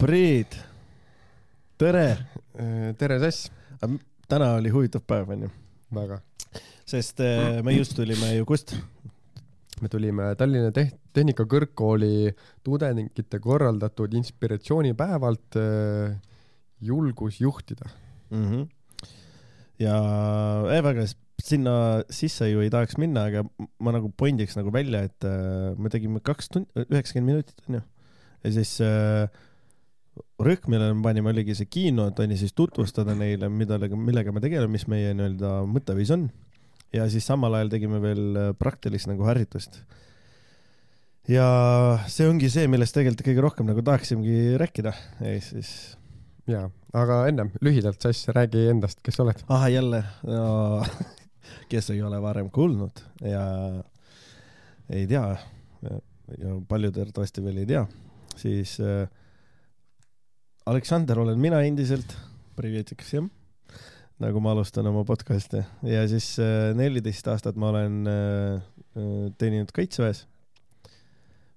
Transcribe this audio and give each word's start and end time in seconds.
Priit, 0.00 0.54
tere. 1.76 2.04
tere, 2.96 3.16
Sass. 3.20 3.50
täna 4.30 4.46
oli 4.56 4.70
huvitav 4.72 5.02
päev, 5.04 5.28
onju, 5.34 5.50
väga. 5.92 6.16
sest 6.88 7.20
äh, 7.20 7.58
me 7.60 7.74
just 7.74 7.92
tulime 7.98 8.30
ju 8.32 8.46
kust? 8.48 8.72
me 9.82 9.90
tulime 9.92 10.30
Tallinna 10.40 10.70
Teh-, 10.72 10.94
Tehnikakõrgkooli 11.12 12.32
tudengite 12.64 13.42
korraldatud 13.44 14.16
inspiratsioonipäevalt 14.16 15.60
äh, 15.60 16.16
julgus 16.80 17.42
juhtida. 17.44 17.84
mm. 18.30 18.48
-hmm. 18.48 18.66
ja 19.84 20.00
eh, 20.72 20.82
väga, 20.82 21.04
sinna 21.44 21.76
sisse 22.08 22.48
ju 22.48 22.64
ei 22.64 22.70
tahaks 22.70 22.96
minna, 22.96 23.28
aga 23.28 23.44
ma 23.78 23.92
nagu 23.92 24.08
pondiks 24.16 24.56
nagu 24.56 24.72
välja, 24.72 25.04
et 25.04 25.28
äh, 25.28 25.76
me 25.76 25.92
tegime 25.92 26.24
kaks 26.24 26.48
tundi, 26.48 26.88
üheksakümmend 26.88 27.34
minutit 27.34 27.68
onju. 27.68 27.82
ja 28.44 28.52
siis 28.52 28.80
äh, 28.80 29.28
rõhk, 30.40 30.66
millele 30.70 30.96
me 30.96 31.04
panime, 31.04 31.32
oligi 31.32 31.56
see 31.58 31.68
kino, 31.70 32.08
et 32.10 32.20
onju 32.22 32.38
siis 32.40 32.54
tutvustada 32.56 33.14
neile, 33.18 33.50
mida, 33.52 33.78
millega 33.78 34.34
me 34.34 34.42
tegeleme, 34.42 34.72
mis 34.76 34.86
meie 34.90 35.12
nii-öelda 35.16 35.60
mõtteviis 35.70 36.12
on. 36.16 36.28
ja 36.96 37.06
siis 37.10 37.26
samal 37.26 37.54
ajal 37.54 37.70
tegime 37.70 38.00
veel 38.02 38.24
äh, 38.36 38.50
praktilist 38.58 39.10
nagu 39.10 39.26
harjutust. 39.28 39.80
ja 41.28 41.46
see 42.08 42.28
ongi 42.28 42.50
see, 42.50 42.66
millest 42.70 42.96
tegelikult 42.96 43.26
kõige 43.28 43.46
rohkem 43.46 43.70
nagu 43.70 43.84
tahaksimegi 43.86 44.58
rääkida 44.60 44.94
ja 45.20 45.36
siis 45.44 45.72
jaa, 46.50 46.66
aga 46.96 47.22
ennem 47.30 47.52
lühidalt, 47.62 48.00
Sass, 48.02 48.28
räägi 48.34 48.68
endast, 48.72 49.02
kes 49.04 49.20
sa 49.20 49.26
oled? 49.26 49.44
ah 49.48 49.68
jälle 49.70 50.02
no, 50.26 50.82
kes 51.70 51.92
ei 51.94 52.02
ole 52.02 52.20
varem 52.22 52.50
kuulnud 52.50 53.04
ja 53.22 53.44
ei 54.90 55.06
tea 55.10 55.24
ja 56.38 56.54
paljud 56.68 56.96
arvatavasti 56.96 57.42
veel 57.44 57.62
ei 57.62 57.68
tea, 57.70 57.84
siis 58.38 58.76
äh, 58.82 59.08
Aleksander 60.70 61.18
olen 61.18 61.38
mina 61.42 61.58
endiselt, 61.66 62.12
Privetiks 62.54 63.08
jah, 63.10 63.24
nagu 64.22 64.42
ma 64.44 64.52
alustan 64.54 64.86
oma 64.86 65.00
podcast'e 65.08 65.64
ja 65.88 66.04
siis 66.06 66.28
äh, 66.38 66.68
neliteist 66.78 67.26
aastat 67.32 67.56
ma 67.58 67.72
olen 67.72 67.96
äh, 68.06 68.60
äh, 68.94 69.16
teeninud 69.40 69.72
kaitseväes, 69.74 70.20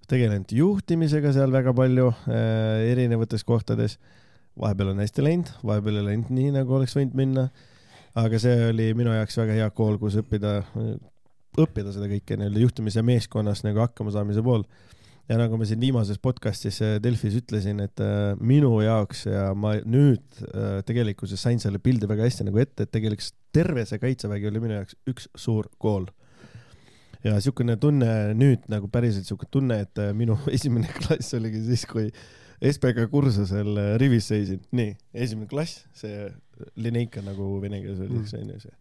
tegelenud 0.10 0.50
juhtimisega 0.58 1.30
seal 1.36 1.54
väga 1.54 1.76
palju 1.78 2.08
erinevates 2.90 3.46
kohtades. 3.46 4.00
Vahepeal 4.60 4.96
on 4.96 5.04
hästi 5.04 5.26
läinud, 5.26 5.52
vahepeal 5.62 6.02
ei 6.02 6.08
läinud 6.10 6.34
nii, 6.34 6.50
nagu 6.58 6.74
oleks 6.80 6.98
võinud 6.98 7.14
minna. 7.18 7.48
aga 8.18 8.42
see 8.42 8.58
oli 8.72 8.92
minu 8.98 9.14
jaoks 9.14 9.38
väga 9.44 9.60
hea 9.60 9.70
kool, 9.78 10.02
kus 10.02 10.18
õppida, 10.24 10.56
õppida 11.62 11.94
seda 11.94 12.10
kõike 12.10 12.40
nii-öelda 12.40 12.66
juhtimise 12.66 13.06
meeskonnas 13.06 13.62
nagu 13.66 13.86
hakkamasaamise 13.86 14.42
pool. 14.42 14.66
Ja 15.30 15.38
nagu 15.40 15.58
ma 15.60 15.68
siin 15.68 15.82
viimases 15.82 16.20
podcast'is 16.24 16.80
äh, 16.84 16.98
Delfis 17.04 17.38
ütlesin, 17.40 17.80
et 17.84 18.02
äh, 18.04 18.34
minu 18.44 18.74
jaoks 18.84 19.26
ja 19.30 19.46
ma 19.56 19.76
nüüd 19.80 20.44
äh, 20.50 20.82
tegelikkuses 20.88 21.46
sain 21.46 21.62
selle 21.64 21.80
pildi 21.84 22.10
väga 22.10 22.28
hästi 22.28 22.48
nagu 22.50 22.60
ette, 22.64 22.86
et 22.86 22.94
tegelikult 22.94 23.40
terve 23.56 23.86
see 23.88 24.02
kaitsevägi 24.02 24.50
oli 24.50 24.64
minu 24.64 24.78
jaoks 24.82 25.00
üks 25.10 25.30
suur 25.40 25.70
kool. 25.82 26.10
Ja 27.24 27.38
siukene 27.40 27.78
tunne 27.80 28.34
nüüd 28.36 28.66
nagu 28.72 28.90
päriselt 28.92 29.30
siuke 29.30 29.48
tunne, 29.52 29.80
et 29.86 30.02
minu 30.18 30.36
esimene 30.56 30.92
klass 30.98 31.36
oligi 31.38 31.64
siis, 31.70 31.88
kui 31.88 32.10
SBK 32.64 33.08
kursusel 33.12 33.78
rivis 34.00 34.28
seisin, 34.32 34.60
nii, 34.76 34.92
esimene 35.24 35.48
klass, 35.52 35.86
see 35.96 36.28
lineika 36.80 37.24
nagu 37.24 37.56
vene 37.64 37.80
keeles 37.84 38.04
öeldakse 38.04 38.40
onju 38.44 38.60
see. 38.60 38.76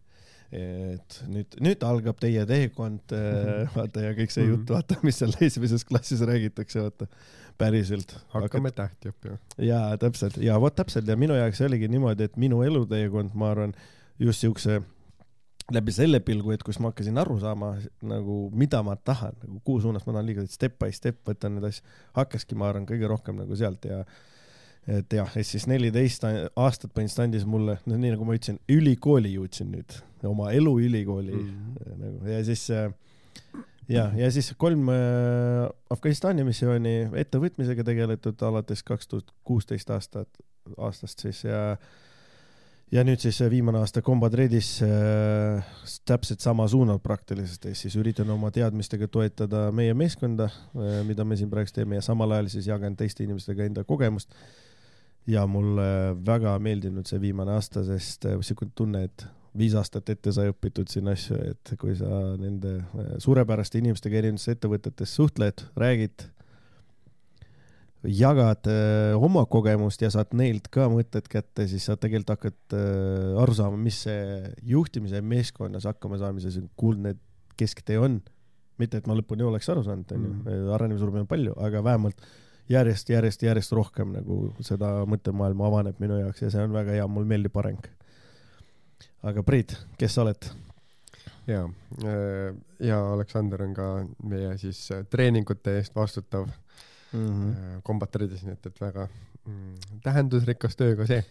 Et 0.53 1.19
nüüd, 1.31 1.55
nüüd 1.65 1.85
algab 1.87 2.19
teie 2.21 2.43
teekond, 2.49 3.13
vaata 3.73 4.03
ja 4.03 4.11
kõik 4.17 4.33
see 4.33 4.45
jutt, 4.47 4.69
vaata, 4.69 4.99
mis 5.05 5.17
seal 5.21 5.33
esimeses 5.41 5.85
klassis 5.89 6.21
räägitakse, 6.27 6.83
vaata, 6.83 7.07
päriselt. 7.57 8.15
hakkame 8.33 8.71
tähti 8.75 9.11
õppima. 9.11 9.37
jaa, 9.61 9.97
täpselt. 10.01 10.37
Ja 10.43 10.59
vot 10.61 10.75
täpselt. 10.75 11.07
Ja 11.09 11.17
minu 11.19 11.37
jaoks 11.37 11.61
oligi 11.65 11.89
niimoodi, 11.91 12.29
et 12.29 12.37
minu 12.41 12.61
eluteekond, 12.65 13.33
ma 13.37 13.51
arvan, 13.53 13.73
just 14.21 14.45
siukse 14.45 14.81
läbi 15.73 15.93
selle 15.95 16.19
pilgu, 16.19 16.51
et 16.53 16.63
kus 16.65 16.79
ma 16.83 16.91
hakkasin 16.91 17.17
aru 17.21 17.37
saama 17.41 17.73
nagu, 18.05 18.37
mida 18.53 18.81
ma 18.85 18.95
tahan, 18.99 19.37
nagu 19.45 19.61
kuhu 19.63 19.85
suunas 19.85 20.05
ma 20.05 20.15
tahan 20.15 20.27
liikuda, 20.27 20.51
step 20.51 20.77
by 20.81 20.91
step 20.93 21.21
võtan 21.27 21.57
neid 21.57 21.69
asju, 21.69 21.85
hakkaski, 22.17 22.57
ma 22.59 22.69
arvan, 22.71 22.87
kõige 22.89 23.09
rohkem 23.09 23.39
nagu 23.39 23.57
sealt. 23.57 23.87
Ja 23.87 24.03
et 24.87 25.13
jah, 25.15 25.29
et 25.39 25.47
siis 25.47 25.67
neliteist 25.69 26.25
aastat 26.25 26.91
põhimõtteliselt 26.91 27.23
andis 27.25 27.45
mulle, 27.47 27.77
no 27.87 27.99
nii 27.99 28.15
nagu 28.15 28.27
ma 28.27 28.35
ütlesin, 28.37 28.59
ülikooli 28.71 29.35
jõudsin 29.37 29.71
nüüd, 29.71 29.95
oma 30.27 30.51
elu 30.55 30.73
ülikooli 30.87 31.37
mm. 31.39 31.97
nagu 32.01 32.33
ja 32.33 32.41
siis 32.47 32.65
äh, 32.73 32.89
ja, 33.89 34.09
ja 34.15 34.31
siis 34.31 34.53
kolm 34.59 34.89
äh, 34.91 35.67
Afganistani 35.93 36.45
missiooni 36.47 36.95
ettevõtmisega 37.23 37.85
tegeletud 37.87 38.41
alates 38.47 38.83
kaks 38.87 39.11
tuhat 39.11 39.35
kuusteist 39.47 39.91
aastat, 39.93 40.29
aastast 40.77 41.23
siis 41.25 41.43
ja 41.47 41.77
ja 42.93 43.01
nüüd 43.05 43.21
siis 43.23 43.39
see 43.39 43.49
viimane 43.49 43.79
aasta 43.81 44.03
Combat 44.05 44.35
Redis 44.37 44.75
äh, 44.85 45.63
täpselt 46.05 46.43
sama 46.43 46.67
suunal 46.69 46.99
praktiliselt, 47.03 47.65
ehk 47.69 47.79
siis 47.79 47.95
üritan 47.99 48.29
oma 48.29 48.51
teadmistega 48.53 49.07
toetada 49.11 49.65
meie 49.75 49.95
meeskonda 49.97 50.49
äh,, 50.49 50.99
mida 51.07 51.25
me 51.25 51.37
siin 51.39 51.49
praegu 51.53 51.73
teeme 51.73 51.97
ja 51.97 52.05
samal 52.05 52.35
ajal 52.35 52.51
siis 52.53 52.69
jagan 52.69 52.97
teiste 52.99 53.25
inimestega 53.25 53.65
enda 53.65 53.83
kogemust. 53.87 54.35
Ja 55.27 55.45
mulle 55.47 55.87
väga 56.25 56.57
meeldinud 56.59 57.07
see 57.07 57.21
viimane 57.23 57.55
aasta, 57.55 57.85
sest 57.87 58.27
äh, 58.27 58.39
siukene 58.43 58.75
tunne, 58.75 59.05
et 59.07 59.25
viis 59.57 59.73
aastat 59.77 60.09
ette 60.13 60.33
sai 60.33 60.49
õpitud 60.51 60.89
siin 60.89 61.09
asju, 61.11 61.37
et 61.51 61.73
kui 61.79 61.95
sa 61.97 62.09
nende 62.39 62.79
äh, 62.81 63.15
suurepäraste 63.23 63.79
inimestega 63.79 64.21
erinevates 64.21 64.49
ettevõtetes 64.55 65.13
suhtled, 65.19 65.65
räägid, 65.79 66.25
jagad 68.09 68.67
äh, 68.67 69.13
oma 69.15 69.45
kogemust 69.49 70.01
ja 70.03 70.09
saad 70.13 70.33
neilt 70.35 70.67
ka 70.73 70.89
mõtted 70.91 71.29
kätte, 71.31 71.67
siis 71.71 71.87
sa 71.87 71.95
tegelikult 71.95 72.35
hakkad 72.35 72.77
äh, 72.77 73.41
aru 73.43 73.57
saama, 73.57 73.79
mis 73.79 74.03
see 74.07 74.53
juhtimise 74.73 75.21
meeskonnas 75.23 75.87
hakkamasaamise 75.91 76.65
kuldne 76.79 77.15
kesktee 77.59 77.99
on. 78.01 78.21
mitte, 78.81 78.97
et 78.97 79.05
ma 79.07 79.13
lõpuni 79.13 79.45
oleks 79.45 79.69
aru 79.69 79.83
saanud, 79.85 80.09
onju, 80.15 80.29
arenemisruumi 80.73 81.21
on 81.21 81.27
palju, 81.29 81.51
aga 81.61 81.83
vähemalt 81.85 82.23
järjest, 82.69 83.09
järjest, 83.09 83.43
järjest 83.43 83.71
rohkem 83.75 84.13
nagu 84.15 84.37
seda 84.63 85.03
mõttemaailma 85.09 85.67
avaneb 85.67 85.99
minu 86.03 86.19
jaoks 86.21 86.45
ja 86.45 86.51
see 86.53 86.63
on 86.63 86.75
väga 86.75 86.97
hea, 86.97 87.07
mulle 87.07 87.29
meeldib 87.29 87.57
areng. 87.59 87.87
aga 89.23 89.43
Priit, 89.43 89.75
kes 89.97 90.15
sa 90.15 90.23
oled? 90.25 90.51
jaa, 91.47 91.67
ja 92.79 92.99
Aleksander 93.13 93.63
on 93.65 93.73
ka 93.75 93.87
meie 94.29 94.57
siis 94.57 94.79
äh, 94.95 95.03
treeningute 95.09 95.77
eest 95.79 95.95
vastutav 95.95 96.47
mm. 96.47 97.19
mm. 97.19 97.81
kombatridis, 97.83 98.45
nii 98.47 98.55
et, 98.55 98.69
et 98.71 98.81
väga 98.81 99.07
mm, 99.45 99.99
tähendusrikas 100.05 100.79
töö 100.79 100.95
ka 100.99 101.07
see. 101.09 101.23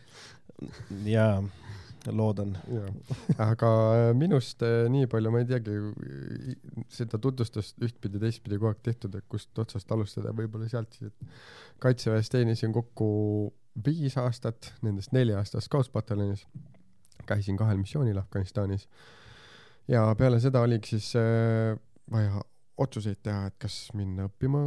jaa, 1.09 1.41
loodan. 2.11 2.57
aga 3.39 3.71
äh, 3.95 4.11
minust 4.19 4.63
äh, 4.67 4.89
nii 4.93 5.07
palju 5.11 5.33
ma 5.33 5.43
ei 5.43 5.49
teagi, 5.51 5.77
seda 6.93 7.21
tutvustust 7.23 7.83
ühtpidi, 7.85 8.21
teistpidi 8.23 8.59
kogu 8.59 8.73
aeg 8.73 8.83
tehtud, 8.83 9.15
et 9.19 9.27
kust 9.31 9.59
otsast 9.59 9.95
alustada, 9.95 10.35
võib-olla 10.37 10.69
sealt 10.71 10.99
siis, 10.99 11.13
et 11.13 11.83
kaitseväes 11.83 12.31
teenisin 12.33 12.75
kokku 12.75 13.09
viis 13.87 14.17
aastat, 14.21 14.73
nendest 14.85 15.15
neli 15.17 15.35
aastat 15.37 15.65
Scoutspataljonis. 15.65 16.47
käisin 17.27 17.57
kahel 17.57 17.79
missioonil 17.79 18.19
Afganistanis 18.19 18.89
ja 19.89 20.03
peale 20.19 20.41
seda 20.43 20.61
oligi 20.65 20.97
siis 20.97 21.13
äh, 21.17 21.77
vaja 22.11 22.43
otsuseid 22.83 23.21
teha, 23.23 23.47
et 23.47 23.57
kas 23.63 23.77
minna 23.95 24.27
õppima 24.27 24.63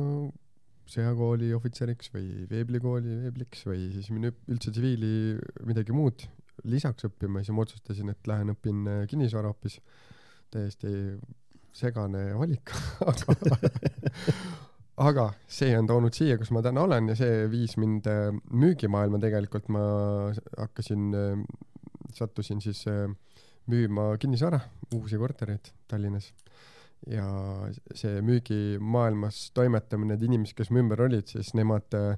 sõjakooli 0.90 1.50
ohvitseriks 1.58 2.12
või 2.14 2.46
veeblikooli 2.50 3.22
veebliks 3.26 3.66
või 3.66 3.90
siis 3.96 4.12
minna 4.14 4.32
üldse 4.48 4.72
tsiviili 4.72 5.36
midagi 5.66 5.96
muud 5.96 6.28
lisaks 6.66 7.08
õppima, 7.10 7.42
siis 7.42 7.56
ma 7.56 7.66
otsustasin, 7.66 8.12
et 8.14 8.30
lähen 8.30 8.54
õpin 8.56 8.86
äh, 8.90 9.02
kinnisvara 9.10 9.52
hoopis. 9.52 9.80
täiesti 10.54 10.90
segane 11.76 12.30
valik, 12.38 12.72
aga 13.12 13.36
aga 15.10 15.26
see 15.52 15.74
on 15.76 15.90
toonud 15.90 16.16
siia, 16.16 16.38
kus 16.40 16.54
ma 16.56 16.62
täna 16.64 16.86
olen 16.86 17.10
ja 17.12 17.18
see 17.20 17.46
viis 17.52 17.76
mind 17.82 18.08
äh, 18.08 18.30
müügimaailma 18.52 19.20
tegelikult, 19.20 19.68
ma 19.74 19.84
hakkasin, 20.58 21.10
sattusin 22.16 22.62
siis 22.64 22.86
äh, 22.88 23.10
müüma 23.72 24.14
kinnisvara, 24.22 24.60
uusi 24.96 25.18
kortereid 25.18 25.72
Tallinnas. 25.88 26.32
ja 27.06 27.26
see 27.94 28.22
müügimaailmas 28.26 29.52
toimetamine, 29.54 30.16
need 30.16 30.24
inimesed, 30.26 30.56
kes 30.58 30.72
mu 30.74 30.80
ümber 30.82 31.04
olid, 31.06 31.28
siis 31.30 31.52
nemad 31.58 31.94
äh, 31.98 32.16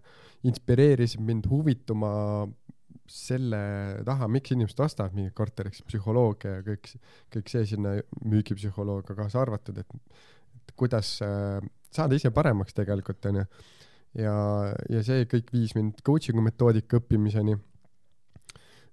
inspireerisid 0.48 1.24
mind 1.28 1.50
huvituma 1.52 2.12
selle 3.12 3.60
taha, 4.06 4.28
miks 4.32 4.52
inimesed 4.54 4.80
ostavad 4.84 5.16
mingit 5.16 5.36
korterit, 5.38 5.80
psühholoogia 5.88 6.58
ja 6.58 6.66
kõik, 6.66 6.92
kõik 7.34 7.52
see 7.52 7.66
sinna 7.74 7.96
müügipsühholoogia 8.28 9.16
kaasa 9.18 9.42
arvatud, 9.42 9.80
et, 9.82 10.16
et 10.60 10.76
kuidas 10.80 11.16
äh, 11.26 11.60
saada 11.94 12.18
ise 12.18 12.32
paremaks 12.36 12.76
tegelikult 12.78 13.26
onju. 13.32 13.46
ja, 14.20 14.36
ja 14.92 15.04
see 15.06 15.28
kõik 15.32 15.52
viis 15.56 15.76
mind 15.78 16.02
coaching'u 16.06 16.44
metoodika 16.44 17.00
õppimiseni, 17.02 17.58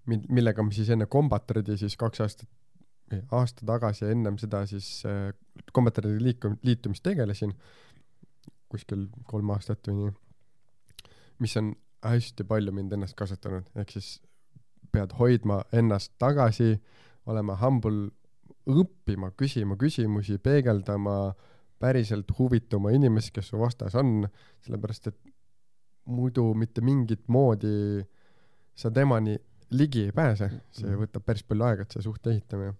millega 0.06 0.62
ma 0.62 0.74
siis 0.74 0.90
enne 0.94 1.08
Combatredi 1.10 1.78
siis 1.80 1.96
kaks 2.00 2.24
aastat, 2.24 2.50
aasta 3.32 3.66
tagasi 3.66 4.04
ja 4.04 4.12
ennem 4.14 4.38
seda 4.40 4.64
siis 4.70 4.88
äh, 5.08 5.32
Combatredi 5.74 6.22
liikum-, 6.22 6.58
liitumist 6.66 7.04
tegelesin, 7.04 7.54
kuskil 8.70 9.08
kolm 9.30 9.50
aastat 9.54 9.86
või 9.88 10.02
nii, 10.02 10.14
mis 11.42 11.56
on 11.60 11.74
hästi 12.04 12.44
palju 12.44 12.72
mind 12.72 12.92
ennast 12.92 13.16
kasvatanud, 13.18 13.68
ehk 13.76 13.90
siis 13.96 14.20
pead 14.92 15.14
hoidma 15.18 15.62
ennast 15.72 16.12
tagasi, 16.18 16.74
olema 17.26 17.56
humble, 17.60 18.10
õppima, 18.70 19.30
küsima 19.36 19.76
küsimusi, 19.80 20.38
peegeldama, 20.38 21.34
päriselt 21.80 22.30
huvituma 22.38 22.92
inimest, 22.94 23.32
kes 23.34 23.50
su 23.52 23.58
vastas 23.60 23.96
on, 24.00 24.28
sellepärast 24.64 25.10
et 25.10 25.18
muidu 26.06 26.52
mitte 26.54 26.84
mingit 26.84 27.26
moodi 27.28 28.04
sa 28.76 28.90
temani 28.90 29.36
ligi 29.74 30.04
ei 30.08 30.12
pääse, 30.12 30.50
see 30.72 30.90
Mhm. 30.90 31.02
võtab 31.02 31.24
päris 31.24 31.42
palju 31.42 31.64
aega, 31.64 31.82
et 31.82 31.92
see 31.92 32.02
suhte 32.02 32.30
ehitamine. 32.30 32.74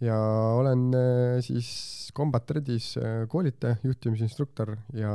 ja 0.00 0.16
olen 0.58 0.92
äh, 0.94 1.40
siis 1.40 2.10
Combat 2.14 2.50
Redis 2.50 2.96
äh, 2.98 3.26
koolitaja, 3.28 3.76
juhtimisinstruktor 3.84 4.76
ja 4.92 5.10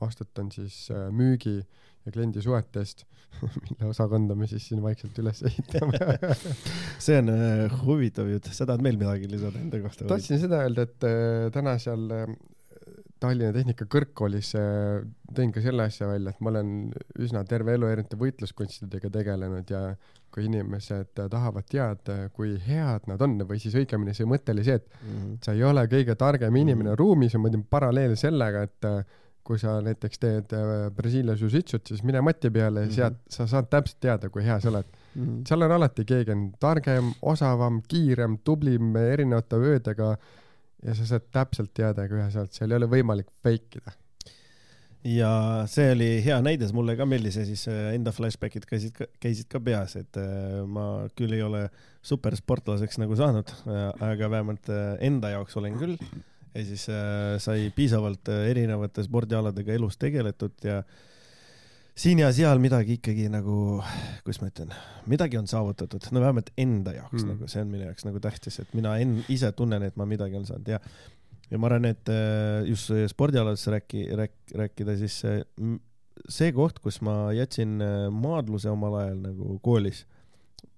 vastutan 0.00 0.50
siis 0.52 0.90
äh, 0.90 1.10
müügi 1.10 1.62
ja 2.06 2.12
kliendisuhete 2.12 2.80
eest, 2.82 3.04
mille 3.64 3.90
osakonda 3.90 4.34
me 4.38 4.46
siis 4.50 4.68
siin 4.68 4.82
vaikselt 4.84 5.18
üles 5.22 5.42
ehitame 5.48 5.98
see 7.04 7.18
on 7.22 7.30
äh, 7.34 7.76
huvitav 7.84 8.28
jutt, 8.32 8.50
sa 8.52 8.66
tahad 8.68 8.82
veel 8.84 8.98
midagi 9.00 9.30
lisada 9.30 9.58
enda 9.62 9.80
kohta 9.84 10.08
tahtsin 10.10 10.40
seda 10.42 10.64
öelda, 10.66 10.88
et 10.88 11.06
äh, 11.08 11.50
täna 11.54 11.78
seal 11.82 12.08
äh, 12.10 12.26
Tallinna 13.22 13.52
Tehnika 13.54 13.86
Kõrgkoolis 13.86 14.48
äh, 14.58 15.04
tõin 15.36 15.52
ka 15.54 15.62
selle 15.62 15.84
asja 15.86 16.08
välja, 16.10 16.32
et 16.34 16.40
ma 16.42 16.50
olen 16.50 16.72
üsna 17.22 17.44
terve 17.46 17.76
elu 17.78 17.86
erinevate 17.86 18.18
võitluskunstidega 18.18 19.10
tegelenud 19.14 19.70
ja 19.70 19.82
kui 20.32 20.46
inimesed 20.48 21.12
tahavad 21.30 21.66
teada, 21.70 22.16
kui 22.34 22.56
head 22.66 23.06
nad 23.06 23.22
on 23.22 23.36
või 23.46 23.60
siis 23.62 23.76
õigemini 23.78 24.14
see 24.16 24.26
mõte 24.26 24.50
oli 24.56 24.64
see, 24.66 24.78
et 24.80 24.88
Mhm. 25.04 25.34
sa 25.44 25.52
ei 25.54 25.62
ole 25.68 25.84
kõige 25.92 26.16
targem 26.18 26.56
inimene 26.56 26.90
Mhm. 26.90 26.98
ruumis 26.98 27.34
ja 27.34 27.38
ma 27.38 27.50
teen 27.52 27.62
paralleel 27.62 28.16
sellega, 28.16 28.62
et 28.66 28.84
äh, 28.90 29.04
kui 29.44 29.58
sa 29.58 29.76
näiteks 29.82 30.20
teed 30.22 30.52
äh, 30.54 30.90
Brasiilia 30.94 31.34
jiu-jitsut, 31.34 31.86
siis 31.90 32.02
mine 32.06 32.20
mati 32.22 32.50
peale 32.50 32.84
ja 32.84 32.86
Mhm. 32.86 32.94
sealt 32.94 33.16
sa 33.28 33.46
saad 33.50 33.66
täpselt 33.70 33.98
teada, 34.00 34.28
kui 34.30 34.44
hea 34.46 34.60
sa 34.60 34.68
oled. 34.70 34.86
Mhm. 35.14 35.42
seal 35.48 35.62
on 35.66 35.72
alati 35.78 36.04
keegi 36.08 36.30
on 36.32 36.44
targem, 36.60 37.10
osavam, 37.22 37.82
kiirem, 37.88 38.38
tublim 38.44 38.94
erinevate 38.96 39.56
öödega 39.58 40.16
ja 40.82 40.94
sa 40.94 41.04
saad 41.06 41.26
täpselt 41.32 41.74
teada 41.74 42.06
ka 42.08 42.14
üheselt, 42.14 42.52
seal 42.54 42.70
ei 42.70 42.76
ole 42.80 42.86
võimalik 42.86 43.26
fake 43.42 43.82
ida. 43.82 43.92
ja 45.04 45.64
see 45.66 45.90
oli 45.92 46.08
hea 46.22 46.36
näide, 46.46 46.68
mulle 46.72 46.94
ka 46.96 47.04
meeldis 47.10 47.36
ja 47.36 47.44
siis 47.44 47.66
äh, 47.68 47.92
enda 47.96 48.12
flashback'id 48.14 48.66
käisid, 48.70 49.00
käisid 49.20 49.48
ka 49.50 49.58
peas, 49.60 49.96
et 49.98 50.16
äh, 50.16 50.62
ma 50.66 51.08
küll 51.18 51.32
ei 51.34 51.42
ole 51.42 51.64
supersportlaseks 52.06 52.98
nagu 53.02 53.16
saanud, 53.18 53.50
aga 54.00 54.30
vähemalt 54.30 54.70
äh, 54.70 54.94
enda 55.00 55.32
jaoks 55.34 55.56
olen 55.58 55.74
küll. 55.80 55.96
Ja 56.54 56.64
siis 56.66 56.88
äh, 56.92 57.38
sai 57.42 57.70
piisavalt 57.76 58.28
äh, 58.32 58.46
erinevate 58.50 59.04
spordialadega 59.06 59.72
elus 59.72 59.96
tegeletud 60.00 60.52
ja 60.66 60.82
siin 61.96 62.22
ja 62.22 62.30
seal 62.32 62.60
midagi 62.62 62.98
ikkagi 62.98 63.28
nagu, 63.32 63.56
kuidas 64.24 64.40
ma 64.42 64.50
ütlen, 64.52 64.76
midagi 65.12 65.38
on 65.40 65.48
saavutatud, 65.50 66.06
no 66.12 66.22
vähemalt 66.24 66.52
enda 66.56 66.94
jaoks 66.96 67.22
Mm. 67.22 67.32
nagu, 67.34 67.48
see 67.48 67.64
on 67.64 67.72
minu 67.72 67.88
jaoks 67.88 68.06
nagu 68.08 68.20
tähtis, 68.20 68.60
et 68.62 68.72
mina 68.74 68.96
en, 69.00 69.18
ise 69.28 69.52
tunnen, 69.52 69.82
et 69.82 69.96
ma 70.00 70.08
midagi 70.08 70.38
olen 70.38 70.48
saanud 70.48 70.72
ja 70.72 70.80
ja 71.52 71.58
ma 71.60 71.68
arvan, 71.68 71.90
et 71.90 72.08
äh, 72.08 72.64
just 72.68 72.92
spordialadest 73.12 73.68
rääki-, 73.74 74.08
rääk-, 74.16 74.54
rääkida, 74.56 74.96
siis 74.96 75.18
see, 75.20 75.42
see 76.28 76.52
koht, 76.56 76.78
kus 76.80 77.02
ma 77.04 77.32
jätsin 77.36 77.76
äh, 77.84 78.08
maadluse 78.08 78.70
omal 78.72 78.96
ajal 79.02 79.20
nagu 79.26 79.58
koolis 79.64 80.06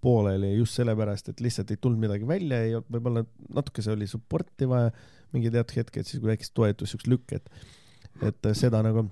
pooleli 0.05 0.57
just 0.57 0.77
sellepärast, 0.77 1.31
et 1.31 1.41
lihtsalt 1.41 1.71
ei 1.71 1.79
tulnud 1.81 2.03
midagi 2.03 2.27
välja, 2.29 2.59
ei 2.65 2.75
olnud, 2.75 2.91
võib-olla 2.93 3.23
natukese 3.55 3.93
oli 3.95 4.09
support'i 4.11 4.67
vaja, 4.69 4.91
mingi 5.35 5.51
teatud 5.55 5.77
hetked, 5.83 6.07
siis 6.09 6.23
kui 6.23 6.31
väikest 6.33 6.55
toetust, 6.57 6.95
siukest 6.95 7.11
lükket, 7.13 7.51
et 8.23 8.49
äh, 8.51 8.55
seda 8.57 8.81
nagu 8.87 9.09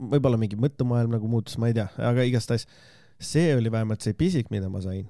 võib-olla 0.00 0.38
mingi 0.40 0.56
mõttemaailm 0.58 1.12
nagu 1.18 1.28
muutus, 1.30 1.58
ma 1.60 1.68
ei 1.70 1.76
tea, 1.76 1.90
aga 2.00 2.24
igastahes 2.26 2.64
see 3.22 3.52
oli 3.56 3.70
vähemalt 3.72 4.04
see 4.04 4.16
pisik, 4.16 4.50
mida 4.54 4.70
ma 4.72 4.80
sain 4.84 5.06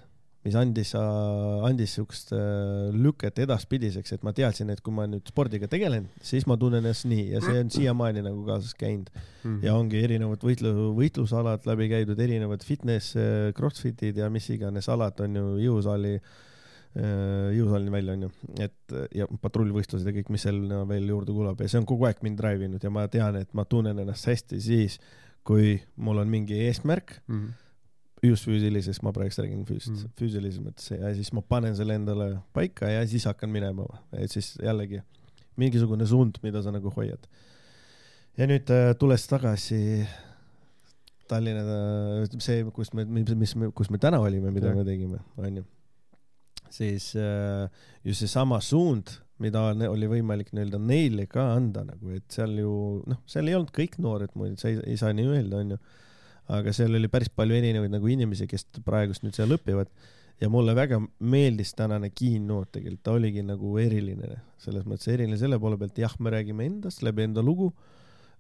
mis 0.46 0.55
andis, 0.55 0.93
andis 0.94 1.96
siukest 1.96 2.28
äh, 2.37 2.93
lüket 2.94 3.40
edaspidiseks, 3.43 4.12
et 4.14 4.23
ma 4.23 4.31
teadsin, 4.37 4.69
et 4.70 4.78
kui 4.84 4.94
ma 4.94 5.02
nüüd 5.11 5.26
spordiga 5.26 5.67
tegelen, 5.70 6.05
siis 6.23 6.46
ma 6.46 6.55
tunnen 6.61 6.84
ennast 6.84 7.08
nii 7.11 7.25
ja 7.32 7.40
see 7.43 7.56
on 7.64 7.73
siiamaani 7.75 8.23
nagu 8.23 8.44
kaasas 8.46 8.76
käinud 8.78 9.11
Mhm. 9.46 9.58
ja 9.67 9.75
ongi 9.78 9.99
erinevad 10.02 10.43
võitlu, 10.46 10.70
võitlusalad 10.99 11.67
läbi 11.67 11.88
käidud, 11.90 12.19
erinevad 12.19 12.62
fitness, 12.67 13.14
crossfit'id 13.58 14.19
ja 14.23 14.31
mis 14.31 14.46
iganes 14.55 14.87
alad 14.90 15.19
on 15.26 15.34
ju 15.38 15.44
jõusaali, 15.64 16.14
jõusaalini 16.97 17.93
välja 17.93 18.15
onju, 18.17 18.31
et 18.65 18.95
ja 19.15 19.27
patrullvõistlused 19.43 20.07
ja 20.09 20.15
kõik, 20.17 20.31
mis 20.33 20.47
sinna 20.47 20.83
veel 20.89 21.09
juurde 21.11 21.35
kulub 21.37 21.61
ja 21.61 21.69
see 21.69 21.81
on 21.83 21.87
kogu 21.89 22.07
aeg 22.09 22.23
mind 22.25 22.39
drive 22.41 22.65
inud 22.65 22.83
ja 22.85 22.91
ma 22.95 23.07
tean, 23.13 23.37
et 23.37 23.53
ma 23.55 23.65
tunnen 23.69 23.99
ennast 24.01 24.27
hästi 24.31 24.61
siis, 24.65 24.99
kui 25.47 25.77
mul 25.97 26.19
on 26.23 26.29
mingi 26.33 26.57
eesmärk 26.67 27.19
Mhm. 27.29 27.51
just 28.25 28.47
füüsilises, 28.49 29.03
ma 29.05 29.13
praegu 29.13 29.31
räägin 29.43 29.65
füüsilises 29.69 30.07
Mm. 30.07 30.09
mm., 30.09 30.17
füüsilises 30.19 30.61
mõttes 30.65 30.91
ja 30.99 31.13
siis 31.15 31.33
ma 31.37 31.43
panen 31.43 31.77
selle 31.77 31.95
endale 31.95 32.39
paika 32.57 32.89
ja 32.89 33.07
siis 33.07 33.25
hakkan 33.29 33.51
minema, 33.51 33.85
et 34.13 34.31
siis 34.31 34.57
jällegi 34.63 35.03
mingisugune 35.57 36.07
suund, 36.07 36.39
mida 36.43 36.63
sa 36.63 36.71
nagu 36.73 36.91
hoiad. 36.97 37.27
ja 38.39 38.47
nüüd 38.47 38.69
äh, 38.71 38.95
tulles 38.99 39.27
tagasi 39.27 40.07
Tallinna, 41.29 41.63
see, 42.39 42.63
kus 42.75 42.93
me, 42.95 43.05
mis, 43.05 43.33
mis 43.35 43.55
kus 43.75 43.89
me 43.91 43.99
täna 43.99 44.21
olime, 44.23 44.53
mida 44.55 44.69
Jah. 44.71 44.77
me 44.77 44.85
tegime, 44.87 45.19
onju, 45.37 45.65
siis 46.75 47.13
äh, 47.21 47.69
just 48.05 48.25
seesama 48.25 48.61
suund, 48.65 49.13
mida 49.43 49.69
oli 49.91 50.09
võimalik 50.09 50.55
nii-öelda 50.57 50.81
neile 50.81 51.27
ka 51.29 51.51
anda 51.59 51.83
nagu, 51.85 52.15
et 52.17 52.25
seal 52.33 52.55
ju 52.57 52.73
noh, 53.05 53.21
seal 53.29 53.51
ei 53.51 53.57
olnud 53.59 53.73
kõik 53.77 53.99
noored 54.01 54.33
muidugi, 54.35 54.63
sa 54.63 54.71
ei, 54.73 54.79
ei 54.95 55.01
saa 55.01 55.13
nii 55.17 55.29
öelda, 55.35 55.61
onju 55.61 55.81
aga 56.55 56.73
seal 56.75 56.95
oli 56.95 57.11
päris 57.11 57.31
palju 57.35 57.57
erinevaid 57.59 57.93
nagu 57.93 58.11
inimesi, 58.11 58.47
kes 58.51 58.67
praegust 58.87 59.25
nüüd 59.27 59.37
seal 59.37 59.53
õpivad. 59.57 59.91
Ja 60.41 60.51
mulle 60.53 60.75
väga 60.77 60.99
meeldis 61.25 61.71
tänane 61.73 62.11
keynote 62.13 62.77
tegelikult, 62.77 63.03
ta 63.07 63.15
oligi 63.17 63.41
nagu 63.47 63.71
eriline, 63.81 64.35
selles 64.61 64.85
mõttes 64.85 65.09
eriline 65.09 65.39
selle 65.41 65.57
poole 65.61 65.79
pealt, 65.81 65.97
jah, 65.97 66.12
me 66.21 66.33
räägime 66.35 66.67
endast 66.69 67.01
läbi 67.07 67.25
enda 67.25 67.45
lugu, 67.45 67.71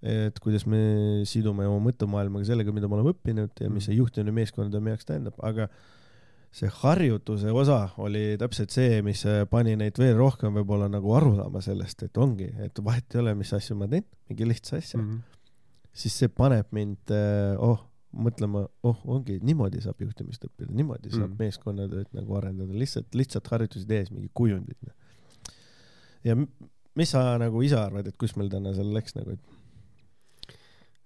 et 0.04 0.36
kuidas 0.44 0.66
me 0.68 0.80
sidume 1.26 1.64
oma 1.64 1.80
mõttemaailmaga 1.88 2.50
sellega, 2.50 2.74
mida 2.76 2.90
me 2.90 2.98
oleme 2.98 3.14
õppinud 3.14 3.64
ja 3.64 3.70
mis 3.72 3.88
see 3.88 3.96
juhtimine 3.96 4.34
meeskondade 4.36 4.82
meie 4.84 4.92
jaoks 4.92 5.08
tähendab, 5.08 5.40
aga 5.40 5.70
see 6.56 6.70
harjutuse 6.72 7.52
osa 7.52 7.82
oli 8.00 8.36
täpselt 8.40 8.72
see, 8.72 9.00
mis 9.04 9.24
pani 9.50 9.74
neid 9.76 9.98
veel 10.00 10.14
rohkem 10.16 10.54
võib-olla 10.56 10.88
nagu 10.88 11.10
aru 11.18 11.34
saama 11.36 11.60
sellest, 11.64 12.06
et 12.06 12.20
ongi, 12.22 12.48
et 12.64 12.80
vahet 12.84 13.16
ei 13.16 13.20
ole, 13.20 13.34
mis 13.36 13.52
asju 13.52 13.76
ma 13.76 13.88
teen, 13.92 14.06
mingi 14.30 14.48
lihtsa 14.48 14.78
asja 14.78 15.00
mm. 15.00 15.10
-hmm. 15.10 15.90
siis 15.92 16.16
see 16.22 16.28
paneb 16.32 16.72
mind 16.76 17.12
äh, 17.12 17.58
oh 17.58 17.82
mõtlema, 18.16 18.62
oh 18.88 19.02
ongi 19.04 19.36
niimoodi 19.44 19.82
saab 19.84 20.00
juhtimist 20.00 20.44
õppida, 20.48 20.72
niimoodi 20.72 21.10
saab 21.10 21.26
Mm. 21.28 21.32
mm. 21.34 21.42
meeskonnatööd 21.44 22.14
nagu 22.16 22.38
arendada, 22.38 22.72
lihtsalt 22.72 23.14
lihtsalt 23.14 23.48
harjutusi 23.52 23.86
tehes 23.86 24.10
mingi 24.10 24.30
kujundid. 24.34 24.88
ja 26.24 26.32
m- 26.36 26.48
mis 26.96 27.10
sa 27.10 27.36
nagu 27.38 27.60
ise 27.62 27.76
arvad, 27.76 28.06
et 28.06 28.16
kus 28.16 28.36
meil 28.36 28.48
täna 28.48 28.72
seal 28.72 28.94
läks 28.94 29.14
nagu, 29.18 29.36
et 29.36 29.56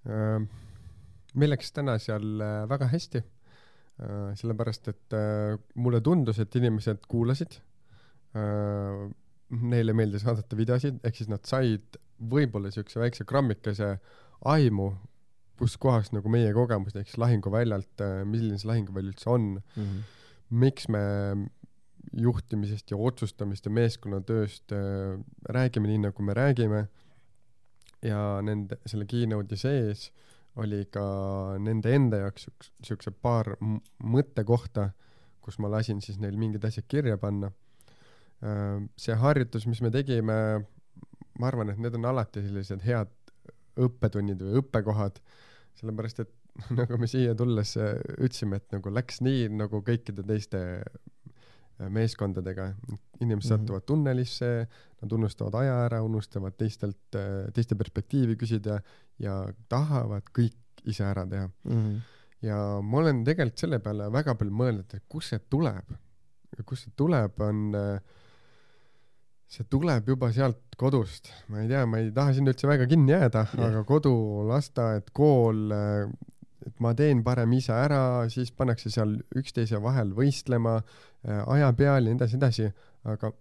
Äh, 0.08 0.40
meil 1.36 1.52
läks 1.52 1.74
täna 1.76 1.98
seal 2.00 2.40
äh, 2.40 2.62
väga 2.70 2.88
hästi, 2.88 3.20
sellepärast 4.38 4.88
et 4.92 5.16
äh, 5.16 5.58
mulle 5.74 6.00
tundus, 6.04 6.40
et 6.42 6.54
inimesed 6.56 7.06
kuulasid, 7.10 7.58
neile 9.50 9.92
meeldis 9.98 10.22
vaadata 10.22 10.54
videosid, 10.54 11.00
ehk 11.02 11.16
siis 11.18 11.26
nad 11.26 11.42
said 11.48 11.96
võib-olla 12.30 12.70
siukse 12.70 13.00
väikse 13.02 13.24
grammikese 13.26 13.96
aimu, 14.46 14.92
kus 15.58 15.74
kohas 15.82 16.12
nagu 16.14 16.30
meie 16.30 16.52
kogemus 16.54 16.94
näiteks 16.94 17.18
lahinguväljalt, 17.18 18.04
milline 18.30 18.60
see 18.60 18.70
lahinguväli 18.70 19.10
üldse 19.10 19.32
on, 19.32 19.48
mm 19.58 19.88
-hmm. 19.88 20.04
miks 20.62 20.86
me 20.88 21.02
juhtimisest 22.16 22.90
ja 22.90 22.98
otsustamist 22.98 23.66
ja 23.66 23.72
meeskonnatööst 23.74 24.72
äh, 24.74 25.20
räägime 25.48 25.90
nii, 25.90 26.04
nagu 26.06 26.22
me 26.22 26.34
räägime. 26.34 26.88
ja 28.02 28.40
nende, 28.40 28.78
selle 28.88 29.04
keynote'i 29.04 29.58
sees 29.60 30.06
oli 30.58 30.84
ka 30.90 31.04
nende 31.62 31.92
enda 31.94 32.24
jaoks 32.24 32.48
siukse 32.84 33.12
paar 33.14 33.52
mõttekohta, 33.60 34.90
kus 35.40 35.60
ma 35.62 35.70
lasin 35.70 36.02
siis 36.04 36.18
neil 36.20 36.36
mingid 36.40 36.64
asjad 36.66 36.88
kirja 36.90 37.16
panna. 37.20 37.52
Äh, 38.42 38.80
see 38.98 39.16
harjutus, 39.16 39.66
mis 39.70 39.80
me 39.84 39.92
tegime, 39.94 40.36
ma 41.38 41.48
arvan, 41.48 41.70
et 41.72 41.80
need 41.80 41.96
on 41.96 42.10
alati 42.10 42.42
sellised 42.44 42.84
head 42.84 43.14
õppetunnid 43.80 44.42
või 44.42 44.60
õppekohad, 44.60 45.20
sellepärast 45.80 46.24
et 46.24 46.34
nagu 46.80 46.98
me 47.00 47.08
siia 47.08 47.34
tulles 47.38 47.76
ütlesime, 47.78 48.58
et 48.60 48.74
nagu 48.74 48.92
läks 48.92 49.20
nii 49.24 49.48
nagu 49.54 49.80
kõikide 49.86 50.24
teiste 50.26 50.60
meeskondadega, 51.88 52.74
inimesed 53.20 53.50
Mhm. 53.50 53.60
satuvad 53.62 53.86
tunnelisse, 53.86 54.66
nad 55.02 55.12
unustavad 55.12 55.54
aja 55.62 55.74
ära, 55.86 56.02
unustavad 56.02 56.56
teistelt, 56.58 57.16
teiste 57.54 57.74
perspektiivi 57.74 58.36
küsida 58.36 58.80
ja 59.18 59.46
tahavad 59.68 60.22
kõik 60.36 60.84
ise 60.84 61.04
ära 61.04 61.26
teha. 61.26 61.48
Mm 61.64 61.76
-hmm. 61.76 62.00
ja 62.42 62.80
ma 62.82 62.98
olen 62.98 63.24
tegelikult 63.24 63.58
selle 63.58 63.78
peale 63.78 64.12
väga 64.12 64.34
palju 64.34 64.52
mõelnud, 64.52 64.94
et 64.94 65.04
kust 65.08 65.28
see 65.28 65.38
tuleb. 65.50 65.84
kust 66.64 66.84
see 66.84 66.92
tuleb, 66.96 67.40
on 67.40 67.72
see 69.50 69.64
tuleb 69.64 70.08
juba 70.08 70.32
sealt 70.32 70.76
kodust, 70.78 71.30
ma 71.48 71.60
ei 71.60 71.68
tea, 71.68 71.86
ma 71.86 71.98
ei 71.98 72.10
taha 72.14 72.34
sinna 72.36 72.52
üldse 72.52 72.68
väga 72.68 72.86
kinni 72.86 73.12
jääda 73.12 73.46
yeah., 73.54 73.66
aga 73.66 73.84
kodu, 73.84 74.12
lasteaed, 74.48 75.10
kool, 75.12 75.72
et 76.66 76.80
ma 76.82 76.92
teen 76.96 77.22
parem 77.26 77.52
ise 77.56 77.74
ära, 77.74 78.28
siis 78.32 78.52
pannakse 78.56 78.92
seal 78.92 79.16
üksteise 79.36 79.80
vahel 79.82 80.14
võistlema 80.16 80.80
aja 81.24 81.70
peal 81.76 82.06
ja 82.06 82.12
nii 82.12 82.18
edasi, 82.18 82.38
edasi, 82.40 82.68
aga 83.08 83.32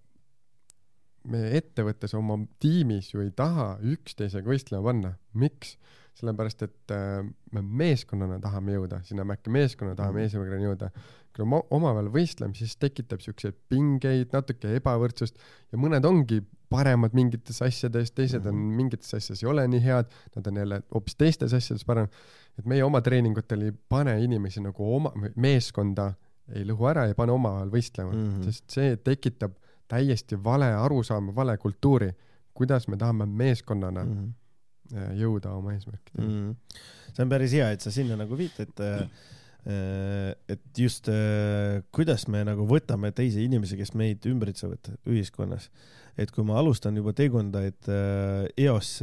me 1.29 1.45
ettevõttes 1.59 2.15
oma 2.17 2.39
tiimis 2.63 3.13
ju 3.13 3.23
ei 3.23 3.31
taha 3.35 3.73
üksteisega 3.95 4.49
võistlema 4.49 4.91
panna. 4.91 5.15
miks? 5.33 5.77
sellepärast, 6.19 6.65
et 6.65 6.91
äh, 6.91 7.21
me 7.55 7.61
meeskonnana 7.63 8.41
tahame 8.43 8.73
jõuda 8.73 8.97
sinna 9.07 9.23
mäkke, 9.23 9.47
meeskonnana 9.55 9.95
tahame 9.95 10.19
mhm. 10.19 10.25
eesmärgini 10.25 10.67
jõuda 10.67 10.89
kui 11.35 11.47
me 11.47 11.61
omavahel 11.73 12.09
võistleme, 12.11 12.55
siis 12.57 12.75
tekitab 12.79 13.23
siukseid 13.23 13.57
pingeid, 13.71 14.33
natuke 14.33 14.73
ebavõrdsust 14.79 15.39
ja 15.71 15.79
mõned 15.79 16.05
ongi 16.09 16.41
paremad 16.69 17.15
mingites 17.17 17.61
asjades, 17.65 18.11
teised 18.11 18.45
on 18.45 18.55
mhm. 18.55 18.75
mingites 18.77 19.13
asjades 19.17 19.43
ei 19.43 19.49
ole 19.49 19.65
nii 19.67 19.81
head, 19.83 20.09
nad 20.35 20.47
on 20.51 20.61
jälle 20.61 20.81
hoopis 20.93 21.17
teistes 21.17 21.53
asjades 21.53 21.85
parem. 21.85 22.07
et 22.59 22.65
meie 22.65 22.83
oma 22.83 23.01
treeningutel 23.01 23.61
ei 23.69 23.71
pane 23.89 24.17
inimesi 24.23 24.61
nagu 24.61 24.95
oma, 24.95 25.13
meeskonda 25.35 26.11
ei 26.55 26.65
lõhu 26.67 26.89
ära, 26.89 27.05
ei 27.07 27.15
pane 27.17 27.33
omavahel 27.33 27.71
võistlema 27.73 28.11
mm, 28.13 28.29
-hmm. 28.29 28.49
sest 28.49 28.77
see 28.77 28.97
tekitab 29.05 29.55
täiesti 29.89 30.37
vale 30.43 30.69
arusaama, 30.77 31.33
vale 31.35 31.57
kultuuri, 31.57 32.09
kuidas 32.53 32.87
me 32.87 32.97
tahame 32.97 33.25
meeskonnana 33.25 34.03
mm 34.03 34.15
-hmm. 34.15 35.17
jõuda 35.17 35.53
oma 35.55 35.73
eesmärkideni 35.73 36.27
mm. 36.27 36.49
-hmm. 36.49 37.13
see 37.13 37.23
on 37.23 37.29
päris 37.29 37.53
hea, 37.53 37.71
et 37.71 37.81
sa 37.81 37.91
sinna 37.91 38.15
nagu 38.15 38.37
viitad 38.37 38.73
mm. 38.79 39.09
et 40.47 40.77
just 40.77 41.09
äh, 41.09 41.83
kuidas 41.91 42.27
me 42.27 42.43
nagu 42.43 42.65
võtame 42.67 43.11
teisi 43.11 43.43
inimesi, 43.43 43.77
kes 43.77 43.93
meid 43.93 44.25
ümbritsevad 44.25 44.93
ühiskonnas. 45.05 45.69
Et 46.17 46.31
kui 46.33 46.45
ma 46.47 46.57
alustan 46.61 46.97
juba 46.97 47.13
teekonda, 47.17 47.63
et 47.67 47.89
äh, 47.91 48.47
eos 48.65 48.97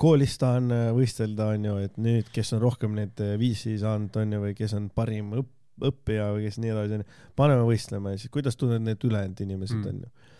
koolis 0.00 0.38
tahan 0.42 0.72
võistelda, 0.96 1.50
onju, 1.56 1.76
et 1.88 2.00
nüüd, 2.00 2.30
kes 2.34 2.54
on 2.56 2.62
rohkem 2.64 2.96
neid 2.98 3.20
viisi 3.40 3.76
saanud, 3.82 4.14
onju, 4.22 4.42
või 4.46 4.56
kes 4.58 4.76
on 4.78 4.88
parim 4.94 5.34
õpp, 5.42 5.52
õppija 5.90 6.30
või 6.32 6.46
kes 6.46 6.60
nii 6.62 6.72
edasi, 6.72 7.00
onju, 7.00 7.18
paneme 7.36 7.66
võistlema 7.68 8.14
ja 8.14 8.22
siis 8.22 8.32
kuidas 8.32 8.56
tunnevad 8.56 8.86
need 8.86 9.04
ülejäänud 9.04 9.44
inimesed, 9.44 9.82
mm. 9.82 9.92
onju 9.92 10.34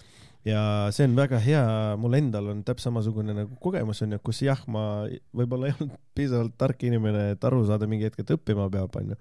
ja 0.46 0.61
see 0.94 1.08
on 1.08 1.16
väga 1.18 1.40
hea, 1.42 1.64
mul 1.99 2.14
endal 2.18 2.52
on 2.52 2.61
täpselt 2.66 2.92
samasugune 2.92 3.35
nagu 3.35 3.56
kogemus 3.62 4.04
onju, 4.06 4.20
kus 4.25 4.44
jah, 4.46 4.61
ma 4.70 4.85
võib-olla 5.35 5.70
ei 5.70 5.75
olnud 5.75 5.99
piisavalt 6.16 6.54
tark 6.61 6.87
inimene, 6.87 7.32
et 7.35 7.49
aru 7.49 7.64
saada 7.66 7.88
mingi 7.90 8.06
hetk, 8.06 8.23
et 8.23 8.32
õppima 8.37 8.68
peab, 8.73 8.94
onju 9.00 9.18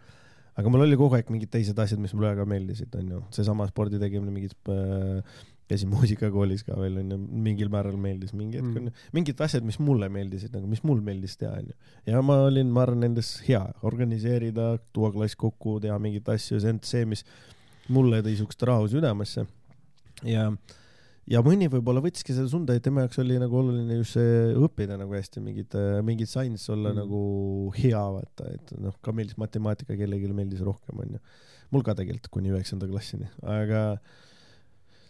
aga 0.55 0.71
mul 0.71 0.85
oli 0.85 0.97
kogu 0.99 1.17
aeg 1.17 1.31
mingid 1.33 1.51
teised 1.51 1.79
asjad, 1.81 1.99
mis 2.01 2.13
mulle 2.15 2.31
väga 2.31 2.45
meeldisid, 2.47 2.93
onju, 2.95 3.25
seesama 3.35 3.67
spordi 3.67 3.99
tegemine, 4.01 4.31
mingid 4.31 4.55
äh, 4.71 5.41
käisin 5.69 5.91
muusikakoolis 5.95 6.65
ka 6.67 6.77
veel 6.79 7.01
onju, 7.01 7.19
mingil 7.47 7.71
määral 7.73 7.97
meeldis 8.01 8.35
mingi 8.37 8.61
hetk 8.61 8.71
onju 8.71 8.91
mm., 8.91 9.09
mingid 9.17 9.43
asjad, 9.45 9.65
mis 9.67 9.79
mulle 9.81 10.09
meeldisid 10.13 10.55
nagu, 10.55 10.69
mis 10.71 10.83
mul 10.87 11.03
meeldis 11.05 11.37
teha 11.41 11.55
onju. 11.63 11.75
ja 12.11 12.23
ma 12.25 12.39
olin, 12.45 12.71
ma 12.71 12.85
arvan, 12.85 13.03
nendes 13.07 13.35
hea, 13.47 13.63
organiseerida, 13.87 14.73
tuua 14.95 15.11
klass 15.15 15.37
kokku, 15.39 15.79
teha 15.83 15.97
mingeid 16.01 16.33
asju, 16.35 16.61
see 16.63 16.73
on 16.75 16.81
see, 16.85 17.05
mis 17.09 17.25
mulle 17.93 18.23
tõi 18.25 18.37
siukest 18.39 18.65
rahu 18.67 18.89
südamesse. 18.91 19.45
ja 20.25 20.49
äh, 20.49 20.81
ja 21.29 21.41
mõni 21.45 21.67
võib-olla 21.71 22.03
võttiski 22.03 22.35
seda 22.35 22.49
sunda, 22.49 22.75
et 22.75 22.85
tema 22.85 23.05
jaoks 23.05 23.19
oli 23.23 23.37
nagu 23.41 23.57
oluline 23.59 23.97
just 23.97 24.17
see 24.17 24.53
õppida 24.61 24.97
nagu 24.99 25.15
hästi 25.15 25.41
mingit, 25.43 25.73
mingit 26.05 26.29
science 26.29 26.69
olla 26.73 26.91
mm. 26.93 27.01
nagu 27.01 27.21
hea, 27.79 28.03
vaata, 28.17 28.51
et 28.53 28.75
noh, 28.81 28.95
ka 29.03 29.13
meeldis 29.15 29.39
matemaatika, 29.41 29.97
kellelegi 29.97 30.29
meeldis 30.35 30.61
rohkem, 30.65 31.01
onju. 31.05 31.21
mul 31.73 31.85
ka 31.85 31.97
tegelikult 31.97 32.31
kuni 32.33 32.53
üheksanda 32.53 32.89
klassini, 32.89 33.29
aga 33.41 33.87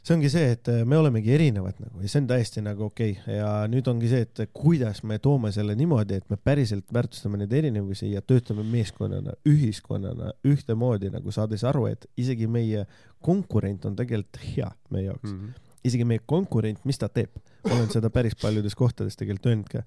see 0.05 0.13
ongi 0.13 0.29
see, 0.29 0.51
et 0.53 0.69
me 0.85 0.97
olemegi 1.01 1.33
erinevad 1.33 1.79
nagu 1.81 2.03
ja 2.03 2.09
see 2.11 2.21
on 2.21 2.27
täiesti 2.29 2.61
nagu 2.61 2.85
okei 2.85 3.15
okay. 3.17 3.37
ja 3.39 3.49
nüüd 3.71 3.87
ongi 3.89 4.09
see, 4.11 4.25
et 4.27 4.43
kuidas 4.53 5.01
me 5.03 5.17
toome 5.19 5.51
selle 5.55 5.75
niimoodi, 5.77 6.19
et 6.21 6.29
me 6.29 6.37
päriselt 6.37 6.93
väärtustame 6.93 7.39
neid 7.41 7.53
erinevusi 7.57 8.11
ja 8.11 8.21
töötame 8.21 8.63
meeskonnana, 8.69 9.33
ühiskonnana 9.49 10.31
ühtemoodi 10.45 11.09
nagu 11.13 11.33
saades 11.33 11.65
aru, 11.65 11.87
et 11.89 12.05
isegi 12.21 12.47
meie 12.47 12.85
konkurent 13.25 13.87
on 13.89 13.97
tegelikult 13.97 14.41
hea 14.45 14.71
meie 14.93 15.07
jaoks 15.09 15.31
mm. 15.31 15.39
-hmm 15.39 15.61
isegi 15.85 16.05
meie 16.07 16.21
konkurent, 16.25 16.81
mis 16.87 16.97
ta 16.97 17.09
teeb, 17.13 17.35
olen 17.69 17.89
seda 17.93 18.09
päris 18.13 18.33
paljudes 18.41 18.75
kohtades 18.77 19.17
tegelikult 19.19 19.51
öelnud 19.51 19.67
ka. 19.69 19.83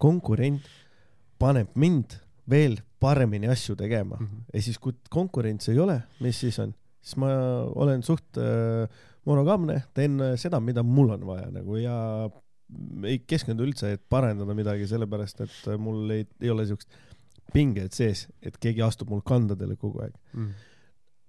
konkurent 0.00 0.68
paneb 1.38 1.74
mind 1.74 2.16
veel 2.50 2.78
paremini 3.00 3.48
asju 3.48 3.76
tegema 3.76 4.16
mm 4.16 4.26
-hmm. 4.26 4.44
ja 4.54 4.62
siis, 4.62 4.78
kui 4.78 4.92
konkurentsi 5.10 5.72
ei 5.72 5.78
ole, 5.78 6.02
mis 6.20 6.40
siis 6.40 6.58
on, 6.58 6.74
siis 7.04 7.18
ma 7.20 7.30
olen 7.76 8.02
suht 8.06 8.40
äh, 8.40 8.88
monogaamne, 9.28 9.80
teen 9.96 10.18
äh, 10.24 10.34
seda, 10.40 10.60
mida 10.64 10.84
mul 10.86 11.12
on 11.16 11.26
vaja 11.28 11.50
nagu 11.52 11.78
ja 11.80 11.96
ei 13.04 13.20
keskendu 13.28 13.66
üldse, 13.66 13.94
et 13.94 14.04
parendada 14.10 14.56
midagi, 14.56 14.88
sellepärast 14.88 15.44
et 15.44 15.58
äh, 15.68 15.80
mul 15.80 16.08
ei, 16.14 16.24
ei 16.42 16.52
ole 16.52 16.66
siukest 16.68 16.96
pinget 17.54 17.94
sees, 17.96 18.26
et 18.42 18.56
keegi 18.60 18.82
astub 18.84 19.12
mul 19.12 19.22
kandadele 19.26 19.76
kogu 19.78 20.00
aeg 20.02 20.14
mm. 20.32 20.48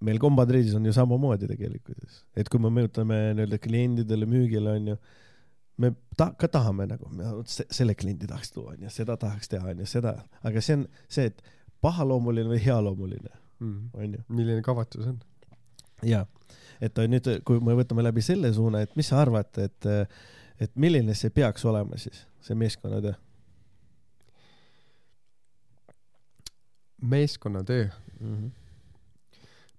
meil 0.08 0.22
kombatreidis 0.22 0.78
on 0.78 0.88
ju 0.88 0.96
samamoodi 0.96 1.50
tegelikkuses, 1.52 2.24
et 2.40 2.50
kui 2.52 2.62
me 2.64 2.72
mõjutame 2.74 3.20
nii-öelda 3.36 3.60
kliendidele 3.62 4.30
müügile 4.30 4.78
onju, 4.80 4.96
me 5.84 5.92
ta-, 6.18 6.32
ka 6.40 6.50
tahame 6.52 6.88
nagu, 6.90 7.12
selle 7.46 7.98
kliendi 8.00 8.32
tahaks 8.32 8.56
tuua 8.56 8.78
onju, 8.78 8.92
seda 8.96 9.20
tahaks 9.20 9.52
teha 9.52 9.76
onju, 9.76 9.88
seda, 9.92 10.16
aga 10.48 10.64
see 10.64 10.80
on 10.80 10.88
see, 11.12 11.28
et 11.34 11.44
pahaloomuline 11.84 12.50
või 12.56 12.64
healoomuline 12.64 13.34
mm. 13.60 13.80
onju 13.94 14.26
milline 14.32 14.64
kavatsus 14.66 15.12
on? 15.12 15.20
Ja, 16.06 16.26
et 16.82 17.00
nüüd, 17.12 17.30
kui 17.48 17.62
me 17.64 17.76
võtame 17.78 18.04
läbi 18.06 18.24
selle 18.26 18.52
suuna, 18.54 18.82
et 18.86 18.96
mis 18.96 19.10
sa 19.12 19.22
arvad, 19.24 19.52
et, 19.64 19.88
et 20.62 20.76
milline 20.76 21.16
see 21.18 21.34
peaks 21.34 21.66
olema 21.66 21.98
siis, 22.02 22.26
see 22.42 22.58
meeskonnatöö? 22.58 23.14
meeskonnatöö 27.06 27.90
mm. 28.20 28.36
-hmm 28.36 28.54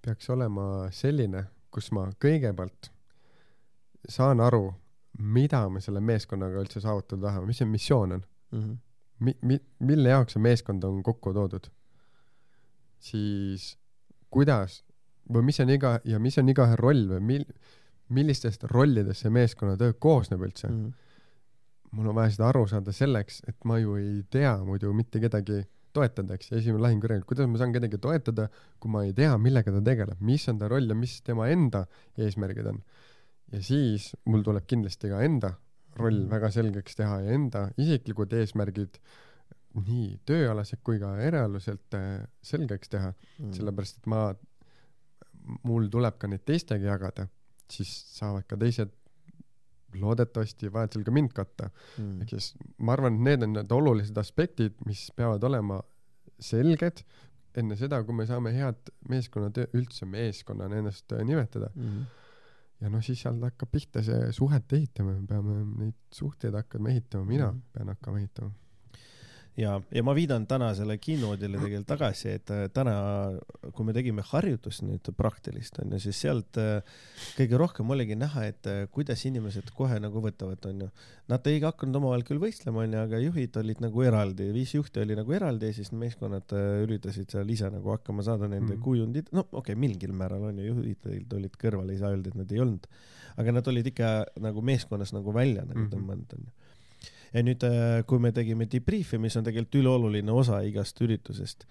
peaks 0.06 0.30
olema 0.30 0.86
selline, 0.94 1.42
kus 1.74 1.90
ma 1.94 2.06
kõigepealt 2.22 2.90
saan 4.08 4.40
aru, 4.44 4.68
mida 5.18 5.64
me 5.72 5.82
selle 5.82 6.02
meeskonnaga 6.04 6.60
üldse 6.62 6.82
saavutada 6.84 7.26
tahame, 7.26 7.48
mis 7.50 7.58
see 7.58 7.68
missioon 7.70 8.18
on 8.18 8.22
mm. 8.22 8.60
-hmm. 8.60 8.76
Mi-, 9.18 9.38
mi-, 9.48 9.64
mille 9.88 10.12
jaoks 10.12 10.36
see 10.36 10.42
meeskond 10.44 10.84
on 10.84 11.02
kokku 11.02 11.32
toodud. 11.32 11.66
siis 13.00 13.78
kuidas 14.30 14.84
või 15.32 15.48
mis 15.48 15.60
on 15.62 15.72
iga, 15.74 15.96
ja 16.04 16.20
mis 16.22 16.38
on 16.38 16.48
igaühe 16.52 16.76
roll 16.80 17.06
või 17.10 17.22
mil-, 17.32 17.48
millistest 18.14 18.66
rollidest 18.70 19.24
see 19.24 19.32
meeskonnatöö 19.34 19.96
koosneb 19.98 20.42
üldse 20.46 20.68
mm. 20.68 20.82
-hmm. 20.82 21.96
mul 21.98 22.12
on 22.12 22.18
vaja 22.20 22.34
seda 22.36 22.50
aru 22.50 22.66
saada 22.70 22.92
selleks, 22.92 23.42
et 23.48 23.56
ma 23.64 23.78
ju 23.82 23.96
ei 24.00 24.22
tea 24.30 24.56
muidu 24.64 24.92
mitte 24.94 25.20
kedagi 25.20 25.64
toetada, 25.96 26.36
eks, 26.36 26.52
esimene 26.52 26.82
lahingureel, 26.84 27.24
kuidas 27.28 27.48
ma 27.48 27.58
saan 27.60 27.72
kedagi 27.72 27.98
toetada, 28.02 28.48
kui 28.80 28.92
ma 28.92 29.04
ei 29.06 29.14
tea, 29.16 29.32
millega 29.40 29.72
ta 29.72 29.82
tegeleb, 29.84 30.20
mis 30.20 30.44
on 30.52 30.58
ta 30.60 30.68
roll 30.68 30.92
ja 30.92 30.96
mis 30.98 31.20
tema 31.24 31.48
enda 31.52 31.86
eesmärgid 32.18 32.66
on. 32.72 32.82
ja 33.52 33.62
siis 33.62 34.10
mul 34.26 34.42
tuleb 34.42 34.66
kindlasti 34.66 35.08
ka 35.08 35.22
enda 35.22 35.54
roll 35.96 36.24
mm. 36.24 36.30
väga 36.30 36.50
selgeks 36.50 36.98
teha 36.98 37.20
ja 37.24 37.36
enda 37.36 37.68
isiklikud 37.78 38.32
eesmärgid 38.34 38.98
nii 39.76 40.16
tööalased 40.28 40.80
kui 40.84 40.98
ka 41.00 41.12
eraeluselt 41.22 41.96
äh, 41.96 42.24
selgeks 42.44 42.92
teha 42.92 43.12
mm., 43.12 43.52
sellepärast 43.56 44.00
et 44.00 44.08
ma, 44.10 44.28
mul 45.66 45.90
tuleb 45.92 46.18
ka 46.20 46.30
neid 46.30 46.44
teistega 46.48 46.92
jagada, 46.92 47.26
siis 47.70 47.90
saavad 48.16 48.46
ka 48.48 48.58
teised 48.60 48.92
loodetavasti 49.96 50.70
vajadusel 50.72 51.04
ka 51.06 51.14
mind 51.14 51.32
katta 51.36 51.68
mm.. 51.70 52.22
ehk 52.22 52.34
siis 52.34 52.50
ma 52.78 52.96
arvan, 52.96 53.16
et 53.16 53.26
need 53.30 53.46
on 53.46 53.54
need 53.56 53.72
olulised 53.72 54.18
aspektid, 54.20 54.76
mis 54.88 55.06
peavad 55.16 55.44
olema 55.48 55.80
selged 56.42 57.04
enne 57.56 57.78
seda, 57.80 58.02
kui 58.04 58.16
me 58.16 58.26
saame 58.28 58.52
head 58.52 58.92
meeskonnatöö, 59.08 59.70
üldse 59.78 60.08
meeskonnana 60.10 60.82
ennast 60.82 61.14
äh, 61.16 61.24
nimetada 61.24 61.70
mm. 61.72 62.04
ja 62.82 62.92
noh, 62.92 63.04
siis 63.04 63.22
sealt 63.24 63.40
hakkab 63.46 63.72
pihta 63.72 64.04
see 64.04 64.28
suhete 64.36 64.76
ehitamine, 64.76 65.22
me 65.22 65.30
peame 65.30 65.58
neid 65.86 65.98
suhteid 66.12 66.56
hakkama 66.58 66.92
ehitama, 66.92 67.24
mina 67.30 67.50
mm. 67.52 67.64
pean 67.72 67.94
hakkama 67.94 68.20
ehitama 68.20 68.52
ja, 69.56 69.80
ja 69.90 70.02
ma 70.04 70.14
viidan 70.16 70.46
tänasele 70.48 70.96
keynote'ile 71.00 71.58
tegelikult 71.60 71.88
tagasi, 71.88 72.32
et 72.36 72.52
äh, 72.52 72.64
täna, 72.74 72.94
kui 73.74 73.86
me 73.88 73.94
tegime 73.96 74.24
harjutust 74.26 74.84
nüüd 74.86 75.08
praktilist 75.16 75.80
onju, 75.82 76.00
siis 76.02 76.20
sealt 76.26 76.60
äh, 76.60 76.96
kõige 77.38 77.60
rohkem 77.60 77.90
oligi 77.94 78.18
näha, 78.18 78.46
et 78.50 78.68
äh, 78.70 78.82
kuidas 78.92 79.24
inimesed 79.28 79.72
kohe 79.76 79.98
nagu 80.02 80.22
võtavad, 80.24 80.68
onju. 80.70 80.90
Nad 81.30 81.48
ei 81.50 81.58
hakanud 81.62 81.98
omavahel 82.00 82.26
küll 82.28 82.42
võistlema, 82.42 82.84
onju, 82.84 83.00
aga 83.02 83.20
juhid 83.22 83.56
olid 83.62 83.80
nagu 83.82 84.04
eraldi, 84.06 84.50
viis 84.54 84.76
juhti 84.76 85.02
oli 85.02 85.16
nagu 85.18 85.36
eraldi 85.38 85.72
ja 85.72 85.78
siis 85.78 85.90
meeskonnad 85.96 86.52
üritasid 86.84 87.32
seal 87.32 87.50
ise 87.50 87.70
nagu 87.72 87.94
hakkama 87.94 88.24
saada 88.26 88.46
nende 88.46 88.74
mm 88.74 88.76
-hmm. 88.76 88.84
kujundid, 88.84 89.32
no 89.32 89.46
okei 89.46 89.72
okay,, 89.72 89.80
mingil 89.86 90.12
määral 90.12 90.50
onju, 90.52 90.68
juhid 90.70 91.34
olid 91.40 91.58
kõrval, 91.58 91.90
ei 91.90 91.98
saa 91.98 92.12
öelda, 92.14 92.30
et 92.30 92.38
nad 92.38 92.52
ei 92.52 92.60
olnud, 92.62 92.86
aga 93.36 93.58
nad 93.58 93.68
olid 93.72 93.90
ikka 93.90 94.12
nagu 94.40 94.62
meeskonnas 94.62 95.12
nagu 95.16 95.34
välja 95.34 95.64
nagu 95.64 95.78
mm 95.78 95.86
-hmm. 95.86 95.96
tõmmanud 95.96 96.38
onju 96.38 96.65
ja 97.36 97.44
nüüd, 97.44 97.66
äh, 97.68 98.00
kui 98.08 98.22
me 98.22 98.32
tegime 98.34 98.68
debrief'i, 98.70 99.20
mis 99.20 99.36
on 99.36 99.44
tegelikult 99.46 99.80
ülioluline 99.82 100.32
osa 100.32 100.62
igast 100.64 101.00
üritusest, 101.04 101.66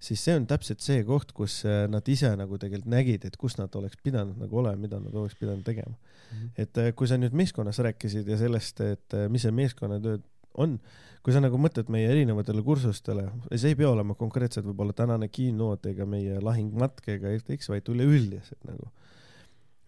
siis 0.00 0.22
see 0.24 0.36
on 0.38 0.46
täpselt 0.48 0.80
see 0.84 1.04
koht, 1.04 1.34
kus 1.36 1.60
äh, 1.68 1.84
nad 1.92 2.08
ise 2.08 2.32
nagu 2.40 2.58
tegelikult 2.60 2.90
nägid, 2.94 3.26
et 3.28 3.36
kus 3.40 3.58
nad 3.60 3.74
oleks 3.76 4.00
pidanud 4.00 4.40
nagu 4.40 4.62
olema, 4.62 4.80
mida 4.80 5.00
nad 5.02 5.14
oleks 5.14 5.36
pidanud 5.40 5.66
tegema 5.66 5.92
mm. 5.92 6.36
-hmm. 6.38 6.50
et 6.64 6.78
äh, 6.80 6.92
kui 6.96 7.10
sa 7.10 7.20
nüüd 7.20 7.36
meeskonnas 7.36 7.78
rääkisid 7.84 8.28
ja 8.28 8.40
sellest, 8.40 8.80
et 8.80 9.18
mis 9.28 9.44
see 9.44 9.52
meeskonnatöö 9.52 10.18
on, 10.54 10.78
kui 11.22 11.34
sa 11.34 11.42
nagu 11.42 11.58
mõtled 11.60 11.90
meie 11.92 12.08
erinevatele 12.10 12.62
kursustele, 12.64 13.28
see 13.52 13.74
ei 13.74 13.78
pea 13.78 13.90
olema 13.90 14.16
konkreetselt 14.18 14.66
võib-olla 14.66 14.96
tänane 14.96 15.28
keynote 15.28 15.92
ega 15.92 16.06
meie 16.08 16.40
lahingmatk 16.40 17.12
ega 17.16 17.34
FTX, 17.38 17.68
vaid 17.68 17.92
üleüldiselt 17.92 18.64
nagu. 18.68 18.88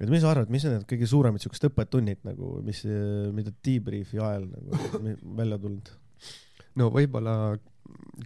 Et 0.02 0.10
mis 0.10 0.22
sa 0.22 0.32
arvad, 0.32 0.50
mis 0.52 0.64
on 0.66 0.76
need 0.76 0.86
kõige 0.90 1.08
suuremad 1.10 1.42
siuksed 1.42 1.68
õppetunnid 1.70 2.22
nagu, 2.26 2.56
mis, 2.66 2.82
mida 3.34 3.54
debrief'i 3.64 4.20
ajal 4.20 4.48
nagu 4.50 5.14
välja 5.40 5.60
tulnud? 5.62 5.92
no 6.80 6.88
võib-olla 6.94 7.36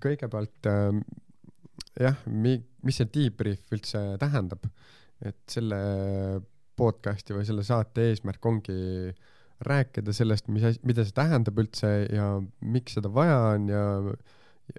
kõigepealt 0.03 0.69
äh, 0.71 1.01
jah, 2.01 2.19
mi-, 2.31 2.61
mis 2.87 3.01
see 3.01 3.09
debrief 3.13 3.73
üldse 3.75 4.03
tähendab, 4.23 4.67
et 5.25 5.39
selle 5.51 5.79
podcast'i 6.77 7.37
või 7.37 7.47
selle 7.49 7.65
saate 7.67 8.11
eesmärk 8.11 8.45
ongi 8.47 9.15
rääkida 9.67 10.13
sellest, 10.13 10.51
mis 10.53 10.67
asi, 10.69 10.81
mida 10.85 11.05
see 11.05 11.17
tähendab 11.17 11.57
üldse 11.63 11.93
ja 12.13 12.35
miks 12.61 12.99
seda 12.99 13.09
vaja 13.13 13.39
on 13.55 13.71
ja 13.73 13.85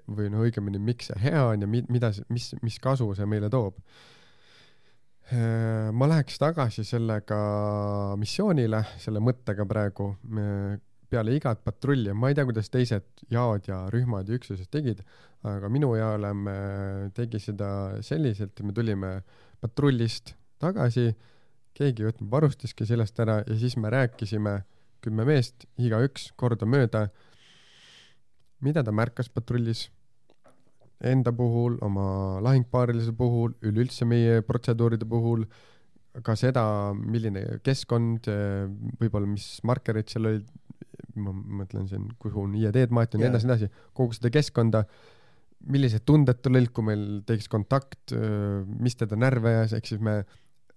või 0.06 0.28
noh, 0.30 0.44
õigemini, 0.46 0.78
miks 0.82 1.10
see 1.10 1.18
hea 1.24 1.42
on 1.48 1.64
ja 1.64 1.70
mi-, 1.70 1.86
mida, 1.90 2.12
mis, 2.32 2.52
mis 2.62 2.78
kasu 2.82 3.08
see 3.18 3.26
meile 3.26 3.50
toob. 3.50 3.80
Äh, 5.28 5.90
ma 5.92 6.06
läheks 6.08 6.38
tagasi 6.40 6.86
sellega 6.88 7.38
missioonile, 8.16 8.80
selle 9.02 9.20
mõttega 9.20 9.66
praegu, 9.68 10.14
peale 11.08 11.34
igat 11.36 11.60
patrulli, 11.64 12.14
ma 12.16 12.30
ei 12.30 12.36
tea, 12.36 12.46
kuidas 12.48 12.72
teised 12.72 13.26
jaod 13.32 13.68
ja 13.68 13.82
rühmad 13.92 14.28
ja 14.28 14.38
üksused 14.38 14.70
tegid, 14.72 15.02
aga 15.48 15.68
minu 15.72 15.92
jaolem 15.96 16.48
tegi 17.16 17.40
seda 17.44 17.68
selliselt, 18.04 18.54
et 18.56 18.64
me 18.64 18.72
tulime 18.76 19.12
patrullist 19.60 20.32
tagasi, 20.60 21.12
keegi 21.76 22.02
ei 22.02 22.08
võtnud 22.08 22.32
varustuski 22.32 22.86
sellest 22.88 23.20
ära 23.22 23.38
ja 23.44 23.58
siis 23.60 23.76
me 23.76 23.92
rääkisime, 23.92 24.56
kümme 25.04 25.28
meest, 25.28 25.68
igaüks 25.78 26.32
kordamööda, 26.40 27.06
mida 28.64 28.82
ta 28.82 28.94
märkas 28.96 29.28
patrullis 29.30 29.86
enda 31.04 31.32
puhul, 31.34 31.76
oma 31.84 32.40
lahingpaarilise 32.42 33.12
puhul, 33.16 33.52
üleüldse 33.62 34.06
meie 34.08 34.40
protseduuride 34.46 35.06
puhul, 35.08 35.44
ka 36.24 36.34
seda, 36.38 36.64
milline 36.98 37.60
keskkond, 37.66 38.26
võib-olla 38.98 39.28
mis 39.30 39.46
markerid 39.68 40.10
seal 40.10 40.26
olid, 40.30 40.48
ma 41.18 41.34
mõtlen 41.62 41.86
siin, 41.90 42.08
kuhu 42.18 42.46
on 42.46 42.56
IED-d 42.58 42.94
maetud 42.94 43.18
ja 43.18 43.26
nii 43.26 43.30
edasi, 43.32 43.46
nii 43.46 43.54
edasi, 43.54 43.86
kogu 43.96 44.16
seda 44.16 44.32
keskkonda, 44.34 44.82
millised 45.70 46.04
tunded 46.06 46.42
tal 46.42 46.58
olid, 46.58 46.72
kui 46.74 46.86
meil 46.86 47.06
tekkis 47.26 47.50
kontakt, 47.50 48.14
mis 48.82 48.98
teda 48.98 49.18
närve 49.18 49.54
ajas, 49.54 49.76
ehk 49.78 49.90
siis 49.90 50.02
me 50.02 50.20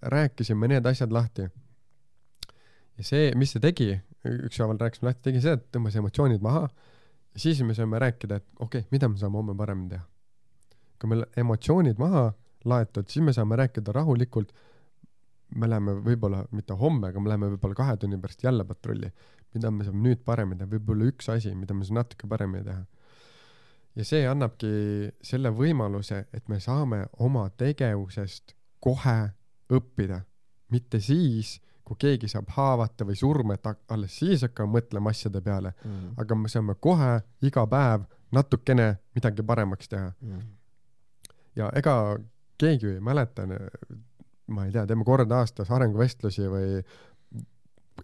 rääkisime 0.02 0.70
need 0.70 0.88
asjad 0.90 1.14
lahti. 1.14 1.50
ja 2.98 3.06
see, 3.06 3.32
mis 3.38 3.54
see 3.56 3.64
tegi, 3.64 3.92
ükshaaval 4.28 4.80
rääkisime 4.82 5.10
lahti, 5.10 5.26
tegi 5.30 5.42
see, 5.42 5.58
et 5.58 5.68
tõmbas 5.74 5.98
emotsioonid 5.98 6.42
maha, 6.44 6.68
siis 7.38 7.62
me 7.66 7.74
saime 7.78 8.00
rääkida, 8.02 8.42
et 8.42 8.48
okei 8.60 8.82
okay,, 8.82 8.90
mida 8.92 9.10
me 9.10 9.18
saame 9.22 9.40
homme 9.40 9.56
paremini 9.58 9.96
teha. 9.96 10.11
Kui 11.02 11.10
meil 11.10 11.26
emotsioonid 11.38 11.98
maha 12.00 12.28
laetud, 12.66 13.08
siis 13.10 13.26
me 13.26 13.34
saame 13.34 13.58
rääkida 13.58 13.94
rahulikult 13.98 14.54
me 15.56 15.68
läheme 15.68 15.98
võib-olla 16.06 16.46
mitte 16.56 16.78
homme, 16.80 17.10
aga 17.10 17.20
me 17.20 17.28
läheme 17.28 17.50
võib-olla 17.56 17.76
kahe 17.76 17.98
tunni 18.00 18.20
pärast 18.22 18.44
jälle 18.46 18.64
patrulli 18.64 19.10
mida 19.56 19.72
me 19.72 19.86
saame 19.86 20.02
nüüd 20.06 20.24
paremini 20.28 20.62
teha, 20.62 20.72
võib-olla 20.72 21.08
üks 21.12 21.30
asi, 21.34 21.54
mida 21.58 21.76
me 21.76 21.86
saame 21.88 22.02
natuke 22.02 22.30
paremini 22.32 22.64
teha. 22.68 22.84
ja 24.00 24.06
see 24.08 24.24
annabki 24.28 24.72
selle 25.32 25.52
võimaluse, 25.56 26.24
et 26.34 26.48
me 26.50 26.62
saame 26.64 27.04
oma 27.20 27.48
tegevusest 27.60 28.56
kohe 28.80 29.18
õppida, 29.72 30.22
mitte 30.72 31.02
siis, 31.04 31.58
kui 31.84 32.00
keegi 32.00 32.30
saab 32.32 32.52
haavata 32.56 33.06
või 33.08 33.18
surma, 33.20 33.58
et 33.58 33.92
alles 33.92 34.16
siis 34.22 34.46
hakkame 34.46 34.78
mõtlema 34.78 35.12
asjade 35.12 35.42
peale 35.44 35.74
mm, 35.74 35.92
-hmm. 35.92 36.16
aga 36.24 36.36
me 36.36 36.50
saame 36.50 36.76
kohe 36.80 37.12
iga 37.42 37.66
päev 37.68 38.08
natukene 38.32 38.88
midagi 39.16 39.44
paremaks 39.44 39.90
teha 39.90 40.12
mm. 40.22 40.32
-hmm. 40.32 40.50
Ja 41.56 41.70
ega 41.76 41.96
keegi 42.62 42.88
ju 42.88 42.96
ei 42.96 43.04
mäleta, 43.04 43.48
ma 44.52 44.66
ei 44.66 44.74
tea, 44.74 44.86
teeme 44.88 45.06
kord 45.08 45.32
aastas 45.34 45.72
arenguvestlusi 45.74 46.48
või 46.52 46.82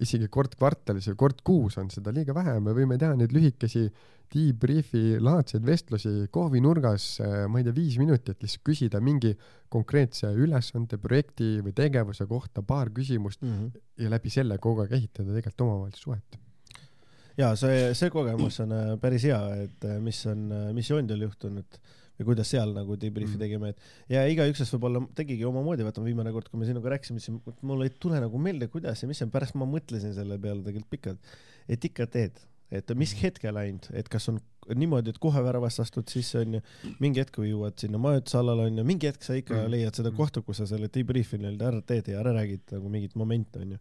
isegi 0.04 0.28
kord 0.32 0.56
kvartalis 0.58 1.08
või 1.12 1.18
kord 1.20 1.42
kuus 1.46 1.78
on 1.82 1.90
seda 1.94 2.12
liiga 2.14 2.36
vähe, 2.36 2.58
me 2.64 2.74
võime 2.76 2.98
teha 3.00 3.16
neid 3.18 3.34
lühikesi 3.34 3.88
debrief'i 4.34 5.18
laadseid 5.24 5.64
vestlusi 5.66 6.28
kohvinurgas, 6.34 7.06
äh, 7.24 7.36
ma 7.50 7.62
ei 7.62 7.68
tea, 7.68 7.76
viis 7.76 7.96
minutit, 8.02 8.42
lihtsalt 8.44 8.66
küsida 8.68 9.02
mingi 9.04 9.32
konkreetse 9.74 10.34
ülesande, 10.36 11.00
projekti 11.02 11.58
või 11.64 11.76
tegevuse 11.76 12.28
kohta 12.28 12.64
paar 12.68 12.92
küsimust 12.96 13.42
mm 13.42 13.54
-hmm. 13.54 13.86
ja 14.04 14.12
läbi 14.12 14.34
selle 14.34 14.58
kogu 14.58 14.84
aeg 14.84 14.98
ehitada 15.00 15.32
tegelikult 15.32 15.66
omavahelist 15.68 16.04
suhet. 16.04 16.40
ja 17.38 17.56
see, 17.56 17.94
see 17.94 18.10
kogemus 18.10 18.60
on 18.60 18.72
äh, 18.72 18.98
päris 19.00 19.24
hea, 19.24 19.42
et 19.64 19.86
äh, 19.86 20.00
mis 20.02 20.26
on 20.26 20.52
missioonidel 20.74 21.22
juhtunud 21.22 21.80
või 22.18 22.32
kuidas 22.32 22.52
seal 22.54 22.74
nagu 22.76 22.98
debrief'i 23.00 23.36
mm. 23.36 23.44
tegime, 23.44 23.72
et 23.74 24.14
ja 24.16 24.26
igaüksest 24.32 24.74
võib-olla 24.76 25.04
tegigi 25.18 25.46
omamoodi, 25.48 25.86
vaata 25.86 26.04
viimane 26.06 26.34
kord, 26.36 26.50
kui 26.52 26.62
me 26.62 26.68
sinuga 26.70 26.96
rääkisime, 26.96 27.22
siis 27.24 27.38
mul 27.62 27.86
ei 27.86 27.94
tule 27.94 28.22
nagu 28.24 28.42
meelde, 28.42 28.70
kuidas 28.74 29.04
ja 29.04 29.10
mis 29.10 29.22
see, 29.22 29.30
pärast 29.34 29.58
ma 29.60 29.70
mõtlesin 29.70 30.16
selle 30.18 30.40
peale 30.42 30.66
tegelikult 30.66 30.94
pikalt, 30.98 31.34
et 31.70 31.90
ikka 31.90 32.10
teed, 32.14 32.42
et 32.72 32.96
mis 32.96 33.14
mm. 33.14 33.24
hetkel 33.26 33.62
ainult, 33.62 33.90
et 33.94 34.10
kas 34.12 34.30
on 34.34 34.42
niimoodi, 34.76 35.14
et 35.14 35.22
kohe 35.24 35.44
väravast 35.44 35.80
astud 35.84 36.10
sisse 36.12 36.42
onju, 36.42 36.64
mingi 37.04 37.22
hetk, 37.22 37.38
kui 37.38 37.52
jõuad 37.52 37.78
sinna 37.80 38.02
majutusalale 38.02 38.68
onju, 38.72 38.84
mingi 38.88 39.08
hetk 39.12 39.24
sa 39.24 39.38
ikka 39.38 39.62
mm. 39.62 39.72
leiad 39.76 40.02
seda 40.02 40.12
kohta, 40.16 40.44
kus 40.44 40.64
sa 40.64 40.68
selle 40.70 40.90
debrief'i 40.94 41.40
nii-öelda 41.40 41.70
ära 41.72 41.86
teed 41.88 42.12
ja 42.12 42.20
ära 42.24 42.34
räägid 42.36 42.76
nagu 42.76 42.92
mingit 42.92 43.16
momente 43.20 43.62
onju 43.64 43.80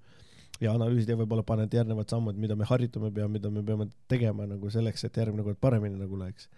ja 0.61 0.73
analüüsid 0.73 1.11
ja 1.13 1.19
võib-olla 1.19 1.45
paned 1.47 1.75
järgnevad 1.75 2.09
sammud, 2.13 2.39
mida 2.41 2.57
me 2.57 2.69
harjutama 2.69 3.11
peame, 3.13 3.37
mida 3.37 3.51
me 3.53 3.65
peame 3.67 3.89
tegema 4.09 4.47
nagu 4.49 4.71
selleks, 4.73 5.05
et 5.05 5.19
järgmine 5.21 5.45
kord 5.45 5.61
paremini 5.61 5.99
nagu 6.01 6.21
läheks 6.21 6.49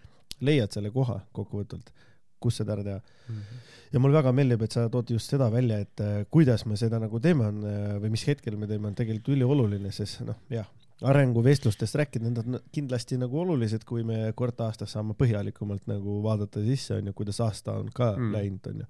leiad 0.45 0.71
selle 0.75 0.91
koha 0.95 1.19
kokkuvõtvalt, 1.35 1.91
kus 2.39 2.59
seda 2.61 2.77
ära 2.77 2.85
teha 2.85 2.99
mm. 2.99 3.35
-hmm. 3.35 3.63
ja 3.93 3.99
mulle 3.99 4.19
väga 4.19 4.31
meeldib, 4.35 4.61
et 4.63 4.75
sa 4.75 4.87
tood 4.89 5.11
just 5.11 5.31
seda 5.31 5.49
välja, 5.51 5.79
et 5.85 6.03
äh, 6.03 6.25
kuidas 6.31 6.65
me 6.65 6.77
seda 6.77 6.99
nagu 6.99 7.19
teeme, 7.19 7.47
on 7.47 7.63
äh, 7.63 7.95
või 8.03 8.13
mis 8.15 8.27
hetkel 8.27 8.57
me 8.57 8.67
teeme, 8.67 8.87
on 8.87 8.95
tegelikult 8.95 9.35
ülioluline, 9.35 9.91
sest 9.91 10.21
noh, 10.27 10.39
jah, 10.49 10.69
arenguvestlustest 11.01 11.95
rääkida, 11.95 12.27
need 12.27 12.41
on 12.43 12.59
kindlasti 12.75 13.17
nagu 13.19 13.39
olulised, 13.39 13.85
kui 13.87 14.03
me 14.03 14.33
kord 14.35 14.59
aastas 14.59 14.91
saame 14.95 15.15
põhjalikumalt 15.19 15.87
nagu 15.87 16.19
vaadata 16.23 16.63
sisse, 16.63 16.97
onju, 16.99 17.13
kuidas 17.13 17.39
aasta 17.43 17.77
on 17.79 17.91
ka 17.93 18.13
mm. 18.17 18.35
läinud, 18.35 18.73
onju 18.73 18.89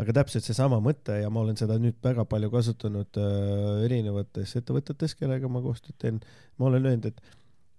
aga 0.00 0.14
täpselt 0.20 0.46
seesama 0.46 0.78
mõte 0.82 1.16
ja 1.20 1.28
ma 1.32 1.42
olen 1.42 1.58
seda 1.60 1.76
nüüd 1.80 1.98
väga 2.04 2.24
palju 2.28 2.50
kasutanud 2.52 3.18
äh, 3.20 3.84
erinevates 3.86 4.54
ettevõtetes, 4.60 5.16
kellega 5.18 5.50
ma 5.52 5.62
koostööd 5.64 5.98
teen. 6.00 6.20
ma 6.58 6.70
olen 6.70 6.88
öelnud, 6.88 7.10
et 7.10 7.20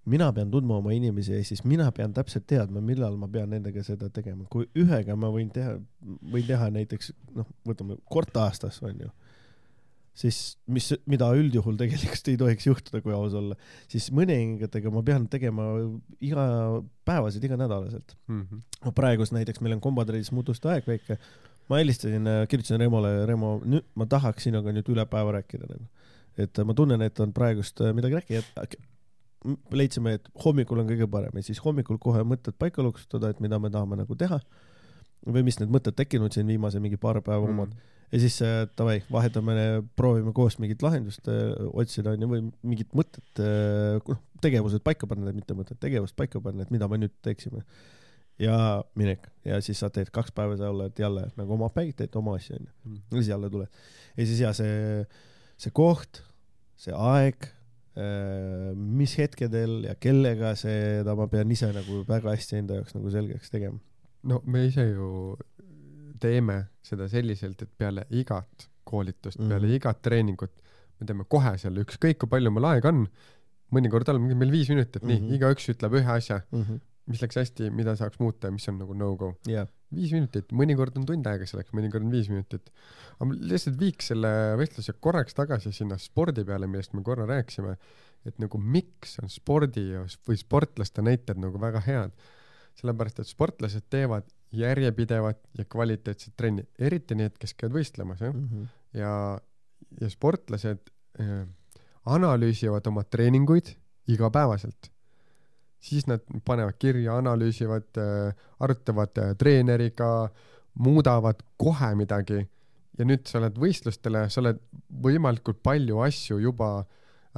mina 0.09 0.31
pean 0.33 0.51
tundma 0.51 0.79
oma 0.81 0.93
inimesi 0.95 1.35
ja 1.35 1.43
siis 1.45 1.63
mina 1.67 1.91
pean 1.93 2.13
täpselt 2.13 2.47
teadma, 2.49 2.81
millal 2.81 3.17
ma 3.21 3.27
pean 3.29 3.51
nendega 3.53 3.83
seda 3.85 4.09
tegema. 4.13 4.47
kui 4.49 4.67
ühega 4.77 5.15
ma 5.15 5.29
võin 5.33 5.51
teha, 5.53 5.75
võin 6.01 6.47
teha 6.47 6.69
näiteks 6.73 7.11
noh, 7.37 7.49
võtame 7.67 7.99
kord 8.09 8.35
aastas 8.41 8.81
onju, 8.81 9.11
siis 10.17 10.57
mis, 10.65 10.89
mida 11.09 11.29
üldjuhul 11.37 11.77
tegelikult 11.79 12.33
ei 12.33 12.39
tohiks 12.41 12.67
juhtuda, 12.67 13.03
kui 13.05 13.13
aus 13.13 13.37
olla, 13.37 13.57
siis 13.91 14.09
mõningatega 14.15 14.93
ma 14.93 15.05
pean 15.05 15.29
tegema 15.31 15.69
igapäevaselt, 16.19 17.45
iganädalaselt 17.45 18.17
mm. 18.27 18.41
-hmm. 18.41 18.67
no 18.85 18.97
praegust 18.97 19.37
näiteks 19.37 19.61
meil 19.61 19.77
on 19.77 19.85
kombatreidis 19.85 20.33
muutuste 20.33 20.73
aeg 20.73 20.87
väike, 20.89 21.19
ma 21.69 21.77
helistasin, 21.77 22.25
kirjutasin 22.49 22.81
Remole, 22.81 23.25
Remo, 23.29 23.59
nüüd 23.63 23.85
ma 23.95 24.09
tahaks 24.09 24.49
sinuga 24.49 24.73
nüüd 24.73 24.89
üle 24.89 25.05
päeva 25.05 25.37
rääkida 25.37 25.69
nagu 25.69 25.85
et 26.39 26.57
ma 26.65 26.73
tunnen, 26.73 27.01
et 27.01 27.19
on 27.19 27.33
praegust 27.35 27.83
midagi 27.93 28.17
rääkida, 28.17 28.65
leidsime, 29.73 30.17
et 30.19 30.27
hommikul 30.43 30.83
on 30.83 30.89
kõige 30.89 31.07
parem 31.11 31.37
ja 31.39 31.45
siis 31.45 31.61
hommikul 31.63 31.97
kohe 32.01 32.23
mõtted 32.27 32.57
paika 32.61 32.83
loksutada, 32.85 33.31
et 33.31 33.39
mida 33.43 33.59
me 33.59 33.71
tahame 33.73 33.97
nagu 34.01 34.17
teha 34.17 34.39
või 35.25 35.45
mis 35.45 35.57
need 35.61 35.71
mõtted 35.73 35.97
tekkinud 35.97 36.33
siin 36.33 36.49
viimase 36.49 36.81
mingi 36.81 36.99
paar 37.01 37.21
päeva 37.25 37.45
mm. 37.45 37.55
omad 37.55 37.73
ja 38.11 38.19
siis 38.21 38.37
äh, 38.45 38.65
davai, 38.77 38.99
vahetame, 39.11 39.55
proovime 39.97 40.33
koos 40.35 40.59
mingit 40.61 40.83
lahendust 40.85 41.29
äh, 41.31 41.55
otsida 41.71 42.13
onju 42.15 42.29
või 42.33 42.43
mingit 42.61 42.93
mõtet 42.97 43.41
äh,, 43.41 43.97
noh 44.09 44.21
tegevused 44.41 44.81
paika 44.81 45.05
panna, 45.05 45.29
mitte 45.35 45.53
mõtted, 45.53 45.77
tegevust 45.77 46.15
paika 46.17 46.41
panna, 46.41 46.65
et 46.65 46.71
mida 46.73 46.87
me 46.89 46.97
nüüd 46.97 47.13
teeksime. 47.21 47.61
ja 48.41 48.55
minek. 48.97 49.27
Ja 49.45 49.59
siis 49.61 49.77
sa 49.77 49.91
teed 49.93 50.09
kaks 50.09 50.33
päeva, 50.33 50.55
sa 50.57 50.71
oled 50.73 50.97
jälle 50.97 51.27
nagu 51.37 51.53
oma 51.53 51.69
päid, 51.69 51.93
teed 51.99 52.15
oma 52.17 52.33
asju 52.39 52.55
onju 52.57 52.71
mm.. 52.71 53.01
ja 53.11 53.17
siis 53.19 53.29
jälle 53.29 53.49
tuled. 53.53 53.81
Ja 54.17 54.25
siis 54.25 54.39
ja 54.41 54.53
see, 54.57 55.03
see 55.61 55.73
koht, 55.77 56.23
see 56.81 56.95
aeg 56.97 57.45
Äh, 57.45 57.60
mis 57.91 59.13
hetkedel 59.19 59.81
ja 59.83 59.95
kellega, 59.99 60.53
seda 60.55 61.15
ma 61.17 61.25
pean 61.27 61.49
ise 61.51 61.67
nagu 61.75 62.05
väga 62.07 62.31
hästi 62.31 62.61
enda 62.61 62.77
jaoks 62.79 62.95
nagu 62.95 63.11
selgeks 63.11 63.51
tegema. 63.51 63.79
no 64.23 64.41
me 64.45 64.65
ise 64.69 64.85
ju 64.93 65.35
teeme 66.21 66.57
seda 66.85 67.09
selliselt, 67.11 67.61
et 67.61 67.71
peale 67.77 68.05
igat 68.15 68.69
koolitust 68.87 69.39
mm, 69.41 69.49
peale 69.51 69.73
igat 69.75 69.99
treeningut 70.01 70.53
me 71.01 71.09
teeme 71.09 71.25
kohe 71.29 71.55
seal, 71.61 71.81
ükskõik 71.81 72.21
kui 72.21 72.31
palju 72.31 72.53
meil 72.53 72.69
aega 72.75 72.93
on, 72.93 73.05
mõnikord 73.73 74.13
on 74.13 74.23
meil 74.29 74.53
viis 74.53 74.69
minutit, 74.71 75.01
nii 75.01 75.17
mm 75.17 75.25
-hmm. 75.25 75.35
igaüks 75.39 75.69
ütleb 75.73 75.97
ühe 75.99 76.15
asja 76.15 76.41
mm, 76.51 76.63
-hmm. 76.63 76.81
mis 77.11 77.21
läks 77.25 77.41
hästi, 77.41 77.69
mida 77.73 77.95
saaks 77.99 78.19
muuta 78.19 78.47
ja 78.47 78.55
mis 78.55 78.67
on 78.69 78.77
nagu 78.81 78.93
no-go 78.93 79.33
yeah.. 79.49 79.67
Viis 79.95 80.13
minutit, 80.15 80.51
mõnikord 80.55 80.95
on 80.99 81.05
tund 81.07 81.27
aega 81.27 81.47
selleks, 81.49 81.73
mõnikord 81.75 82.05
on 82.07 82.13
viis 82.13 82.29
minutit. 82.31 82.71
aga 83.17 83.29
ma 83.29 83.37
lihtsalt 83.53 83.79
viiks 83.79 84.11
selle 84.11 84.31
vestluse 84.59 84.95
korraks 84.99 85.37
tagasi 85.37 85.73
sinna 85.75 85.97
spordi 86.01 86.45
peale, 86.47 86.69
millest 86.71 86.95
me 86.97 87.03
korra 87.05 87.27
rääkisime, 87.29 87.77
et 88.25 88.37
nagu 88.41 88.57
miks 88.61 89.17
on 89.21 89.31
spordi 89.31 89.87
või 90.27 90.39
sportlaste 90.39 91.03
näited 91.05 91.41
nagu 91.41 91.59
väga 91.61 91.83
head. 91.87 92.11
sellepärast, 92.81 93.17
et 93.19 93.27
sportlased 93.27 93.83
teevad 93.91 94.29
järjepidevat 94.55 95.41
ja 95.59 95.65
kvaliteetset 95.67 96.33
trenni, 96.39 96.63
eriti 96.79 97.17
need, 97.19 97.35
kes 97.39 97.53
käivad 97.53 97.81
võistlemas, 97.81 98.21
jah. 98.23 98.33
Mhm. 98.33 98.69
ja, 98.95 99.39
ja 99.99 100.09
sportlased 100.09 100.87
äh, 101.19 101.43
analüüsivad 102.05 102.87
oma 102.87 103.03
treeninguid 103.03 103.75
igapäevaselt. 104.07 104.91
Siis 105.81 106.07
nad 106.09 106.23
panevad 106.45 106.77
kirja, 106.79 107.17
analüüsivad 107.17 107.99
äh,, 107.99 108.47
arutavad 108.61 109.17
äh, 109.17 109.35
treeneriga, 109.37 110.29
muudavad 110.79 111.41
kohe 111.59 111.93
midagi 111.99 112.43
ja 112.99 113.07
nüüd 113.07 113.27
sa 113.27 113.39
oled 113.41 113.57
võistlustele, 113.59 114.25
sa 114.31 114.41
oled 114.43 114.59
võimalikult 115.03 115.61
palju 115.63 116.01
asju 116.05 116.39
juba 116.43 116.71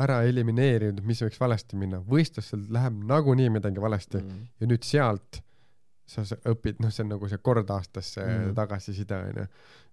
ära 0.04 0.24
elimineerinud, 0.26 1.04
mis 1.06 1.22
võiks 1.22 1.40
valesti 1.42 1.78
minna. 1.78 2.00
võistlustel 2.02 2.66
läheb 2.74 2.98
nagunii 3.10 3.50
midagi 3.54 3.82
valesti 3.82 4.20
mm. 4.20 4.46
Ja 4.62 4.70
nüüd 4.70 4.86
sealt 4.88 5.42
sa 6.10 6.26
õpid, 6.50 6.82
noh, 6.84 6.92
see 6.92 7.06
on 7.06 7.14
nagu 7.14 7.30
see 7.30 7.40
kord 7.46 7.70
aastas 7.72 8.10
see 8.16 8.26
mm. 8.26 8.56
Tagasiside 8.58 9.20
onju, 9.30 9.46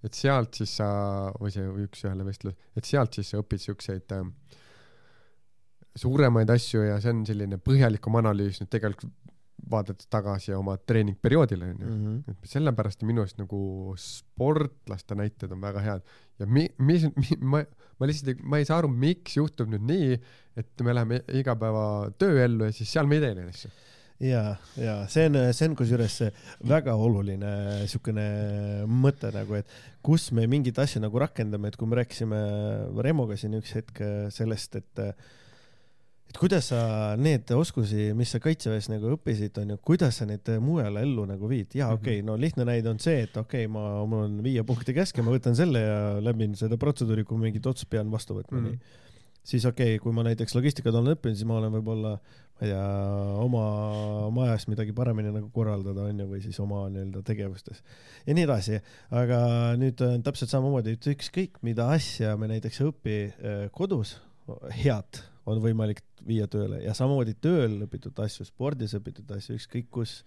et 0.09 0.17
sealt 0.17 0.57
siis 0.59 0.73
sa 0.81 0.89
või 1.37 1.53
see 1.55 1.69
üks-ühele 1.85 2.27
vestlus, 2.27 2.57
et 2.77 2.89
sealt 2.89 3.15
siis 3.15 3.31
sa 3.31 3.43
õpid 3.43 3.63
siukseid 3.63 4.17
äh, 4.17 4.25
suuremaid 5.99 6.51
asju 6.55 6.85
ja 6.87 7.01
see 7.03 7.13
on 7.15 7.25
selline 7.27 7.59
põhjalikum 7.63 8.19
analüüs 8.21 8.61
nüüd 8.63 8.71
tegelikult 8.73 9.13
vaadates 9.71 10.09
tagasi 10.11 10.55
oma 10.57 10.77
treeningperioodile 10.79 11.71
onju 11.73 11.87
mm.. 11.87 12.01
Mhm. 12.01 12.33
et 12.33 12.55
sellepärast 12.55 13.05
minu 13.09 13.25
arust 13.25 13.39
nagu 13.41 13.61
sportlaste 14.01 15.19
näited 15.19 15.53
on 15.53 15.61
väga 15.63 15.85
head 15.85 16.17
ja 16.41 16.47
mi-, 16.47 16.71
mis 16.79 17.07
mi,, 17.17 17.37
ma, 17.41 17.63
ma 17.99 18.09
lihtsalt 18.09 18.35
ei, 18.35 18.41
ma 18.43 18.61
ei 18.61 18.69
saa 18.69 18.81
aru, 18.81 18.91
miks 18.91 19.37
juhtub 19.37 19.71
nüüd 19.73 19.87
nii, 19.91 20.19
et 20.61 20.85
me 20.87 20.97
läheme 20.97 21.23
igapäeva 21.41 21.85
tööellu 22.21 22.69
ja 22.69 22.77
siis 22.77 22.93
seal 22.93 23.11
me 23.11 23.19
ei 23.19 23.25
tee 23.27 23.37
neid 23.37 23.53
asju. 23.53 23.73
ja, 24.31 24.45
ja 24.81 24.97
see 25.13 25.27
on, 25.31 25.41
see 25.57 25.69
on 25.71 25.77
kusjuures 25.79 26.17
väga 26.69 26.97
oluline 26.97 27.53
siukene 27.91 28.27
mõte 28.89 29.33
nagu, 29.37 29.61
et 29.61 29.77
kus 30.05 30.31
me 30.37 30.47
mingeid 30.51 30.81
asju 30.81 31.05
nagu 31.05 31.21
rakendame, 31.23 31.71
et 31.71 31.79
kui 31.81 31.89
me 31.91 32.01
rääkisime 32.01 32.41
Remoga 33.05 33.39
siin 33.41 33.59
üks 33.61 33.77
hetk 33.77 34.03
sellest, 34.35 34.81
et 34.81 35.05
et 36.31 36.39
kuidas 36.39 36.71
sa 36.71 36.81
need 37.19 37.51
oskusi, 37.57 38.11
mis 38.15 38.31
sa 38.31 38.39
kaitseväes 38.43 38.87
nagu 38.93 39.17
õppisid, 39.17 39.57
onju, 39.65 39.81
kuidas 39.87 40.21
sa 40.21 40.29
neid 40.31 40.47
mujale 40.63 41.03
ellu 41.07 41.27
nagu 41.27 41.51
viid. 41.51 41.75
ja 41.75 41.91
okei 41.91 42.21
okay,, 42.21 42.27
no 42.27 42.39
lihtne 42.39 42.67
näide 42.69 42.93
on 42.93 43.03
see, 43.03 43.25
et 43.27 43.37
okei 43.37 43.67
okay,, 43.67 43.73
ma, 43.73 44.05
mul 44.07 44.27
on 44.29 44.41
viie 44.47 44.63
punkti 44.67 44.95
käsk 44.97 45.19
ja 45.19 45.27
ma 45.27 45.35
võtan 45.35 45.59
selle 45.59 45.83
ja 45.83 46.01
läbin 46.23 46.55
seda 46.59 46.79
protseduuri, 46.81 47.27
kui 47.27 47.41
mingit 47.41 47.67
otsust 47.67 47.91
pean 47.91 48.11
vastu 48.11 48.39
võtma 48.39 48.61
Mhm. 48.61 48.67
mm, 48.67 48.75
-hmm. 48.75 48.81
nii 48.81 49.09
siis 49.43 49.65
okei 49.67 49.95
okay,, 49.95 50.03
kui 50.03 50.13
ma 50.13 50.25
näiteks 50.27 50.55
logistikat 50.55 50.95
olen 50.95 51.17
õppinud, 51.17 51.39
siis 51.39 51.49
ma 51.49 51.57
olen 51.59 51.73
võib-olla, 51.73 52.13
ma 52.21 52.67
ei 52.67 52.73
tea, 52.73 52.85
oma 53.41 53.65
majas 54.37 54.67
midagi 54.69 54.93
paremini 54.97 55.33
nagu 55.33 55.49
korraldada, 55.55 56.05
onju, 56.11 56.27
või 56.29 56.43
siis 56.45 56.61
oma 56.61 56.85
nii-öelda 56.93 57.23
tegevustes 57.27 57.83
ja 58.27 58.37
nii 58.37 58.45
edasi. 58.45 58.81
aga 59.23 59.41
nüüd 59.81 60.05
on 60.07 60.23
täpselt 60.27 60.53
samamoodi, 60.53 60.97
et 60.99 61.11
ükskõik 61.15 61.61
mida 61.67 61.89
asja 61.97 62.37
me 62.37 62.51
näiteks 62.53 62.83
ei 62.83 62.93
õpi 62.93 63.19
äh, 63.33 63.67
kodus, 63.73 64.19
head 64.85 65.25
on 65.47 65.61
võimalik 65.63 66.03
viia 66.27 66.47
tööle 66.51 66.83
ja 66.85 66.95
samamoodi 66.97 67.35
tööl 67.41 67.81
õpitud 67.87 68.19
asju, 68.25 68.45
spordis 68.49 68.95
õpitud 68.99 69.31
asju, 69.37 69.57
ükskõik 69.61 69.91
kus. 69.91 70.23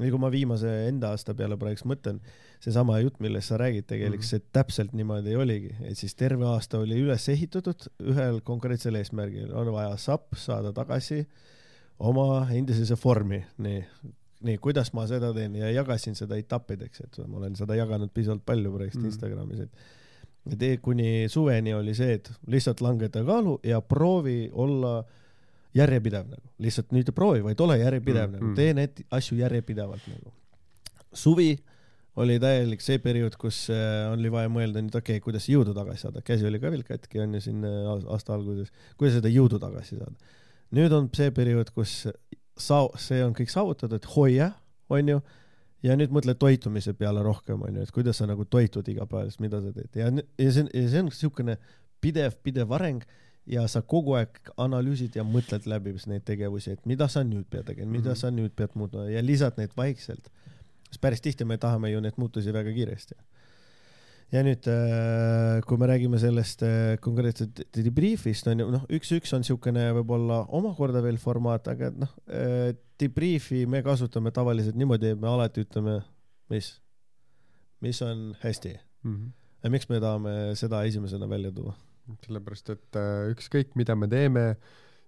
või 0.00 0.08
kui 0.08 0.18
ma 0.18 0.30
viimase 0.32 0.70
enda 0.88 1.10
aasta 1.12 1.34
peale 1.36 1.58
praegu 1.60 1.84
mõtlen, 1.84 2.22
seesama 2.64 2.94
jutt, 3.02 3.18
millest 3.20 3.48
sa 3.48 3.58
räägid, 3.60 3.84
tegelikult 3.84 4.22
Mhm. 4.22 4.28
see 4.30 4.40
täpselt 4.52 4.94
niimoodi 4.96 5.34
oligi, 5.36 5.74
et 5.84 5.98
siis 5.98 6.14
terve 6.14 6.46
aasta 6.46 6.78
oli 6.78 7.02
üles 7.02 7.28
ehitatud 7.28 7.84
ühel 8.00 8.40
konkreetsel 8.40 8.94
eesmärgil, 8.94 9.52
on 9.52 9.72
vaja 9.72 9.96
sapp 9.96 10.32
saada 10.36 10.72
tagasi 10.72 11.26
oma 11.98 12.48
endisesse 12.50 12.96
vormi, 13.04 13.44
nii, 13.58 13.84
nii, 14.40 14.56
kuidas 14.58 14.94
ma 14.96 15.06
seda 15.06 15.34
teen 15.36 15.54
ja 15.54 15.70
jagasin 15.70 16.14
seda 16.16 16.36
etappideks, 16.40 17.00
et 17.04 17.18
ma 17.26 17.36
olen 17.36 17.56
seda 17.56 17.76
jaganud 17.76 18.10
piisavalt 18.14 18.46
palju 18.46 18.72
praegu 18.72 18.98
mm. 18.98 19.04
Instagramis, 19.04 19.60
et 19.60 19.70
et 20.48 20.62
e- 20.62 20.76
kuni 20.82 21.28
suveni 21.28 21.74
oli 21.74 21.94
see, 21.94 22.16
et 22.18 22.30
lihtsalt 22.50 22.80
langeta 22.80 23.24
kaalu 23.24 23.58
ja 23.66 23.80
proovi 23.80 24.50
olla 24.52 25.00
järjepidev 25.76 26.30
nagu, 26.30 26.52
lihtsalt 26.58 26.94
nüüd 26.94 27.10
proovi, 27.14 27.42
vaid 27.44 27.60
ole 27.60 27.78
järjepidev 27.78 28.26
Mm, 28.26 28.30
mm, 28.30 28.38
nagu 28.38 28.46
mm., 28.50 28.54
tee 28.58 28.74
need 28.74 29.02
asju 29.10 29.38
järjepidevalt 29.38 30.06
nagu. 30.10 30.32
suvi 31.12 31.58
oli 32.20 32.38
täielik 32.42 32.82
see 32.82 32.98
periood, 33.02 33.36
kus 33.40 33.68
äh, 33.70 34.10
oli 34.12 34.30
vaja 34.32 34.50
mõelda 34.50 34.82
nüüd 34.82 34.96
okei 34.98 35.18
okay,, 35.18 35.24
kuidas 35.24 35.46
jõudu 35.48 35.74
tagasi 35.76 36.06
saada, 36.06 36.22
käsi 36.26 36.46
oli 36.46 36.60
ka 36.60 36.72
veel 36.72 36.82
katki 36.86 37.22
on 37.22 37.34
ju 37.34 37.42
siin 37.44 37.64
äh, 37.64 37.86
aas- 37.92 38.08
aasta 38.10 38.34
alguses, 38.34 38.72
kuidas 38.98 39.18
seda 39.20 39.30
jõudu 39.32 39.60
tagasi 39.62 40.00
saada. 40.00 40.34
nüüd 40.74 40.92
on 40.96 41.08
see 41.14 41.30
periood, 41.34 41.70
kus 41.74 42.08
sa-, 42.56 42.88
see 42.98 43.22
on 43.24 43.34
kõik 43.36 43.52
saavutatud, 43.52 44.10
hoia, 44.16 44.52
onju, 44.90 45.20
ja 45.82 45.96
nüüd 45.96 46.12
mõtle 46.12 46.34
toitumise 46.34 46.92
peale 46.94 47.22
rohkem 47.24 47.62
onju, 47.62 47.82
et 47.82 47.90
kuidas 47.94 48.20
sa 48.20 48.26
nagu 48.26 48.44
toitud 48.44 48.88
igapäevaselt, 48.88 49.40
mida 49.40 49.60
sa 49.64 49.72
teed 49.72 49.96
ja, 49.96 50.10
ja 50.38 50.52
see 50.52 50.66
on, 50.66 50.70
ja 50.74 50.88
see 50.88 51.02
on 51.04 51.10
siukene 51.10 51.56
pidev, 52.00 52.36
pidev 52.44 52.72
areng 52.76 53.04
ja 53.50 53.64
sa 53.68 53.82
kogu 53.82 54.14
aeg 54.18 54.52
analüüsid 54.60 55.16
ja 55.16 55.24
mõtled 55.24 55.66
läbi 55.66 55.94
neid 56.06 56.24
tegevusi, 56.28 56.76
et 56.76 56.86
mida 56.86 57.08
sa 57.08 57.24
nüüd 57.24 57.48
pead 57.50 57.66
tegema, 57.66 57.90
mida 57.90 58.10
Mhm. 58.10 58.20
sa 58.20 58.30
nüüd 58.30 58.54
pead 58.56 58.76
muutma 58.76 59.08
ja 59.10 59.22
lisad 59.22 59.56
neid 59.58 59.70
vaikselt. 59.76 60.30
sest 60.90 61.00
päris 61.00 61.20
tihti 61.20 61.44
me 61.44 61.56
tahame 61.56 61.90
ju 61.90 62.00
neid 62.00 62.16
muutusi 62.16 62.52
väga 62.52 62.72
kiiresti. 62.72 63.14
Ja 64.32 64.42
nüüd, 64.46 64.66
kui 65.66 65.80
me 65.80 65.88
räägime 65.90 66.20
sellest 66.22 66.62
äh, 66.62 66.98
konkreetselt 67.02 67.64
debrief'ist 67.74 68.46
on 68.52 68.62
ju 68.62 68.68
noh, 68.70 68.84
üks-üks 68.90 69.34
on 69.36 69.46
siukene 69.46 69.88
võib-olla 70.00 70.44
omakorda 70.58 71.02
veel 71.02 71.18
formaat, 71.18 71.66
aga 71.72 71.90
noh, 71.96 72.12
debrief'i 73.00 73.64
me 73.66 73.82
kasutame 73.82 74.30
tavaliselt 74.30 74.78
niimoodi, 74.78 75.14
et 75.14 75.20
me 75.20 75.28
alati 75.32 75.64
ütleme, 75.66 75.98
mis, 76.52 76.76
mis 77.82 78.02
on 78.06 78.30
hästi 78.44 78.76
Mm 79.02 79.16
-hmm. 79.16 79.32
ja 79.62 79.70
miks 79.70 79.88
me 79.88 80.00
tahame 80.00 80.30
seda 80.54 80.84
esimesena 80.84 81.28
välja 81.28 81.52
tuua. 81.52 81.74
sellepärast, 82.26 82.70
et 82.70 82.96
äh, 82.96 83.30
ükskõik, 83.30 83.76
mida 83.78 83.94
me 83.94 84.08
teeme, 84.08 84.56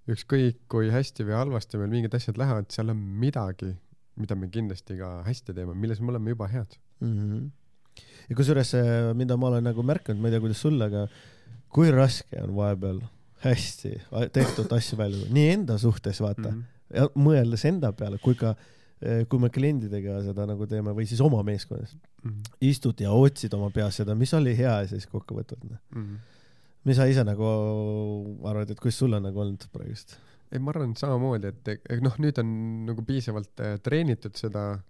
ükskõik 0.08 0.60
kui 0.68 0.90
hästi 0.90 1.24
või 1.26 1.34
halvasti 1.34 1.78
meil 1.78 1.90
mingid 1.90 2.14
asjad 2.14 2.38
lähevad, 2.38 2.68
seal 2.70 2.92
on 2.94 2.96
midagi, 2.96 3.72
mida 4.16 4.36
me 4.38 4.46
kindlasti 4.48 4.96
ka 5.00 5.08
hästi 5.26 5.54
teeme, 5.54 5.74
milles 5.74 6.00
me 6.00 6.12
oleme 6.12 6.30
juba 6.30 6.46
head. 6.46 6.78
mm. 7.00 7.16
-hmm. 7.16 7.50
Ja 8.28 8.36
kusjuures, 8.38 8.74
mida 9.18 9.36
ma 9.36 9.50
olen 9.50 9.64
nagu 9.70 9.84
märganud, 9.86 10.20
ma 10.22 10.28
ei 10.30 10.36
tea, 10.36 10.44
kuidas 10.44 10.62
sul, 10.64 10.78
aga 10.84 11.06
kui 11.72 11.90
raske 11.94 12.42
on 12.42 12.54
vahepeal 12.56 13.00
hästi 13.42 13.96
tehtud 14.32 14.70
asju 14.72 14.98
välja 15.00 15.18
tuua, 15.18 15.34
nii 15.34 15.48
enda 15.56 15.78
suhtes 15.78 16.20
vaata 16.22 16.50
mm. 16.50 16.60
-hmm. 16.60 16.96
ja 16.96 17.08
mõeldes 17.18 17.66
enda 17.68 17.92
peale, 17.92 18.18
kui 18.22 18.34
ka 18.38 18.54
eh, 19.02 19.26
kui 19.28 19.38
me 19.42 19.50
klientidega 19.50 20.22
seda 20.22 20.46
nagu 20.46 20.66
teeme 20.66 20.94
või 20.94 21.08
siis 21.10 21.20
oma 21.20 21.42
meeskonnas, 21.42 21.96
Mhm. 22.22 22.42
istud 22.60 23.00
ja 23.02 23.10
otsid 23.10 23.54
oma 23.56 23.70
peas 23.74 23.96
seda, 23.98 24.14
mis 24.14 24.30
oli 24.34 24.54
hea 24.54 24.74
ja 24.84 24.90
siis 24.90 25.08
kokkuvõtvalt, 25.10 25.64
noh. 25.66 25.80
Mhm. 25.94 26.14
mis 26.84 26.96
sa 26.96 27.06
ise 27.06 27.22
nagu 27.26 27.48
arvad, 28.46 28.70
et 28.70 28.80
kus 28.80 28.96
sul 28.98 29.14
on 29.14 29.22
nagu 29.22 29.38
olnud 29.38 29.66
praegust? 29.72 30.16
ei, 30.52 30.58
ma 30.58 30.70
arvan 30.70 30.94
samamoodi, 30.98 31.48
et 31.48 32.00
noh, 32.04 32.16
nüüd 32.20 32.38
on 32.38 32.48
nagu 32.86 33.02
piisavalt 33.08 33.60
äh, 33.64 33.78
treenitud 33.82 34.36
seda 34.36 34.82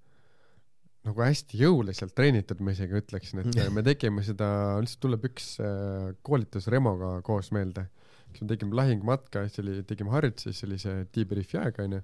nagu 1.02 1.24
hästi 1.24 1.58
jõuliselt 1.58 2.14
treenitud, 2.14 2.60
ma 2.62 2.74
isegi 2.74 2.98
ütleksin, 3.00 3.42
et 3.42 3.58
äh, 3.58 3.70
me 3.74 3.82
tegime 3.86 4.22
seda, 4.26 4.48
lihtsalt 4.82 5.02
tuleb 5.02 5.26
üks 5.32 5.56
äh, 5.62 6.12
koolitus 6.26 6.68
Remoga 6.70 7.16
koos 7.26 7.50
meelde, 7.54 7.88
kus 8.30 8.44
me 8.44 8.50
tegime 8.52 8.76
lahingmatka, 8.78 9.46
siis 9.48 9.62
oli, 9.64 9.80
tegime 9.88 10.14
harjutusi, 10.14 10.52
siis 10.52 10.68
oli 10.68 10.78
see 10.82 11.06
debrief'i 11.16 11.58
aeg 11.60 11.80
onju. 11.84 12.02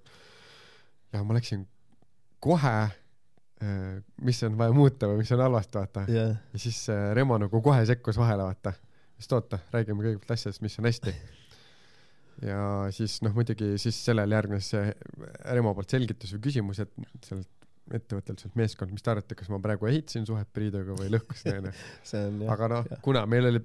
ja 1.14 1.22
ma 1.24 1.36
läksin 1.38 1.62
kohe, 2.42 2.74
mis 4.22 4.38
on 4.46 4.58
vaja 4.58 4.74
muuta 4.74 5.08
või 5.10 5.22
mis 5.22 5.32
on 5.34 5.40
halvasti, 5.42 5.78
vaata. 5.80 6.04
jah, 6.12 6.34
ja 6.52 6.60
siis 6.62 6.78
äh, 6.94 7.08
Remo 7.16 7.38
nagu 7.42 7.62
kohe 7.62 7.86
sekkus 7.86 8.18
vahele, 8.18 8.46
vaata. 8.46 8.74
sest 9.18 9.34
oota, 9.34 9.58
räägime 9.74 10.04
kõigepealt 10.04 10.34
asjadest, 10.34 10.62
mis 10.62 10.78
on 10.78 10.86
hästi. 10.90 11.14
ja 12.50 12.60
siis 12.94 13.20
noh, 13.26 13.34
muidugi 13.34 13.76
siis 13.82 13.98
sellele 14.10 14.38
järgnes 14.38 14.74
see 14.74 14.90
Remo 15.54 15.74
poolt 15.74 15.94
selgitus 15.94 16.34
või 16.36 16.44
küsimus, 16.50 16.82
et 16.82 16.94
sellelt 17.26 17.57
ettevõttelt, 17.94 18.40
sealt 18.42 18.54
meeskond, 18.58 18.92
mis 18.92 19.02
te 19.02 19.10
arvate, 19.10 19.34
kas 19.38 19.48
ma 19.52 19.58
praegu 19.62 19.86
ehitasin 19.90 20.26
suhet 20.28 20.48
Priiduga 20.52 20.94
või 20.98 21.08
lõhkusin 21.14 21.58
onju. 21.68 22.48
aga 22.52 22.68
noh 22.74 22.88
kuna 23.02 23.24
meil 23.26 23.46
oli 23.50 23.62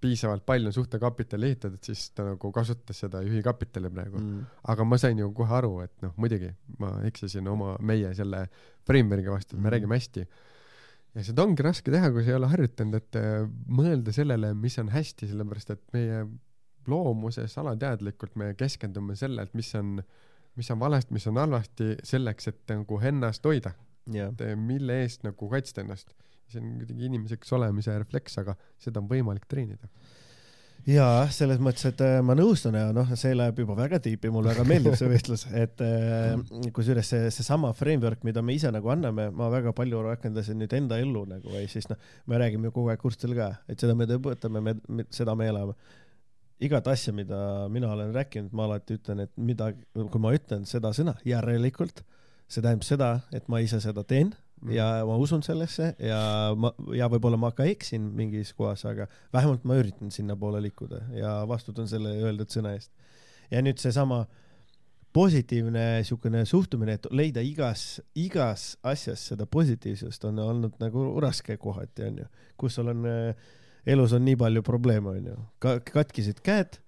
piisavalt 0.00 0.44
palju 0.46 0.70
suhtekapitali 0.76 1.46
ehitatud, 1.50 1.80
siis 1.82 2.10
ta 2.14 2.24
nagu 2.28 2.50
kasutas 2.52 2.98
seda 3.00 3.22
juhikapitali 3.24 3.90
praegu 3.90 4.18
mm.. 4.20 4.32
Mm. 4.36 4.44
aga 4.74 4.84
ma 4.84 4.98
sain 5.00 5.18
ju 5.18 5.30
kohe 5.34 5.54
aru, 5.58 5.72
et 5.86 5.94
noh, 6.04 6.12
muidugi 6.20 6.50
ma 6.78 6.92
eksisin 7.08 7.48
oma, 7.48 7.76
meie 7.80 8.12
selle 8.14 8.44
framework'i 8.86 9.32
vastu, 9.32 9.56
et 9.56 9.60
me 9.62 9.68
Mhm. 9.68 9.72
räägime 9.74 9.96
hästi. 9.98 10.26
ja 11.16 11.24
seda 11.24 11.42
ongi 11.42 11.62
raske 11.64 11.90
teha, 11.90 12.10
kui 12.12 12.22
sa 12.24 12.30
ei 12.34 12.36
ole 12.36 12.46
harjutanud, 12.52 12.94
et 12.94 13.16
äh, 13.16 13.48
mõelda 13.68 14.12
sellele, 14.12 14.52
mis 14.54 14.76
on 14.78 14.88
hästi, 14.92 15.26
sellepärast 15.32 15.70
et 15.72 15.82
meie 15.96 16.26
loomuses 16.86 17.56
alateadlikult 17.58 18.36
me 18.36 18.52
keskendume 18.54 19.16
sellele, 19.16 19.42
et 19.48 19.54
mis 19.58 19.72
on, 19.74 19.96
mis 20.56 20.70
on 20.70 20.80
valesti, 20.80 21.14
mis 21.14 21.26
on 21.30 21.40
halvasti, 21.40 21.94
selleks, 22.06 22.52
et 22.52 22.72
nagu 22.72 23.00
ennast 23.10 23.44
hoida. 23.46 23.74
jah, 24.12 24.30
et 24.30 24.44
eh, 24.46 24.54
mille 24.54 25.00
eest 25.02 25.26
nagu 25.26 25.50
kaitsta 25.50 25.82
ennast. 25.82 26.14
see 26.46 26.60
on 26.62 26.76
kuidagi 26.78 27.08
inimeseks 27.08 27.48
olemise 27.56 27.96
refleks, 27.98 28.36
aga 28.38 28.54
seda 28.78 29.00
on 29.02 29.08
võimalik 29.10 29.48
treenida. 29.50 29.88
jaa, 30.86 31.26
selles 31.34 31.58
mõttes, 31.58 31.88
et 31.90 32.00
äh, 32.06 32.20
ma 32.22 32.36
nõustun 32.38 32.78
ja 32.78 32.92
noh, 32.94 33.10
see 33.18 33.34
läheb 33.34 33.58
juba 33.58 33.74
väga 33.74 33.98
tiipi, 34.04 34.30
mulle 34.30 34.52
väga 34.54 34.64
meeldib 34.68 34.94
see 34.96 35.10
vestlus, 35.14 35.46
et 35.50 35.82
äh, 35.82 36.38
kusjuures 36.72 37.10
see, 37.10 37.32
seesama 37.34 37.72
framework, 37.74 38.22
mida 38.24 38.42
me 38.46 38.54
ise 38.54 38.70
nagu 38.72 38.94
anname, 38.94 39.28
ma 39.34 39.50
väga 39.52 39.74
palju 39.76 40.04
rakendasin 40.06 40.62
nüüd 40.62 40.78
enda 40.78 41.00
ellu 41.02 41.26
nagu 41.28 41.52
või 41.52 41.66
siis 41.72 41.90
noh, 41.90 41.98
me 42.30 42.40
räägime 42.40 42.70
ju 42.70 42.78
kogu 42.78 42.94
aeg 42.94 43.02
kurstel 43.02 43.34
ka, 43.36 43.52
et 43.68 43.82
seda 43.82 43.98
me 43.98 44.06
õpetame, 44.06 44.62
me, 44.62 44.78
me, 44.88 45.08
seda 45.10 45.34
me 45.34 45.50
elame. 45.50 45.76
Igat 46.62 46.86
asja, 46.88 47.12
mida 47.12 47.38
mina 47.72 47.90
olen 47.92 48.14
rääkinud, 48.14 48.52
ma 48.56 48.64
alati 48.68 48.96
ütlen, 48.96 49.24
et 49.26 49.32
mida, 49.36 49.72
kui 49.94 50.22
ma 50.22 50.32
ütlen 50.36 50.64
seda 50.68 50.92
sõna 50.96 51.16
järelikult, 51.26 52.02
see 52.48 52.62
tähendab 52.62 52.86
seda, 52.86 53.10
et 53.34 53.48
ma 53.52 53.60
ise 53.64 53.80
seda 53.82 54.04
teen 54.06 54.32
ja 54.72 54.86
ma 55.06 55.16
usun 55.20 55.42
sellesse 55.44 55.90
ja 56.00 56.20
ma 56.56 56.72
ja 56.96 57.10
võib-olla 57.12 57.38
ma 57.40 57.50
ka 57.54 57.66
eksin 57.68 58.06
mingis 58.16 58.54
kohas, 58.56 58.86
aga 58.88 59.08
vähemalt 59.34 59.66
ma 59.68 59.76
üritan 59.76 60.12
sinnapoole 60.14 60.62
liikuda 60.64 61.02
ja 61.18 61.36
vastutan 61.48 61.88
selle 61.90 62.14
öeldud 62.24 62.52
sõna 62.52 62.72
eest. 62.76 62.92
ja 63.50 63.60
nüüd 63.62 63.78
seesama 63.82 64.24
positiivne 65.16 66.02
siukene 66.04 66.44
suhtumine, 66.44 66.98
et 66.98 67.06
leida 67.10 67.40
igas, 67.40 68.02
igas 68.14 68.74
asjas 68.84 69.22
seda 69.30 69.46
positiivsust 69.48 70.24
on 70.28 70.40
olnud 70.44 70.76
nagu 70.80 71.06
raske 71.24 71.56
kohati 71.56 72.08
onju, 72.10 72.26
kus 72.60 72.76
sul 72.76 72.92
on 72.92 73.06
äh, 73.08 73.46
elus 73.86 74.14
on 74.16 74.24
nii 74.26 74.36
palju 74.40 74.62
probleeme 74.66 75.12
onju, 75.12 75.36
katkisid 75.92 76.40
käed, 76.46 76.78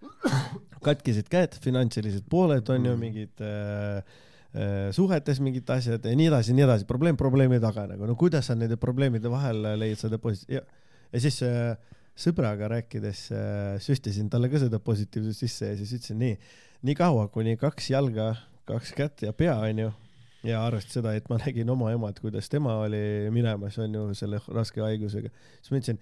katkisid 0.84 1.28
käed, 1.30 1.58
finantsilised 1.62 2.26
pooled 2.30 2.68
onju, 2.74 2.94
Mm. 2.94 3.00
mingid 3.04 3.44
äh, 3.44 4.02
äh, 4.54 4.88
suhetes 4.96 5.40
mingid 5.44 5.70
asjad 5.70 6.04
ja 6.04 6.16
nii 6.16 6.30
edasi, 6.32 6.56
nii 6.56 6.66
edasi, 6.66 6.88
probleem 6.88 7.16
probleemi 7.16 7.60
taga 7.62 7.86
nagu, 7.90 8.06
no 8.06 8.16
kuidas 8.18 8.50
sa 8.50 8.56
nende 8.58 8.76
probleemide 8.80 9.30
vahel 9.30 9.62
leiad 9.78 10.00
seda 10.00 10.18
posi-, 10.18 10.48
ja, 10.50 10.64
ja 11.12 11.22
siis 11.22 11.42
äh, 11.46 11.76
sõbraga 12.18 12.70
rääkides 12.72 13.28
äh, 13.30 13.78
süstisin 13.82 14.30
talle 14.30 14.50
ka 14.50 14.58
seda 14.64 14.80
positiivsust 14.82 15.46
sisse 15.46 15.72
ja 15.72 15.78
siis 15.78 15.94
ütlesin 16.00 16.18
nii, 16.18 16.34
nii 16.88 16.98
kaua, 16.98 17.28
kuni 17.34 17.56
kaks 17.60 17.92
jalga, 17.92 18.32
kaks 18.68 18.94
kätt 18.96 19.22
ja 19.22 19.32
pea 19.32 19.54
onju 19.68 19.92
ja 20.46 20.62
arvestades 20.66 20.98
seda, 20.98 21.14
et 21.18 21.28
ma 21.30 21.38
nägin 21.40 21.70
oma 21.70 21.92
emad, 21.94 22.18
kuidas 22.22 22.50
tema 22.50 22.76
oli 22.84 23.00
minemas 23.34 23.78
onju 23.82 24.08
selle 24.18 24.40
raske 24.54 24.82
haigusega, 24.82 25.30
siis 25.60 25.72
ma 25.72 25.80
ütlesin, 25.80 26.00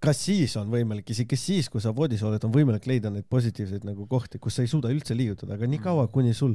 kas 0.00 0.20
siis 0.24 0.56
on 0.56 0.70
võimalik, 0.72 1.10
isegi 1.12 1.36
siis, 1.36 1.68
kui 1.72 1.82
sa 1.84 1.92
voodis 1.96 2.22
oled, 2.24 2.42
on 2.46 2.52
võimalik 2.54 2.86
leida 2.88 3.10
neid 3.12 3.26
positiivseid 3.30 3.84
nagu 3.88 4.06
kohti, 4.08 4.40
kus 4.40 4.56
sa 4.56 4.64
ei 4.64 4.70
suuda 4.72 4.92
üldse 4.92 5.16
liigutada, 5.16 5.58
aga 5.58 5.68
nii 5.68 5.80
kaua, 5.84 6.06
kuni 6.12 6.32
sul 6.36 6.54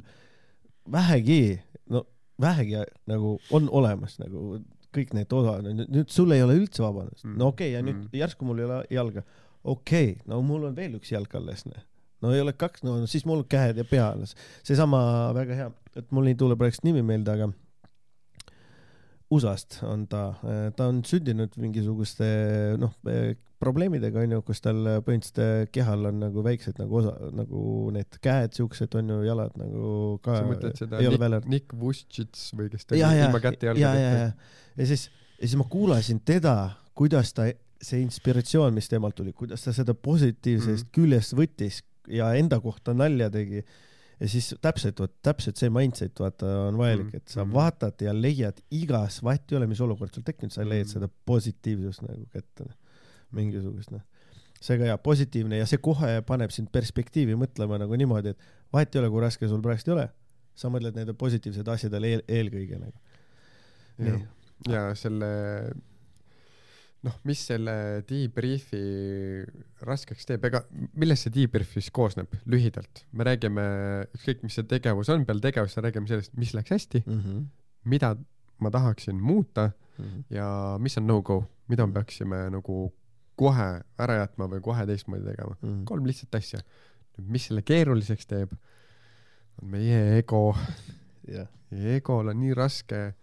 vähegi, 0.92 1.60
no 1.94 2.06
vähegi 2.42 2.82
nagu 3.10 3.36
on 3.56 3.70
olemas 3.70 4.18
nagu 4.22 4.60
kõik 4.96 5.12
need 5.18 5.34
osad, 5.36 5.68
nüüd 5.68 6.12
sul 6.14 6.32
ei 6.32 6.42
ole 6.44 6.56
üldse 6.62 6.84
vabandust, 6.86 7.26
no 7.28 7.52
okei 7.52 7.74
okay,, 7.74 7.76
ja 7.76 7.84
nüüd 7.84 8.06
Mm. 8.06 8.16
järsku 8.22 8.48
mul 8.48 8.62
ei 8.62 8.66
ole 8.66 8.80
jalga, 8.90 9.26
okei 9.64 10.16
okay,, 10.16 10.24
no 10.32 10.42
mul 10.42 10.70
on 10.70 10.76
veel 10.76 10.96
üks 10.98 11.12
jalg 11.12 11.36
alles, 11.36 11.66
no 12.22 12.32
ei 12.32 12.42
ole 12.42 12.54
kaks, 12.54 12.84
no 12.84 12.98
siis 13.06 13.26
mul 13.28 13.44
käed 13.44 13.78
ja 13.78 13.84
pea 13.84 14.08
alles, 14.14 14.36
seesama 14.64 15.34
väga 15.36 15.60
hea, 15.60 15.70
et 15.96 16.12
mul 16.12 16.32
ei 16.32 16.36
tule 16.40 16.56
praegu 16.56 16.88
nimi 16.88 17.04
meelde, 17.04 17.36
aga 17.36 17.52
USA-st 19.36 19.82
on 19.88 20.06
ta, 20.12 20.28
ta 20.78 20.90
on 20.92 21.02
sündinud 21.08 21.56
mingisuguste 21.62 22.28
noh 22.82 22.96
probleemidega 23.62 24.22
onju, 24.26 24.42
kus 24.46 24.62
tal 24.64 24.82
põhimõtteliselt 25.06 25.72
kehal 25.74 26.10
on 26.10 26.20
nagu 26.26 26.44
väiksed 26.46 26.80
nagu 26.82 27.00
osa 27.00 27.14
nagu 27.36 27.62
need 27.96 28.20
käed 28.24 28.56
siuksed 28.58 28.98
onju, 29.00 29.22
jalad 29.26 29.56
nagu 29.60 29.92
ka 30.26 30.42
sa 30.42 30.48
mõtled 30.50 30.80
seda 30.82 31.00
Nick, 31.02 31.48
Nick 31.52 31.78
Vustšits 31.80 32.50
või 32.58 32.72
kes 32.74 32.90
ta 32.90 33.00
ja, 33.00 33.14
ja, 33.16 33.30
ilma 33.30 33.42
käte 33.44 33.70
ja, 33.70 33.76
jalga 33.76 33.94
ja, 33.96 34.18
ja, 34.20 34.28
ja 34.76 34.90
siis, 34.92 35.08
ja 35.40 35.48
siis 35.48 35.58
ma 35.60 35.68
kuulasin 35.72 36.20
teda, 36.28 36.56
kuidas 36.98 37.32
ta, 37.36 37.48
see 37.82 38.02
inspiratsioon, 38.04 38.76
mis 38.76 38.90
temalt 38.92 39.18
tuli, 39.18 39.34
kuidas 39.36 39.66
ta 39.66 39.74
seda 39.76 39.96
positiivsest 39.98 40.88
mm. 40.88 40.94
küljest 40.96 41.36
võttis 41.38 41.82
ja 42.12 42.32
enda 42.38 42.60
kohta 42.64 42.96
nalja 42.98 43.30
tegi. 43.34 43.64
Ja 44.20 44.28
siis 44.32 44.54
täpselt, 44.62 45.00
vot 45.00 45.14
täpselt 45.24 45.58
see 45.60 45.70
mindset 45.74 46.20
vaata 46.20 46.48
on 46.70 46.78
vajalik, 46.80 47.14
et 47.18 47.28
sa 47.28 47.44
Mm. 47.44 47.54
vaatad 47.54 48.02
ja 48.02 48.14
leiad 48.14 48.62
igas, 48.72 49.22
vahet 49.24 49.52
ei 49.52 49.58
ole, 49.58 49.68
mis 49.68 49.82
olukord 49.82 50.14
sul 50.14 50.24
tekkinud, 50.24 50.52
sa 50.54 50.64
leiad 50.64 50.88
Mm. 50.88 50.92
seda 50.94 51.10
positiivsust 51.26 52.02
nagu 52.08 52.26
kätte, 52.34 52.68
mingisugust 53.32 53.92
noh. 53.92 54.02
see 54.62 54.78
ka 54.80 54.84
hea, 54.88 54.98
positiivne 54.98 55.58
ja 55.60 55.66
see 55.70 55.78
kohe 55.78 56.22
paneb 56.26 56.50
sind 56.52 56.72
perspektiivi 56.72 57.36
mõtlema 57.38 57.78
nagu 57.78 57.94
niimoodi, 57.96 58.30
et 58.30 58.40
vahet 58.74 58.96
ei 58.96 59.02
ole, 59.02 59.10
kui 59.14 59.22
raske 59.22 59.48
sul 59.48 59.62
praegu 59.62 59.84
ei 59.88 59.94
ole, 59.94 60.06
sa 60.56 60.70
mõtled 60.70 60.96
nende 60.96 61.14
positiivsete 61.14 61.72
asjadele 61.72 62.08
eel, 62.08 62.22
eelkõige 62.28 62.80
nagu. 62.80 62.98
ja 64.70 64.96
selle 64.96 65.28
noh, 67.06 67.16
mis 67.28 67.42
selle 67.52 67.76
debrief'i 68.10 68.82
raskeks 69.86 70.26
teeb, 70.26 70.46
ega 70.50 70.64
millest 70.98 71.28
see 71.28 71.36
debrief 71.36 71.76
siis 71.78 71.92
koosneb 71.94 72.34
lühidalt? 72.50 73.06
me 73.14 73.28
räägime, 73.28 73.66
ükskõik 74.18 74.46
mis 74.46 74.58
see 74.58 74.68
tegevus 74.70 75.12
on, 75.14 75.26
peale 75.28 75.44
tegevust 75.44 75.82
räägime 75.86 76.10
sellest, 76.10 76.34
mis 76.40 76.54
läks 76.58 76.74
hästi, 76.76 77.04
mm. 77.06 77.20
-hmm. 77.22 77.44
mida 77.94 78.16
ma 78.60 78.72
tahaksin 78.72 79.20
muuta 79.22 79.72
Mm 79.98 80.06
-hmm. 80.06 80.24
ja 80.30 80.78
mis 80.80 80.98
on 80.98 81.08
no-go, 81.08 81.44
mida 81.68 81.88
me 81.88 81.94
peaksime 81.94 82.50
nagu 82.50 82.94
kohe 83.36 83.68
ära 84.00 84.16
jätma 84.16 84.48
või 84.52 84.62
kohe 84.62 84.86
teistmoodi 84.86 85.24
tegema. 85.24 85.56
Mm 85.62 85.70
-hmm. 85.70 85.84
kolm 85.86 86.06
lihtsat 86.06 86.36
asja. 86.36 86.60
mis 87.18 87.46
selle 87.48 87.62
keeruliseks 87.62 88.28
teeb, 88.28 88.52
on 89.62 89.70
meie 89.70 90.18
ego 90.18 90.56
ja 91.28 91.46
egol 91.72 92.28
on 92.28 92.40
nii 92.40 92.54
raske 92.54 93.14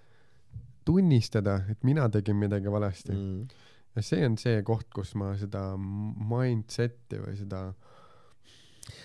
tunnistada, 0.85 1.61
et 1.71 1.85
mina 1.85 2.09
tegin 2.09 2.37
midagi 2.37 2.73
valesti 2.73 3.13
mm.. 3.13 3.49
Ja 3.97 4.05
see 4.07 4.27
on 4.27 4.39
see 4.41 4.63
koht, 4.67 4.89
kus 4.95 5.15
ma 5.19 5.35
seda 5.41 5.73
mindset'i 5.79 7.21
või 7.23 7.37
seda 7.41 7.67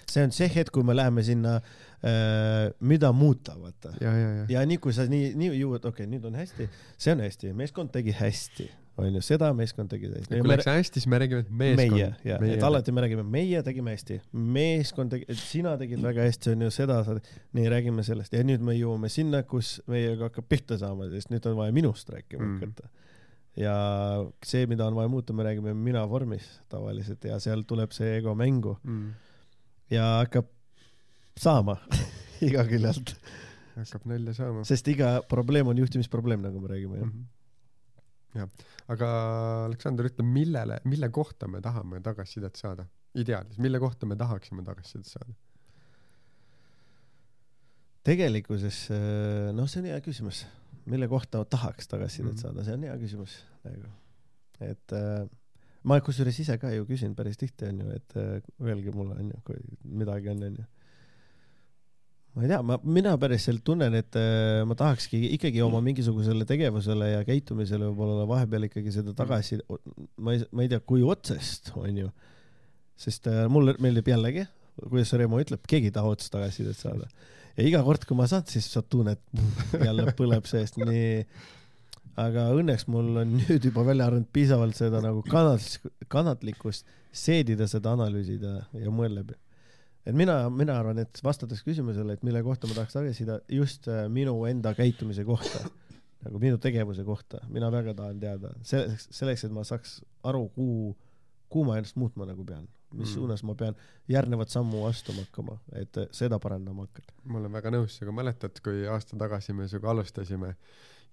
see 0.08 0.24
on 0.26 0.34
see 0.34 0.50
hetk, 0.52 0.72
kui 0.74 0.86
me 0.88 0.96
läheme 0.98 1.24
sinna 1.26 1.58
äh,, 1.60 2.72
mida 2.80 3.12
muuta, 3.14 3.58
vaata. 3.60 3.94
ja, 4.02 4.12
ja, 4.14 4.34
ja, 4.40 4.50
ja 4.56 4.66
nii 4.70 4.80
kui 4.82 4.96
sa 4.96 5.06
nii, 5.10 5.32
nii 5.38 5.54
jõuad, 5.60 5.86
okei 5.86 6.06
okay,, 6.06 6.12
nüüd 6.12 6.28
on 6.30 6.38
hästi, 6.40 6.68
see 6.98 7.16
on 7.16 7.24
hästi, 7.26 7.54
meeskond 7.58 7.92
tegi 7.94 8.16
hästi, 8.18 8.68
onju, 8.98 9.22
seda 9.26 9.52
meeskond 9.58 9.92
tegi 9.94 10.10
hästi. 10.10 10.40
kui 10.42 10.50
läks 10.50 10.70
hästi, 10.72 11.02
siis 11.04 11.10
me 11.12 11.20
räägime, 11.22 11.44
et 11.46 11.52
meeskond. 11.62 11.98
meie, 11.98 12.10
ja, 12.26 12.40
et 12.56 12.66
alati 12.66 12.96
me 12.96 13.04
räägime, 13.06 13.26
meie 13.38 13.62
tegime 13.66 13.94
hästi, 13.94 14.22
meeskond 14.58 15.14
tegi, 15.14 15.28
sina 15.42 15.76
tegid 15.82 16.02
väga 16.06 16.26
hästi, 16.26 16.56
onju, 16.56 16.72
seda 16.74 17.02
sa, 17.08 17.18
nii 17.58 17.74
räägime 17.74 18.06
sellest 18.08 18.38
ja 18.38 18.46
nüüd 18.48 18.64
me 18.66 18.78
jõuame 18.78 19.12
sinna, 19.14 19.44
kus 19.50 19.78
meiega 19.92 20.32
hakkab 20.32 20.50
pihta 20.50 20.80
saama, 20.82 21.12
sest 21.14 21.34
nüüd 21.34 21.46
on 21.52 21.60
vaja 21.60 21.76
minust 21.76 22.10
rääkima 22.14 22.48
Mm. 22.48 22.62
hakata. 22.62 22.90
Ja 23.58 23.76
see, 24.46 24.68
mida 24.70 24.86
on 24.88 24.98
vaja 24.98 25.10
muuta, 25.12 25.34
me 25.34 25.46
räägime 25.48 25.74
mina 25.74 26.04
vormis 26.10 26.46
tavaliselt 26.70 27.26
ja 27.26 27.40
seal 27.42 27.64
tuleb 27.68 27.94
see 27.96 28.18
ego 28.20 28.36
mängu 28.38 28.76
mm.. 28.84 29.08
ja 29.94 30.06
hakkab 30.22 30.50
saama 31.38 31.78
iga 32.48 32.66
küljelt, 32.70 33.16
hakkab 33.78 34.06
nalja 34.10 34.36
saama. 34.38 34.66
sest 34.68 34.88
iga 34.94 35.18
probleem 35.30 35.74
on 35.74 35.82
juhtimisprobleem, 35.82 36.46
nagu 36.46 36.62
me 36.62 36.72
räägime, 36.74 37.02
jah. 37.02 37.18
jah, 38.44 38.70
aga 38.94 39.10
Aleksander, 39.66 40.12
ütle, 40.12 40.26
millele, 40.26 40.80
mille 40.86 41.10
kohta 41.14 41.50
me 41.50 41.62
tahame 41.66 42.02
tagasisidet 42.06 42.62
saada? 42.62 42.86
ideaalis, 43.18 43.58
mille 43.58 43.82
kohta 43.82 44.06
me 44.06 44.16
tahaksime 44.20 44.66
tagasisidet 44.66 45.10
saada? 45.10 45.34
tegelikkuses, 48.08 48.86
noh, 49.58 49.66
see 49.68 49.82
on 49.82 49.90
hea 49.90 49.98
küsimus, 50.06 50.46
mille 50.88 51.08
kohta 51.12 51.44
tahaks 51.46 51.88
tagasisidet 51.92 52.34
Mhm. 52.38 52.42
saada, 52.42 52.64
see 52.64 52.74
on 52.78 52.84
hea 52.88 52.96
küsimus 53.02 53.36
nagu, 53.66 53.92
et 54.64 54.94
äh, 54.96 55.28
ma 55.84 56.00
kusjuures 56.04 56.40
ise 56.40 56.58
ka 56.62 56.72
ju 56.74 56.86
küsin 56.88 57.14
päris 57.16 57.38
tihti 57.40 57.68
onju, 57.70 57.92
et 57.96 58.18
äh, 58.20 58.42
öelge 58.64 58.92
mulle 58.96 59.16
onju, 59.20 59.42
kui 59.48 59.60
midagi 59.84 60.30
on 60.34 60.44
onju. 60.50 60.66
ma 62.38 62.44
ei 62.46 62.50
tea, 62.52 62.60
ma, 62.62 62.76
mina 62.86 63.16
päriselt 63.18 63.64
tunnen, 63.66 63.96
et 63.98 64.16
äh, 64.20 64.62
ma 64.70 64.76
tahakski 64.78 65.24
ikkagi 65.38 65.62
oma 65.66 65.80
mingisugusele 65.82 66.46
tegevusele 66.46 67.08
ja 67.16 67.24
käitumisele 67.26 67.88
võib-olla 67.90 68.28
vahepeal 68.30 68.68
ikkagi 68.68 68.94
seda 68.94 69.14
tagasi, 69.18 69.58
ma 70.22 70.36
ei, 70.36 70.44
ma 70.52 70.62
ei 70.66 70.70
tea, 70.70 70.80
kui 70.86 71.02
otsest 71.02 71.72
onju, 71.76 72.12
sest 72.98 73.26
äh, 73.32 73.48
mulle 73.50 73.74
meeldib 73.82 74.12
jällegi, 74.14 74.46
kuidas 74.84 75.14
Remo 75.18 75.40
ütleb, 75.42 75.64
keegi 75.68 75.90
ei 75.90 75.96
taha 75.96 76.14
otsest 76.14 76.36
tagasisidet 76.36 76.78
saada 76.78 77.10
ja 77.58 77.66
iga 77.66 77.84
kord, 77.86 78.06
kui 78.08 78.18
ma 78.18 78.28
saan, 78.30 78.46
siis 78.50 78.68
sa 78.74 78.84
tunned, 78.86 79.22
jälle 79.88 80.12
põleb 80.18 80.46
seest 80.50 80.78
nii. 80.82 81.24
aga 82.18 82.48
õnneks 82.58 82.88
mul 82.90 83.22
on 83.24 83.36
nüüd 83.38 83.66
juba 83.70 83.84
välja 83.86 84.08
arenenud 84.08 84.30
piisavalt 84.34 84.78
seda 84.78 85.02
nagu 85.04 85.24
kannat-, 85.28 85.92
kannatlikkust 86.10 86.88
seedida 87.18 87.68
seda, 87.70 87.94
analüüsida 87.98 88.54
ja 88.78 88.94
mõelda. 88.94 89.38
et 90.06 90.16
mina, 90.16 90.40
mina 90.54 90.78
arvan, 90.80 91.02
et 91.04 91.20
vastates 91.24 91.64
küsimusele, 91.66 92.16
et 92.16 92.24
mille 92.24 92.44
kohta 92.46 92.70
ma 92.70 92.78
tahaks 92.78 92.96
tagasisida, 92.96 93.42
just 93.52 93.90
äh, 93.92 94.06
minu 94.10 94.38
enda 94.50 94.74
käitumise 94.78 95.26
kohta, 95.28 95.66
nagu 96.26 96.40
minu 96.42 96.62
tegevuse 96.62 97.04
kohta, 97.08 97.42
mina 97.52 97.72
väga 97.74 97.96
tahan 97.98 98.22
teada, 98.22 98.54
selleks, 98.66 99.10
selleks, 99.18 99.46
et 99.48 99.54
ma 99.54 99.66
saaks 99.68 100.00
aru, 100.30 100.48
kuhu, 100.56 100.94
kuhu 101.52 101.68
ma 101.68 101.82
ennast 101.82 102.00
muutma 102.00 102.30
nagu 102.30 102.46
pean, 102.48 102.70
mis 102.94 103.10
Mm. 103.10 103.14
suunas 103.14 103.44
ma 103.44 103.56
pean 103.56 103.76
järgnevat 104.08 104.50
sammu 104.50 104.86
astuma 104.88 105.26
hakkama, 105.26 105.58
et 105.76 105.98
äh, 105.98 106.08
seda 106.12 106.40
parandama 106.40 106.88
hakata. 106.88 107.14
ma 107.26 107.40
olen 107.40 107.52
väga 107.52 107.72
nõus 107.76 107.98
sinuga, 107.98 108.16
mäletad, 108.22 108.62
kui 108.64 108.86
aasta 108.88 109.18
tagasi 109.18 109.54
me 109.54 109.68
sinuga 109.68 109.92
alustasime 109.92 110.56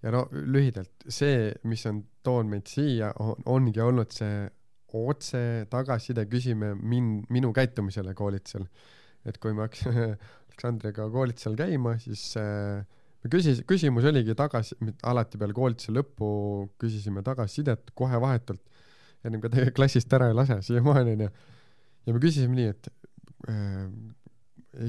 ja 0.02 0.12
no 0.14 0.26
lühidalt 0.32 1.06
see, 1.08 1.52
mis 1.64 1.84
on 1.90 2.02
toonud 2.22 2.50
meid 2.52 2.70
siia, 2.70 3.12
ongi 3.46 3.80
olnud 3.80 4.12
see 4.14 4.44
otse 4.94 5.66
tagasiside 5.70 6.26
küsime 6.30 6.74
min-, 6.78 7.24
minu 7.34 7.52
käitumisele 7.56 8.14
koolitusel. 8.14 8.66
et 9.24 9.38
kui 9.40 9.54
me 9.56 9.64
hakkasime 9.64 10.10
Aleksandriga 10.54 11.08
koolitusel 11.10 11.56
käima, 11.58 11.96
siis 11.98 12.36
äh, 12.38 12.84
küsis-, 13.26 13.64
küsimus 13.66 14.04
oligi 14.06 14.36
tagasi, 14.38 14.76
alati 15.02 15.40
peale 15.40 15.56
koolituse 15.56 15.94
lõppu 15.96 16.28
küsisime 16.78 17.24
tagasisidet 17.26 17.90
kohe 17.98 18.20
vahetult, 18.22 18.62
ennem 19.24 19.42
kui 19.42 19.50
ta 19.50 19.64
klassist 19.78 20.12
ära 20.14 20.30
ei 20.30 20.38
lase, 20.38 20.60
siiamaani 20.62 21.16
onju. 21.16 21.30
ja 21.32 21.53
me 22.12 22.20
küsisime 22.20 22.58
nii, 22.58 22.72
et 22.74 22.90
äh, 23.48 23.88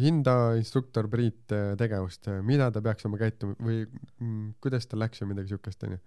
hinda 0.01 0.35
instruktor 0.59 1.07
Priit 1.11 1.53
äh, 1.55 1.75
tegevust, 1.79 2.27
mida 2.43 2.71
ta 2.73 2.83
peaks 2.83 3.07
oma 3.07 3.19
käituma 3.21 3.55
või 3.61 3.83
mm, 3.85 4.55
kuidas 4.63 4.89
tal 4.89 5.03
läks 5.05 5.21
või 5.23 5.35
midagi 5.35 5.53
siukest 5.53 5.85
onju. 5.87 5.99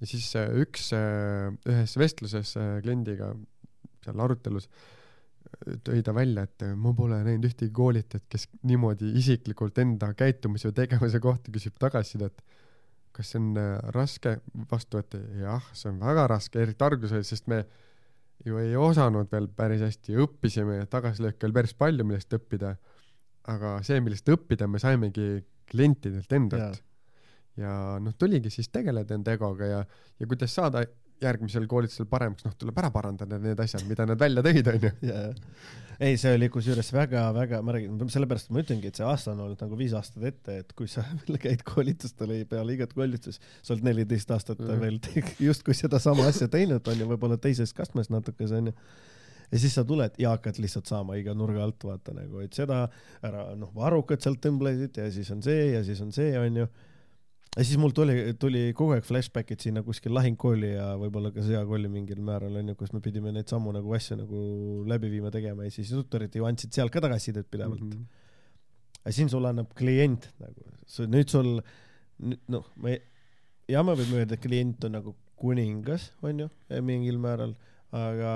ja 0.00 0.06
siis 0.08 0.30
äh, 0.38 0.52
üks 0.64 0.92
äh, 0.96 1.50
ühes 1.68 1.98
vestluses 1.98 2.54
äh, 2.56 2.78
kliendiga 2.84 3.34
seal 4.04 4.24
arutelus 4.24 4.70
äh, 4.70 4.86
tõi 5.84 6.02
ta 6.04 6.12
välja, 6.16 6.44
et 6.46 6.64
ma 6.78 6.92
pole 6.96 7.18
näinud 7.24 7.48
ühtegi 7.48 7.72
koolitajat, 7.74 8.26
kes 8.30 8.46
niimoodi 8.68 9.12
isiklikult 9.18 9.78
enda 9.82 10.10
käitumise 10.16 10.70
või 10.70 10.78
tegevuse 10.82 11.20
kohta 11.22 11.52
küsib 11.54 11.78
tagasisidet. 11.80 12.42
kas 13.12 13.32
see 13.32 13.40
on 13.40 13.56
äh, 13.58 13.78
raske 13.94 14.36
vastu 14.70 15.00
võtta? 15.00 15.18
jah, 15.40 15.64
see 15.72 15.90
on 15.90 16.00
väga 16.00 16.26
raske, 16.30 16.60
eriti 16.62 16.84
alguses, 16.84 17.28
sest 17.28 17.48
me 17.48 17.64
ju 18.48 18.60
ei 18.62 18.74
osanud 18.80 19.30
veel 19.32 19.48
päris 19.54 19.82
hästi, 19.84 20.16
õppisime 20.24 20.80
tagasilööke 20.90 21.48
oli 21.48 21.56
päris 21.60 21.74
palju, 21.78 22.06
millest 22.08 22.34
õppida. 22.36 22.76
aga 23.48 23.78
see, 23.86 24.00
millest 24.04 24.28
õppida, 24.28 24.66
me 24.68 24.80
saimegi 24.82 25.38
klientidelt 25.70 26.32
endalt. 26.36 26.82
ja 27.58 27.72
noh, 28.02 28.14
tuligi 28.14 28.50
siis 28.54 28.68
tegeleda 28.70 29.16
enda 29.16 29.34
egoga 29.34 29.66
ja, 29.66 29.84
ja 30.18 30.26
kuidas 30.30 30.54
saada 30.54 30.84
järgmisel 31.22 31.66
koolitusel 31.70 32.06
paremaks, 32.10 32.44
noh, 32.46 32.54
tuleb 32.58 32.78
ära 32.82 32.90
parandada 32.94 33.38
need 33.42 33.60
asjad, 33.62 33.84
mida 33.88 34.06
nad 34.08 34.20
välja 34.20 34.44
tõid, 34.46 34.70
onju. 34.72 34.92
ei, 35.98 36.14
see 36.20 36.34
oli 36.36 36.48
kusjuures 36.54 36.92
väga-väga, 36.94 37.60
ma 37.66 37.74
räägin, 37.74 37.98
sellepärast 38.14 38.52
ma 38.54 38.62
ütlengi, 38.62 38.92
et 38.92 39.00
see 39.00 39.06
aasta 39.08 39.32
on 39.34 39.42
olnud 39.46 39.64
nagu 39.64 39.78
viis 39.80 39.96
aastat 39.98 40.28
ette, 40.30 40.60
et 40.62 40.72
kui 40.78 40.90
sa 40.90 41.04
käid 41.44 41.64
koolitustel 41.66 42.34
peale 42.50 42.78
igat 42.78 42.94
koolitust, 42.94 43.44
sa 43.62 43.74
oled 43.74 43.86
neliteist 43.90 44.30
aastat 44.34 44.62
mm. 44.62 44.82
veel 44.82 45.00
justkui 45.48 45.76
sedasama 45.76 46.28
asja 46.30 46.50
teinud, 46.52 46.86
onju, 46.86 47.10
võib-olla 47.14 47.40
teises 47.42 47.74
kastmes 47.76 48.12
natukese, 48.14 48.62
onju 48.62 48.76
ja 49.48 49.58
siis 49.58 49.74
sa 49.74 49.84
tuled 49.88 50.16
ja 50.20 50.34
hakkad 50.34 50.58
lihtsalt 50.60 50.90
saama 50.90 51.16
iga 51.16 51.34
nurga 51.36 51.62
alt 51.64 51.84
vaata 51.88 52.12
nagu, 52.16 52.42
et 52.44 52.56
seda 52.56 52.82
ära 53.24 53.48
noh, 53.56 53.70
varrukad 53.76 54.20
sealt 54.22 54.42
tõmblesid 54.44 55.00
ja 55.00 55.08
siis 55.12 55.30
on 55.32 55.40
see 55.44 55.70
ja 55.72 55.80
siis 55.86 56.02
on 56.04 56.12
see 56.14 56.34
onju 56.38 56.68
ja 57.58 57.64
siis 57.66 57.78
mul 57.80 57.90
tuli, 57.96 58.14
tuli 58.38 58.60
kogu 58.76 58.94
aeg 58.94 59.06
flashback'id 59.06 59.64
sinna 59.64 59.82
kuskil 59.86 60.14
lahingkooli 60.14 60.70
ja 60.76 60.92
võib-olla 61.00 61.32
ka 61.34 61.42
sõjakooli 61.42 61.90
mingil 61.90 62.20
määral 62.24 62.54
onju, 62.60 62.76
kus 62.78 62.94
me 62.94 63.02
pidime 63.02 63.32
neid 63.34 63.50
samu 63.50 63.72
nagu 63.74 63.94
asju 63.98 64.20
nagu 64.20 64.42
läbi 64.88 65.10
viima, 65.16 65.32
tegema 65.34 65.66
ja 65.66 65.74
siis 65.74 65.90
tutorid 65.90 66.38
ju 66.38 66.46
andsid 66.46 66.74
seal 66.76 66.92
ka 66.94 67.02
tagasisidet 67.02 67.50
pidevalt 67.50 67.82
mm. 67.82 67.90
-hmm. 67.90 69.04
ja 69.04 69.16
siin 69.16 69.32
sulle 69.32 69.50
annab 69.50 69.74
klient 69.78 70.30
nagu, 70.38 70.68
nüüd 71.10 71.34
sul 71.34 71.56
noh, 72.54 72.70
me 72.76 73.00
ja 73.68 73.82
me 73.82 73.96
võime 73.98 74.22
öelda, 74.22 74.38
et 74.38 74.44
klient 74.44 74.86
on 74.86 74.94
nagu 75.00 75.16
kuningas 75.38 76.12
onju 76.22 76.48
mingil 76.82 77.18
määral, 77.22 77.56
aga 77.94 78.32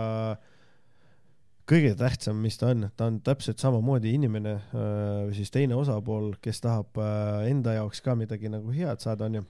kõige 1.68 1.94
tähtsam, 1.98 2.38
mis 2.42 2.58
ta 2.58 2.70
on, 2.72 2.86
ta 2.96 3.08
on 3.10 3.18
täpselt 3.24 3.62
samamoodi 3.62 4.12
inimene 4.16 4.54
äh, 4.58 4.84
või 5.28 5.34
siis 5.36 5.52
teine 5.54 5.76
osapool, 5.78 6.32
kes 6.42 6.62
tahab 6.64 6.98
äh, 7.00 7.48
enda 7.52 7.76
jaoks 7.78 8.02
ka 8.04 8.16
midagi 8.18 8.50
nagu 8.52 8.72
head 8.74 9.02
saada, 9.04 9.28
onju. 9.30 9.44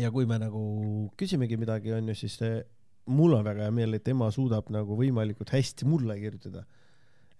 ja 0.00 0.12
kui 0.14 0.28
me 0.28 0.38
nagu 0.40 0.62
küsimegi 1.20 1.58
midagi, 1.60 1.92
onju, 1.96 2.16
siis 2.18 2.38
te, 2.40 2.52
mul 3.12 3.36
on 3.36 3.44
väga 3.44 3.66
hea 3.66 3.74
meel, 3.74 3.98
et 3.98 4.08
ema 4.08 4.30
suudab 4.32 4.70
nagu 4.72 4.96
võimalikult 4.98 5.52
hästi 5.52 5.88
mulle 5.88 6.16
kirjutada. 6.20 6.64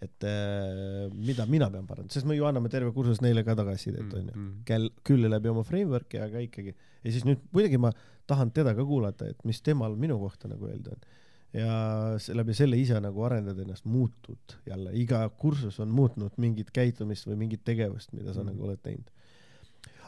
et 0.03 0.25
äh, 0.27 1.09
mida 1.15 1.47
mina 1.47 1.69
pean 1.71 1.87
parandama, 1.87 2.11
sest 2.11 2.27
me 2.27 2.35
ju 2.35 2.45
anname 2.49 2.69
terve 2.69 2.91
kursus 2.93 3.21
neile 3.23 3.45
ka 3.47 3.55
tagasisidet, 3.55 4.03
mm, 4.03 4.17
onju. 4.19 4.33
Mm. 4.35 4.55
kel-, 4.67 4.91
küll 5.07 5.29
läbi 5.31 5.49
oma 5.49 5.63
framework'i, 5.63 6.19
aga 6.19 6.43
ikkagi. 6.43 6.75
ja 7.05 7.13
siis 7.15 7.25
nüüd 7.25 7.45
muidugi 7.55 7.79
ma 7.79 7.93
tahan 8.27 8.51
teda 8.51 8.75
ka 8.75 8.85
kuulata, 8.85 9.31
et 9.31 9.45
mis 9.47 9.63
temal 9.63 9.95
minu 9.97 10.19
kohta 10.19 10.51
nagu 10.51 10.67
öelda 10.67 10.97
on 10.97 11.07
ja 11.57 12.17
läbi 12.35 12.55
selle 12.57 12.79
ise 12.81 12.99
nagu 13.03 13.25
arendad 13.27 13.59
ennast, 13.61 13.85
muutud 13.85 14.57
jälle, 14.69 14.93
iga 14.97 15.23
kursus 15.39 15.79
on 15.85 15.93
muutnud 15.93 16.37
mingit 16.41 16.73
käitumist 16.73 17.29
või 17.29 17.39
mingit 17.45 17.65
tegevust, 17.65 18.13
mida 18.17 18.33
sa 18.33 18.41
mm. 18.41 18.53
nagu 18.53 18.69
oled 18.69 18.81
teinud. 18.83 19.11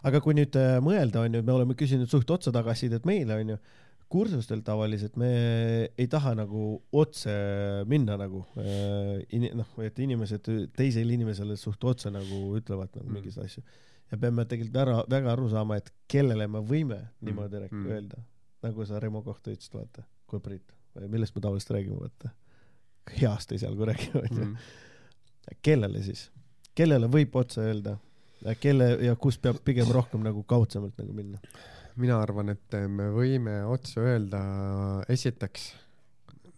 aga 0.04 0.20
kui 0.24 0.36
nüüd 0.36 0.56
äh, 0.60 0.78
mõelda, 0.84 1.24
onju, 1.24 1.42
me 1.44 1.52
oleme 1.52 1.76
küsinud 1.76 2.08
suht 2.10 2.30
otsa 2.32 2.52
tagasisidet 2.52 3.04
meile, 3.08 3.36
onju, 3.42 3.58
kursustel 4.14 4.62
tavaliselt 4.64 5.16
me 5.20 5.30
ei 5.98 6.06
taha 6.08 6.34
nagu 6.38 6.64
otse 6.92 7.32
minna 7.90 8.16
nagu 8.20 8.44
äh,, 8.60 9.40
noh, 9.56 9.72
et 9.84 9.98
inimesed 10.00 10.48
teisele 10.76 11.16
inimesele 11.16 11.56
suht 11.60 11.84
otse 11.84 12.12
nagu 12.12 12.46
ütlevad 12.56 12.94
nagu 12.96 13.08
mm. 13.08 13.18
mingeid 13.18 13.42
asju. 13.44 13.64
ja 14.12 14.20
peame 14.20 14.46
tegelikult 14.48 14.80
ära, 14.80 14.96
väga 15.10 15.32
aru 15.34 15.50
saama, 15.52 15.76
et 15.76 15.92
kellele 16.08 16.48
me 16.48 16.64
võime 16.64 17.02
niimoodi 17.20 17.66
mm. 17.66 17.84
öelda, 17.92 18.22
nagu 18.64 18.88
sa 18.88 19.02
Remo 19.02 19.20
kohta 19.26 19.52
ütlesid, 19.52 19.76
vaata, 19.76 20.06
kui 20.30 20.40
Priit 20.40 20.72
millest 21.00 21.34
me 21.34 21.42
tavaliselt 21.44 21.70
räägime, 21.76 22.00
vaata. 22.00 22.30
heast 23.20 23.52
esialgu 23.52 23.84
räägime, 23.84 24.22
onju. 24.22 24.44
Mm. 24.44 24.56
kellele 25.62 26.02
siis, 26.02 26.30
kellele 26.74 27.08
võib 27.10 27.36
otse 27.36 27.60
öelda, 27.60 27.98
kelle 28.60 28.90
ja 29.04 29.16
kus 29.16 29.38
peab 29.38 29.60
pigem 29.64 29.90
rohkem 29.92 30.24
nagu 30.24 30.42
kaudsemalt 30.42 30.98
nagu 30.98 31.12
minna? 31.12 31.40
mina 31.96 32.18
arvan, 32.18 32.50
et 32.50 32.74
me 32.90 33.06
võime 33.14 33.60
otse 33.70 34.00
öelda 34.02 34.40
esiteks 35.08 35.68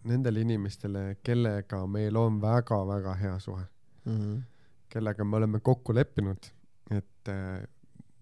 nendele 0.07 0.41
inimestele, 0.41 1.17
kellega 1.23 1.83
meil 1.91 2.15
on 2.17 2.39
väga-väga 2.41 3.13
hea 3.19 3.39
suhe 3.43 3.65
mm. 4.05 4.17
-hmm. 4.17 4.41
kellega 4.89 5.23
me 5.23 5.37
oleme 5.37 5.59
kokku 5.59 5.95
leppinud, 5.95 6.49
et 6.91 7.33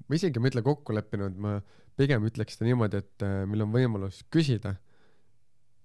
ma 0.08 0.16
isegi 0.16 0.40
ei 0.40 0.52
ütle 0.52 0.62
kokku 0.66 0.96
leppinud, 0.96 1.38
ma 1.38 1.60
pigem 1.96 2.26
ütleks 2.28 2.58
seda 2.58 2.68
niimoodi, 2.68 2.98
et 2.98 3.26
meil 3.48 3.64
on 3.64 3.72
võimalus 3.72 4.24
küsida 4.32 4.76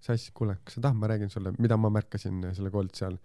Sass, 0.04 0.32
kuule, 0.36 0.56
kas 0.64 0.78
sa 0.78 0.84
tahad, 0.86 0.98
ma 1.00 1.10
räägin 1.10 1.32
sulle, 1.32 1.52
mida 1.60 1.76
ma 1.80 1.90
märkasin 1.92 2.42
selle 2.56 2.72
koolituse 2.72 3.06
ajal. 3.06 3.18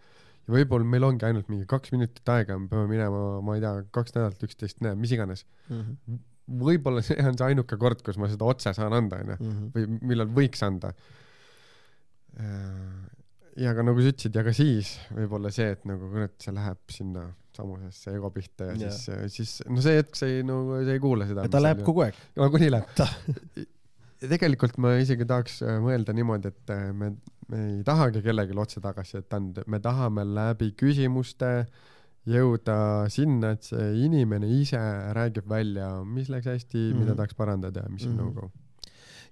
ja 0.46 0.56
võib-olla 0.58 0.88
meil 0.92 1.08
ongi 1.08 1.26
ainult 1.28 1.50
mingi 1.50 1.68
kaks 1.70 1.94
minutit 1.96 2.32
aega, 2.36 2.58
me 2.60 2.70
peame 2.72 2.90
minema, 2.92 3.26
ma 3.46 3.58
ei 3.58 3.64
tea, 3.64 3.74
kaks 3.96 4.16
nädalat 4.18 4.48
üksteist 4.48 4.84
näeb, 4.86 5.00
mis 5.02 5.14
iganes 5.16 5.46
mm. 5.70 5.82
-hmm. 5.82 6.20
võib-olla 6.66 7.02
see 7.06 7.18
on 7.24 7.38
see 7.38 7.48
ainuke 7.48 7.80
kord, 7.82 8.04
kus 8.06 8.20
ma 8.22 8.30
seda 8.32 8.46
otse 8.46 8.76
saan 8.78 8.94
anda, 8.94 9.22
onju, 9.24 9.40
mhm. 9.40 9.72
või 9.76 10.00
millal 10.12 10.30
võiks 10.36 10.62
anda. 10.68 10.92
Äh, 12.36 13.16
ja 13.64 13.72
ka 13.76 13.86
nagu 13.88 14.04
sa 14.04 14.12
ütlesid, 14.12 14.36
ja 14.36 14.44
ka 14.44 14.54
siis 14.56 14.96
võib-olla 15.16 15.52
see, 15.56 15.72
et 15.78 15.86
nagu 15.88 16.12
kurat, 16.12 16.36
see 16.44 16.54
läheb 16.56 16.82
sinna 16.92 17.30
samusesse 17.56 18.12
ego 18.18 18.30
pihta 18.36 18.68
ja, 18.72 18.76
ja. 18.76 18.92
siis, 18.92 19.36
siis 19.36 19.54
no 19.72 19.84
see 19.84 19.96
hetk 20.02 20.20
sa 20.20 20.28
ei, 20.28 20.44
no 20.44 20.60
sa 20.76 20.92
ei 20.92 21.02
kuule 21.04 21.28
seda. 21.30 21.48
ta 21.52 21.62
läheb 21.64 21.86
kogu 21.88 22.04
aeg. 22.06 22.20
nagunii 22.36 22.74
läheb 22.74 23.00
ja 24.22 24.30
tegelikult 24.32 24.78
ma 24.82 24.96
isegi 25.02 25.28
tahaks 25.28 25.62
äh, 25.66 25.80
mõelda 25.84 26.16
niimoodi, 26.16 26.52
et 26.54 26.74
äh, 26.74 26.88
me, 26.96 27.12
me 27.52 27.64
ei 27.72 27.84
tahagi 27.88 28.24
kellelegi 28.26 28.58
otse 28.58 28.84
tagasisidet 28.84 29.38
anda, 29.38 29.66
me 29.68 29.82
tahame 29.84 30.26
läbi 30.28 30.72
küsimuste 30.78 31.52
jõuda 32.26 33.06
sinna, 33.14 33.54
et 33.54 33.68
see 33.68 33.90
inimene 34.08 34.50
ise 34.62 34.82
räägib 35.16 35.50
välja, 35.50 35.92
mis 36.10 36.32
läks 36.34 36.50
hästi 36.50 36.78
mm, 36.78 36.86
-hmm. 36.86 37.02
mida 37.02 37.12
mhm. 37.12 37.18
tahaks 37.22 37.38
parandada 37.38 37.86
ja 37.86 37.90
mis 37.90 38.08
on 38.08 38.16
mm 38.16 38.20
-hmm. 38.20 38.36
no-go 38.36 38.52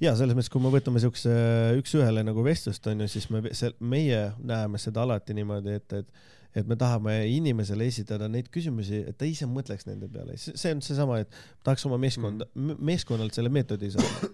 ja 0.01 0.13
selles 0.17 0.35
mõttes, 0.35 0.51
kui 0.51 0.61
me 0.61 0.71
võtame 0.73 1.01
siukse 1.01 1.33
üks-ühele 1.79 2.23
nagu 2.25 2.43
vestlust 2.43 2.87
onju, 2.87 3.07
siis 3.07 3.29
me, 3.29 3.41
meie 3.79 4.21
näeme 4.39 4.81
seda 4.81 5.03
alati 5.05 5.35
niimoodi, 5.37 5.77
et, 5.79 5.93
et 5.93 6.07
et 6.53 6.67
me 6.69 6.77
tahame 6.79 7.15
inimesele 7.33 7.87
esitada 7.89 8.27
neid 8.31 8.49
küsimusi, 8.53 9.01
et 9.09 9.17
ta 9.17 9.25
ise 9.25 9.47
mõtleks 9.49 9.87
nende 9.89 10.09
peale, 10.11 10.37
see 10.37 10.73
on 10.73 10.83
seesama, 10.85 11.23
et 11.23 11.39
tahaks 11.65 11.87
oma 11.89 11.97
meeskonda 12.01 12.47
mm., 12.53 12.83
meeskonnalt 12.91 13.33
selle 13.33 13.49
meetodi 13.53 13.89
saada. 13.93 14.29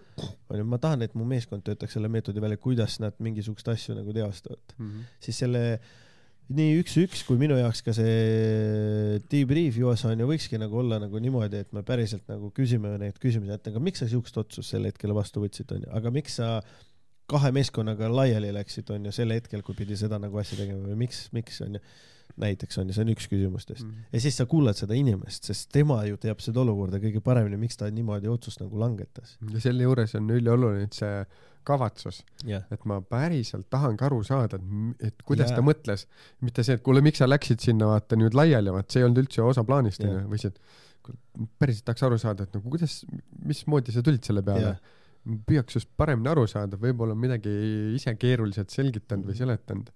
onju, 0.50 0.66
ma 0.68 0.82
tahan, 0.82 1.06
et 1.06 1.16
mu 1.16 1.28
meeskond 1.30 1.64
töötaks 1.66 1.96
selle 1.96 2.12
meetodi 2.12 2.44
välja, 2.44 2.60
kuidas 2.60 3.00
nad 3.04 3.16
mingisuguseid 3.24 3.74
asju 3.76 3.98
nagu 4.02 4.13
teostavad 4.15 4.78
mm. 4.78 4.86
-hmm. 4.86 5.10
siis 5.24 5.44
selle 5.46 5.63
nii 6.50 6.80
üks-üks 6.82 7.22
kui 7.28 7.38
minu 7.38 7.58
jaoks 7.60 7.84
ka 7.86 7.94
see 7.94 9.20
debrief 9.30 9.78
juures 9.78 10.02
on 10.10 10.17
ju 10.17 10.28
võikski 10.32 10.58
nagu 10.62 10.80
olla 10.82 10.98
nagu 11.02 11.22
niimoodi, 11.22 11.62
et 11.62 11.74
me 11.78 11.84
päriselt 11.86 12.26
nagu 12.32 12.50
küsime 12.56 12.96
neid 13.02 13.20
küsimusi, 13.22 13.54
et 13.54 13.70
aga 13.70 13.82
miks 13.84 14.02
sa 14.02 14.10
siukest 14.10 14.40
otsust 14.42 14.74
sel 14.74 14.88
hetkel 14.90 15.13
vastu 15.13 15.44
võtsid, 15.44 15.70
onju, 15.76 15.92
aga 16.00 16.13
miks 16.13 16.40
sa 16.42 16.56
kahe 17.30 17.52
meeskonnaga 17.56 18.10
laiali 18.12 18.52
läksid, 18.56 18.90
on 18.96 19.10
ju, 19.10 19.15
sel 19.15 19.34
hetkel, 19.36 19.63
kui 19.65 19.77
pidi 19.77 19.98
seda 20.00 20.19
nagu 20.21 20.40
asja 20.42 20.60
tegema 20.62 20.90
või 20.90 21.04
miks, 21.06 21.27
miks 21.36 21.62
on 21.65 21.77
ju, 21.77 21.84
näiteks 22.40 22.80
on 22.82 22.90
ju, 22.90 22.96
see 22.96 23.06
on 23.06 23.12
üks 23.13 23.27
küsimustest 23.30 23.84
mm. 23.84 23.92
-hmm. 23.92 24.10
ja 24.15 24.23
siis 24.23 24.38
sa 24.40 24.46
kuulad 24.50 24.77
seda 24.80 24.96
inimest, 24.98 25.50
sest 25.50 25.71
tema 25.75 26.00
ju 26.08 26.17
teab 26.21 26.42
seda 26.44 26.62
olukorda 26.63 27.02
kõige 27.04 27.21
paremini, 27.25 27.60
miks 27.60 27.77
ta 27.77 27.90
niimoodi 27.92 28.32
otsust 28.32 28.62
nagu 28.63 28.80
langetas. 28.80 29.38
ja 29.54 29.62
selle 29.62 29.84
juures 29.84 30.15
on 30.15 30.30
ülioluline 30.38 30.90
see 30.96 31.23
kavatsus 31.67 32.21
yeah., 32.48 32.63
et 32.71 32.86
ma 32.86 33.02
päriselt 33.02 33.67
tahangi 33.69 34.06
aru 34.06 34.21
saada, 34.23 34.58
et, 34.58 35.10
et 35.10 35.25
kuidas 35.27 35.52
yeah. 35.52 35.60
ta 35.60 35.65
mõtles, 35.65 36.06
mitte 36.42 36.63
see, 36.63 36.80
et 36.80 36.86
kuule, 36.86 37.02
miks 37.06 37.21
sa 37.21 37.27
läksid 37.27 37.60
sinna 37.65 37.92
vaata 37.92 38.17
nüüd 38.19 38.38
laiali, 38.38 38.71
vaat 38.73 38.90
see 38.90 39.04
ei 39.04 39.10
olnud 39.10 39.25
üldse 39.25 39.44
osa 39.46 39.65
plaanist 39.67 40.06
onju 40.06 40.21
yeah., 40.21 40.30
või 40.30 40.42
see, 40.42 40.54
et 40.54 41.50
päriselt 41.60 41.86
tahaks 41.86 42.06
aru 42.08 42.17
saada, 42.21 42.46
et 42.46 42.56
nagu 42.56 42.71
kuidas, 42.71 43.02
mismoodi 43.46 43.94
sa 43.96 44.06
tulid 44.06 44.23
selle 44.25 44.46
peale 44.46 44.71
yeah 44.71 44.96
püüaks 45.48 45.77
just 45.77 45.90
paremini 45.98 46.32
aru 46.32 46.46
saada, 46.50 46.80
võib-olla 46.80 47.15
midagi 47.17 47.52
ise 47.96 48.15
keeruliselt 48.19 48.73
selgitanud 48.73 49.30
või 49.30 49.38
seletanud. 49.38 49.92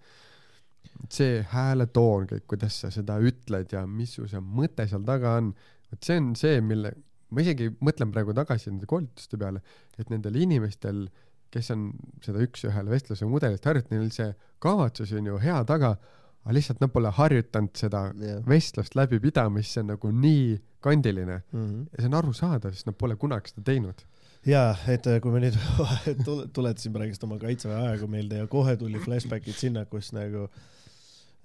see 1.09 1.41
hääletoon 1.49 2.27
kõik, 2.29 2.43
kuidas 2.47 2.75
sa 2.83 2.89
seda 2.93 3.15
ütled 3.19 3.71
ja 3.73 3.85
mis 3.87 4.13
su 4.17 4.27
see 4.29 4.39
mõte 4.39 4.85
seal 4.87 5.03
taga 5.07 5.37
on, 5.39 5.53
vot 5.89 6.05
see 6.05 6.19
on 6.19 6.33
see, 6.35 6.61
mille, 6.61 6.91
ma 7.33 7.41
isegi 7.41 7.69
mõtlen 7.81 8.11
praegu 8.13 8.35
tagasi 8.35 8.69
nende 8.69 8.87
koolituste 8.89 9.39
peale, 9.39 9.63
et 9.97 10.11
nendel 10.13 10.37
inimestel, 10.39 11.07
kes 11.53 11.71
on 11.73 11.87
seda 12.23 12.41
üks-ühele 12.45 12.91
vestluse 12.93 13.25
mudelit 13.29 13.65
harjutanud, 13.65 14.03
neil 14.03 14.13
see 14.13 14.29
kavatsus 14.63 15.13
on 15.17 15.31
ju 15.31 15.39
hea 15.41 15.59
taga, 15.69 15.95
aga 16.43 16.55
lihtsalt 16.57 16.81
nad 16.83 16.93
pole 16.93 17.11
harjutanud 17.13 17.75
seda 17.79 18.05
jah. 18.19 18.43
vestlust 18.47 18.95
läbipidamist, 18.99 19.73
see 19.73 19.83
on 19.83 19.93
nagu 19.93 20.11
nii 20.11 20.57
kandiline 20.83 21.39
Mhm. 21.53 21.87
ja 21.93 22.03
see 22.03 22.09
on 22.11 22.19
arusaadav, 22.21 22.75
sest 22.75 22.89
nad 22.91 22.97
pole 22.99 23.15
kunagi 23.19 23.53
seda 23.53 23.63
teinud. 23.71 24.03
jaa, 24.45 24.75
et 24.91 25.07
äh, 25.07 25.21
kui 25.23 25.31
me 25.31 25.39
nüüd 25.39 25.55
tule- 26.27 26.47
tuletasin 26.53 26.93
praegust 26.93 27.23
oma 27.23 27.37
kaitseväe 27.39 27.79
aega 27.93 28.07
meelde 28.11 28.41
ja 28.43 28.47
kohe 28.51 28.75
tuli 28.77 28.99
flashbackid 28.99 29.55
sinna, 29.55 29.85
kus 29.87 30.11
nagu 30.15 30.49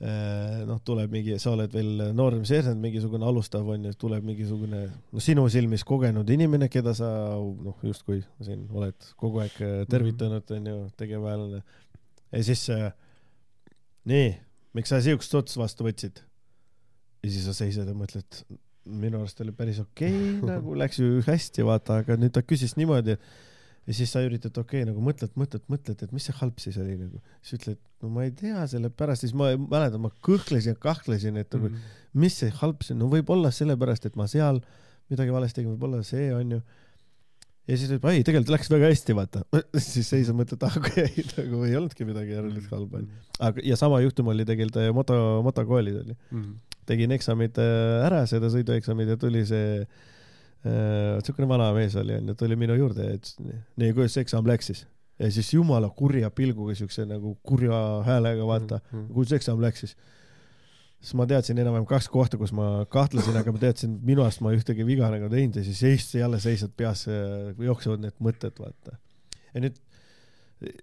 äh, 0.03 0.65
noh, 0.67 0.81
tuleb 0.87 1.11
mingi, 1.15 1.37
sa 1.43 1.53
oled 1.55 1.73
veel 1.75 2.09
noorem 2.19 2.45
seersant, 2.49 2.79
mingisugune 2.83 3.27
alustav 3.27 3.67
on 3.71 3.87
ju, 3.89 3.95
tuleb 3.99 4.27
mingisugune 4.27 4.85
no 5.13 5.23
sinu 5.23 5.47
silmis 5.51 5.85
kogenud 5.87 6.29
inimene, 6.31 6.69
keda 6.71 6.95
sa 6.99 7.09
noh, 7.39 7.79
justkui 7.87 8.21
siin 8.43 8.67
oled 8.75 9.11
kogu 9.19 9.43
aeg 9.47 9.59
äh, 9.63 9.77
tervitanud, 9.91 10.51
on 10.59 10.67
ju, 10.73 10.79
tegevväelane. 10.99 11.63
ja 12.35 12.43
siis 12.51 12.67
nii, 14.09 14.31
miks 14.77 14.91
sa 14.93 15.01
siukest 15.05 15.35
otsust 15.39 15.59
vastu 15.61 15.87
võtsid? 15.87 16.23
ja 17.23 17.31
siis 17.35 17.47
sa 17.49 17.55
seisad 17.57 17.89
ja 17.91 17.95
mõtled, 17.99 18.43
minu 18.89 19.21
arust 19.23 19.41
oli 19.45 19.53
päris 19.57 19.79
okei 19.83 20.15
okay,, 20.15 20.49
nagu 20.49 20.75
läks 20.79 20.99
ju 21.03 21.21
hästi, 21.27 21.67
vaata, 21.69 22.01
aga 22.03 22.17
nüüd 22.21 22.33
ta 22.35 22.43
küsis 22.47 22.75
niimoodi, 22.81 23.19
ja 23.89 23.95
siis 23.97 24.11
sa 24.13 24.21
üritad 24.25 24.57
okei 24.61 24.83
okay, 24.83 24.89
nagu 24.91 25.03
mõtled, 25.05 25.33
mõtled, 25.41 25.65
mõtled, 25.73 26.03
et 26.05 26.11
mis 26.13 26.27
see 26.29 26.35
halb 26.41 26.59
siis 26.61 26.77
oli 26.81 26.97
nagu. 27.01 27.23
siis 27.43 27.61
ütled, 27.61 27.79
no 28.03 28.11
ma 28.13 28.27
ei 28.27 28.35
tea, 28.37 28.65
sellepärast, 28.73 29.25
siis 29.25 29.37
ma 29.37 29.53
mäletan, 29.61 30.03
ma 30.05 30.11
kõhklesin 30.25 30.75
ja 30.75 30.81
kahtlesin, 30.83 31.37
et 31.41 31.53
nagu 31.57 31.71
Mhm. 31.71 31.87
mis 32.15 32.37
see 32.43 32.51
halb 32.61 32.83
see 32.85 32.95
on, 32.95 33.01
no 33.05 33.09
võib-olla 33.13 33.51
sellepärast, 33.55 34.07
et 34.07 34.17
ma 34.17 34.27
seal 34.29 34.61
midagi 35.11 35.33
valesti 35.33 35.63
tegin, 35.63 35.73
võib-olla 35.77 36.03
see 36.05 36.29
on 36.35 36.51
ju. 36.59 36.61
ja 37.69 37.77
siis 37.77 37.89
ütleb, 37.91 38.05
ei, 38.13 38.23
tegelikult 38.25 38.53
läks 38.55 38.71
väga 38.73 38.89
hästi, 38.93 39.17
vaata. 39.17 39.43
siis 39.93 40.09
seisad, 40.09 40.37
mõtled, 40.37 40.63
ah 40.69 40.77
okei 40.81 41.05
okay, 41.05 41.25
nagu 41.39 41.65
ei 41.65 41.77
olnudki 41.81 42.05
midagi 42.09 42.37
järelikult 42.37 42.71
halba. 42.77 43.03
aga, 43.41 43.65
ja 43.65 43.77
sama 43.77 44.01
juhtum 44.05 44.29
oli 44.33 44.45
tegelikult 44.49 44.81
äh, 44.85 44.93
moto, 44.97 45.19
motokoolis 45.45 46.01
oli. 46.05 46.17
Mhm. 46.31 46.57
Tegin 46.89 47.13
eksamid 47.17 47.59
äh, 47.63 48.07
ära, 48.09 48.25
seda 48.31 48.51
sõidueksamid 48.53 49.13
ja 49.15 49.17
tuli 49.21 49.45
see 49.49 49.83
äh, 49.85 51.19
siukene 51.25 51.49
vana 51.51 51.71
mees 51.77 51.97
oli 52.01 52.17
onju, 52.19 52.35
tuli 52.41 52.57
minu 52.59 52.77
juurde 52.79 53.07
ja 53.11 53.17
ütles 53.19 53.37
nii, 53.43 53.93
kuidas 53.97 54.17
see 54.17 54.25
eksam 54.27 54.49
läks 54.49 54.73
siis? 54.73 54.85
ja 55.19 55.29
siis 55.35 55.49
jumala 55.55 55.89
kurja 55.99 56.29
pilguga 56.31 56.77
siukse 56.79 57.03
nagu 57.11 57.33
kurja 57.43 57.79
häälega 58.07 58.45
vaata, 58.47 58.81
Mhm. 58.93 59.09
kuidas 59.15 59.33
eksam 59.41 59.61
läks 59.63 59.81
siis? 59.85 59.97
siis 61.01 61.15
ma 61.15 61.27
teadsin 61.31 61.59
enam-vähem 61.63 61.87
kaks 61.87 62.09
kohta, 62.11 62.39
kus 62.39 62.51
ma 62.53 62.85
kahtlesin, 62.91 63.37
aga 63.39 63.53
ma 63.55 63.59
teadsin, 63.63 63.99
minu 64.03 64.23
arust 64.25 64.41
ma 64.43 64.51
ühtegi 64.55 64.87
viga 64.87 65.11
nagu 65.13 65.29
teinud 65.31 65.55
ja 65.61 65.63
siis 65.67 66.15
jälle 66.15 66.41
seisad 66.43 66.73
peas, 66.77 67.05
jooksevad 67.59 68.03
need 68.03 68.17
mõtted, 68.23 68.57
vaata. 68.59 68.97
ja 69.55 69.61
nüüd 69.63 69.77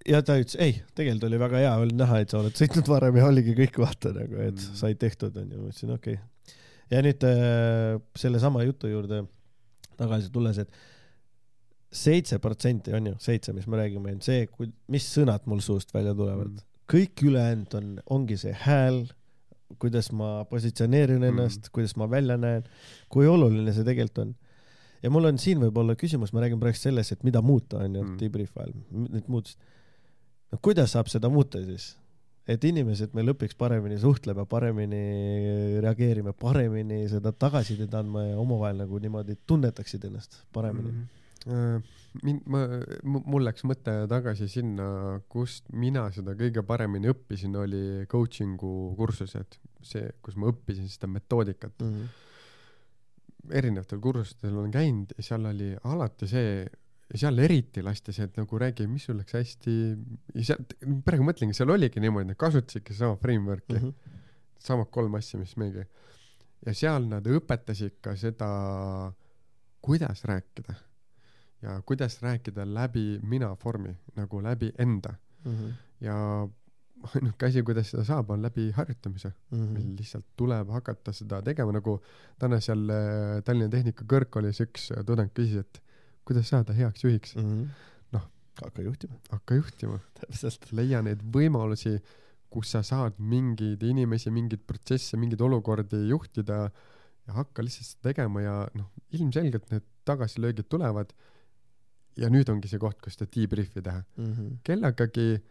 ja 0.08 0.22
ta 0.26 0.38
ütles 0.40 0.56
ei, 0.62 0.78
tegelikult 0.96 1.28
oli 1.30 1.40
väga 1.42 1.62
hea 1.64 1.74
oli 1.82 1.96
näha, 1.98 2.22
et 2.24 2.32
sa 2.32 2.40
oled 2.40 2.56
sõitnud 2.56 2.88
varem 2.92 3.18
ja 3.20 3.28
oligi 3.28 3.56
kõik 3.58 3.80
vaata 3.84 4.14
nagu, 4.16 4.38
et 4.40 4.56
Mm. 4.56 4.78
said 4.82 5.00
tehtud 5.02 5.36
onju, 5.42 5.62
ma 5.62 5.72
ütlesin 5.72 5.96
okei 5.96 6.18
okay.. 6.20 6.60
ja 6.94 7.02
nüüd 7.06 7.26
äh, 7.28 7.98
sellesama 8.16 8.64
jutu 8.64 8.92
juurde 8.92 9.26
tagasi 10.00 10.32
tulles, 10.32 10.60
et 10.64 10.72
seitse 11.96 12.40
protsenti 12.44 12.94
on 12.96 13.12
ju, 13.12 13.18
seitse, 13.24 13.54
mis 13.56 13.68
me 13.68 13.80
räägime, 13.80 14.16
on 14.16 14.24
see, 14.24 14.48
kui, 14.52 14.72
mis 14.92 15.06
sõnad 15.12 15.46
mul 15.48 15.62
suust 15.64 15.94
välja 15.96 16.16
tulevad 16.16 16.48
Mm. 16.48 16.56
mm.. 16.56 16.72
kõik 16.92 17.26
ülejäänud 17.26 17.78
on, 17.80 17.94
ongi 18.16 18.38
see 18.38 18.56
hääl, 18.66 19.06
kuidas 19.82 20.12
ma 20.14 20.46
positsioneerin 20.50 21.24
ennast 21.24 21.68
mm., 21.68 21.72
kuidas 21.74 21.96
ma 21.98 22.08
välja 22.10 22.38
näen, 22.38 22.68
kui 23.10 23.28
oluline 23.28 23.74
see 23.74 23.84
tegelikult 23.88 24.22
on. 24.24 24.36
Ja 25.06 25.12
mul 25.14 25.30
on 25.30 25.38
siin 25.42 25.62
võib-olla 25.62 25.96
küsimus, 26.00 26.34
ma 26.34 26.42
räägin 26.44 26.62
praegu 26.62 26.80
sellest, 26.82 27.14
et 27.14 27.28
mida 27.28 27.42
muuta 27.46 27.84
on 27.86 28.00
ju 28.00 28.04
Mm. 28.04 28.18
debrief 28.22 28.58
ajal, 28.58 28.74
need 28.92 29.30
muutused. 29.30 29.60
no 30.52 30.58
kuidas 30.62 30.96
saab 30.98 31.12
seda 31.12 31.30
muuta 31.30 31.62
siis? 31.64 31.94
et 32.48 32.64
inimesed 32.64 33.16
meil 33.18 33.32
õpiks 33.34 33.58
paremini 33.58 33.98
suhtlema, 33.98 34.46
paremini 34.46 35.80
reageerima, 35.82 36.34
paremini 36.38 37.08
seda 37.10 37.32
tagasisidet 37.34 37.94
andma 37.98 38.28
ja 38.28 38.38
omavahel 38.38 38.84
nagu 38.84 39.00
niimoodi 39.02 39.38
tunnetaksid 39.50 40.06
ennast 40.10 40.44
paremini 40.54 40.92
mm. 40.92 41.22
Äh, 41.46 41.82
mind, 42.26 42.42
ma, 42.50 42.64
mul 43.06 43.44
läks 43.46 43.62
mõte 43.70 43.94
tagasi 44.10 44.48
sinna, 44.50 45.20
kust 45.30 45.68
mina 45.78 46.08
seda 46.16 46.34
kõige 46.34 46.64
paremini 46.66 47.12
õppisin, 47.12 47.54
oli 47.62 47.82
coaching'u 48.10 48.72
kursused, 48.98 49.60
see, 49.86 50.08
kus 50.26 50.40
ma 50.42 50.50
õppisin 50.50 50.90
seda 50.90 51.06
metoodikat. 51.12 51.76
-hmm. 51.78 52.08
Erinevatel 53.52 54.00
kursustel 54.02 54.56
olen 54.56 54.72
käinud 54.74 55.14
ja 55.18 55.24
seal 55.24 55.46
oli 55.50 55.72
alati 55.84 56.28
see, 56.30 56.66
seal 57.16 57.40
eriti 57.44 57.84
lasti 57.86 58.14
see, 58.16 58.30
et 58.30 58.40
nagu 58.40 58.60
räägi, 58.62 58.88
mis 58.92 59.06
sul 59.08 59.20
läks 59.20 59.38
hästi, 59.38 59.76
ja 60.36 60.48
seal, 60.52 60.64
praegu 61.06 61.28
mõtlengi, 61.28 61.58
seal 61.58 61.74
oligi 61.74 62.04
niimoodi, 62.04 62.32
nad 62.32 62.40
kasutasidki 62.40 62.96
sama 62.98 63.20
framework'i 63.22 63.78
mm. 63.78 63.84
-hmm. 63.84 64.18
samad 64.60 64.90
kolm 64.92 65.20
asja, 65.20 65.40
mis 65.40 65.56
meiegi. 65.62 65.86
ja 66.66 66.74
seal 66.74 67.08
nad 67.10 67.28
õpetasid 67.28 68.00
ka 68.02 68.16
seda, 68.16 68.50
kuidas 69.82 70.24
rääkida 70.26 70.76
ja 71.62 71.82
kuidas 71.86 72.22
rääkida 72.22 72.66
läbi 72.66 73.20
mina 73.24 73.56
vormi, 73.66 73.96
nagu 74.16 74.42
läbi 74.44 74.74
enda 74.78 75.16
Mm 75.46 75.56
-hmm. 75.56 75.74
ja 76.02 76.48
ainuke 77.14 77.48
asi, 77.48 77.64
kuidas 77.68 77.90
seda 77.94 78.04
saab, 78.08 78.30
on 78.34 78.42
läbi 78.46 78.70
harjutamise. 78.76 79.32
Mm 79.52 79.74
meil 79.76 79.96
lihtsalt 80.00 80.26
tuleb 80.40 80.70
hakata 80.74 81.14
seda 81.16 81.42
tegema, 81.46 81.76
nagu 81.76 81.98
täna 82.42 82.60
seal 82.64 82.86
äh, 82.90 83.42
Tallinna 83.46 83.72
Tehnikakõrgkoolis 83.74 84.62
üks 84.66 84.92
äh, 84.96 85.04
tudeng 85.08 85.32
küsis, 85.36 85.66
et 85.66 85.82
kuidas 86.26 86.50
saada 86.50 86.74
heaks 86.74 87.04
juhiks, 87.04 87.36
-hmm. 87.36 87.66
Noh. 88.16 88.28
hakka 88.62 88.82
juhtima, 88.82 89.20
hakka 89.32 89.56
juhtima, 89.56 90.00
täpselt. 90.20 90.72
leia 90.72 91.02
neid 91.06 91.22
võimalusi, 91.22 92.00
kus 92.50 92.72
sa 92.72 92.82
saad 92.84 93.18
mingeid 93.20 93.84
inimesi, 93.84 94.32
mingeid 94.32 94.64
protsesse, 94.68 95.18
mingeid 95.18 95.42
olukordi 95.42 96.08
juhtida 96.10 96.70
ja 97.28 97.34
hakka 97.34 97.64
lihtsalt 97.66 97.90
seda 97.90 98.10
tegema 98.10 98.42
ja 98.42 98.56
noh, 98.74 98.92
ilmselgelt 99.12 99.70
need 99.72 99.86
tagasilöögid 100.06 100.70
tulevad. 100.70 101.14
ja 102.16 102.30
nüüd 102.32 102.48
ongi 102.48 102.70
see 102.72 102.80
koht, 102.80 103.02
kus 103.04 103.18
seda 103.18 103.26
debrief'i 103.28 103.82
teha, 103.84 104.04
Mm 104.18 104.34
-hmm. 104.34 104.52
kellegagi, 104.64 105.42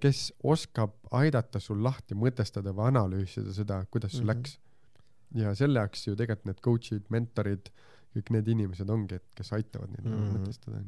kes 0.00 0.32
oskab 0.42 0.90
aidata 1.12 1.60
sul 1.60 1.82
lahti 1.84 2.14
mõtestada 2.14 2.72
või 2.74 2.88
analüüsida 2.92 3.52
seda, 3.54 3.84
kuidas 3.90 4.12
sul 4.12 4.24
mm 4.24 4.30
Mhm. 4.30 4.38
-hmm. 4.38 4.42
läks. 4.42 4.58
ja 5.34 5.54
selle 5.54 5.78
jaoks 5.78 6.06
ju 6.06 6.16
tegelikult 6.16 6.46
need 6.46 6.60
coach'id, 6.64 7.02
mentorid, 7.10 7.68
kõik 8.16 8.30
need 8.30 8.48
inimesed 8.48 8.88
ongi, 8.90 9.14
et 9.14 9.24
kes 9.36 9.52
aitavad 9.52 9.90
neid 9.90 10.04
nagu 10.08 10.22
Mhm. 10.22 10.36
mõtestada. 10.36 10.82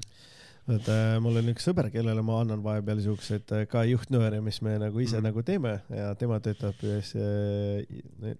et 0.69 0.89
äh, 0.89 1.21
mul 1.21 1.37
on 1.37 1.49
üks 1.55 1.65
sõber, 1.69 1.91
kellele 1.91 2.23
ma 2.23 2.41
annan 2.41 2.63
vahepeal 2.63 3.01
siukseid 3.01 3.53
äh, 3.53 3.67
ka 3.69 3.83
juhtnööre, 3.85 4.41
mis 4.43 4.63
me 4.63 4.79
nagu 4.79 4.99
ise 5.01 5.17
mm. 5.17 5.21
Mhm. 5.21 5.25
nagu 5.29 5.43
teeme 5.43 5.81
ja 5.91 6.15
tema 6.15 6.39
töötab 6.41 6.75
ühes 6.83 7.15
äh, 7.17 8.37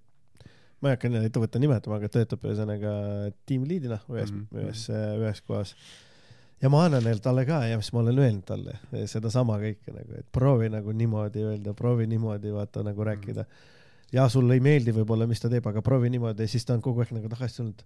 ma 0.81 0.89
ei 0.89 0.97
hakka 0.97 1.09
ettevõtte 1.09 1.59
nimetama, 1.61 1.97
aga 1.97 2.09
töötab 2.09 2.41
ühesõnaga 2.45 3.33
tiimliidina 3.47 4.01
ühes 4.09 4.31
mm, 4.33 4.37
Mhm. 4.37 4.47
-hmm. 4.57 4.65
ühes, 4.65 4.89
ühes 4.91 5.41
kohas. 5.43 5.75
Ja 6.63 6.69
ma 6.69 6.85
annan 6.85 7.05
neile 7.05 7.21
talle 7.25 7.47
ka 7.49 7.63
ja 7.69 7.77
mis 7.81 7.93
ma 7.93 8.03
olen 8.03 8.19
öelnud 8.19 8.45
talle, 8.49 8.79
sedasama 9.09 9.57
kõike 9.63 9.95
nagu, 9.97 10.19
et 10.19 10.27
proovi 10.33 10.69
nagu 10.73 10.93
niimoodi 10.93 11.45
öelda, 11.53 11.75
proovi 11.75 12.07
niimoodi 12.11 12.53
vaata 12.53 12.83
nagu 12.85 13.05
rääkida. 13.05 13.45
ja 14.13 14.29
sulle 14.29 14.55
ei 14.55 14.61
meeldi 14.61 14.93
võib-olla, 14.93 15.27
mis 15.31 15.41
ta 15.41 15.49
teeb, 15.49 15.67
aga 15.67 15.83
proovi 15.83 16.11
niimoodi 16.11 16.43
ja 16.43 16.49
siis 16.49 16.65
ta 16.67 16.75
on 16.75 16.83
kogu 16.83 17.01
aeg 17.01 17.13
nagu 17.17 17.29
tagasi 17.29 17.57
tulnud. 17.57 17.83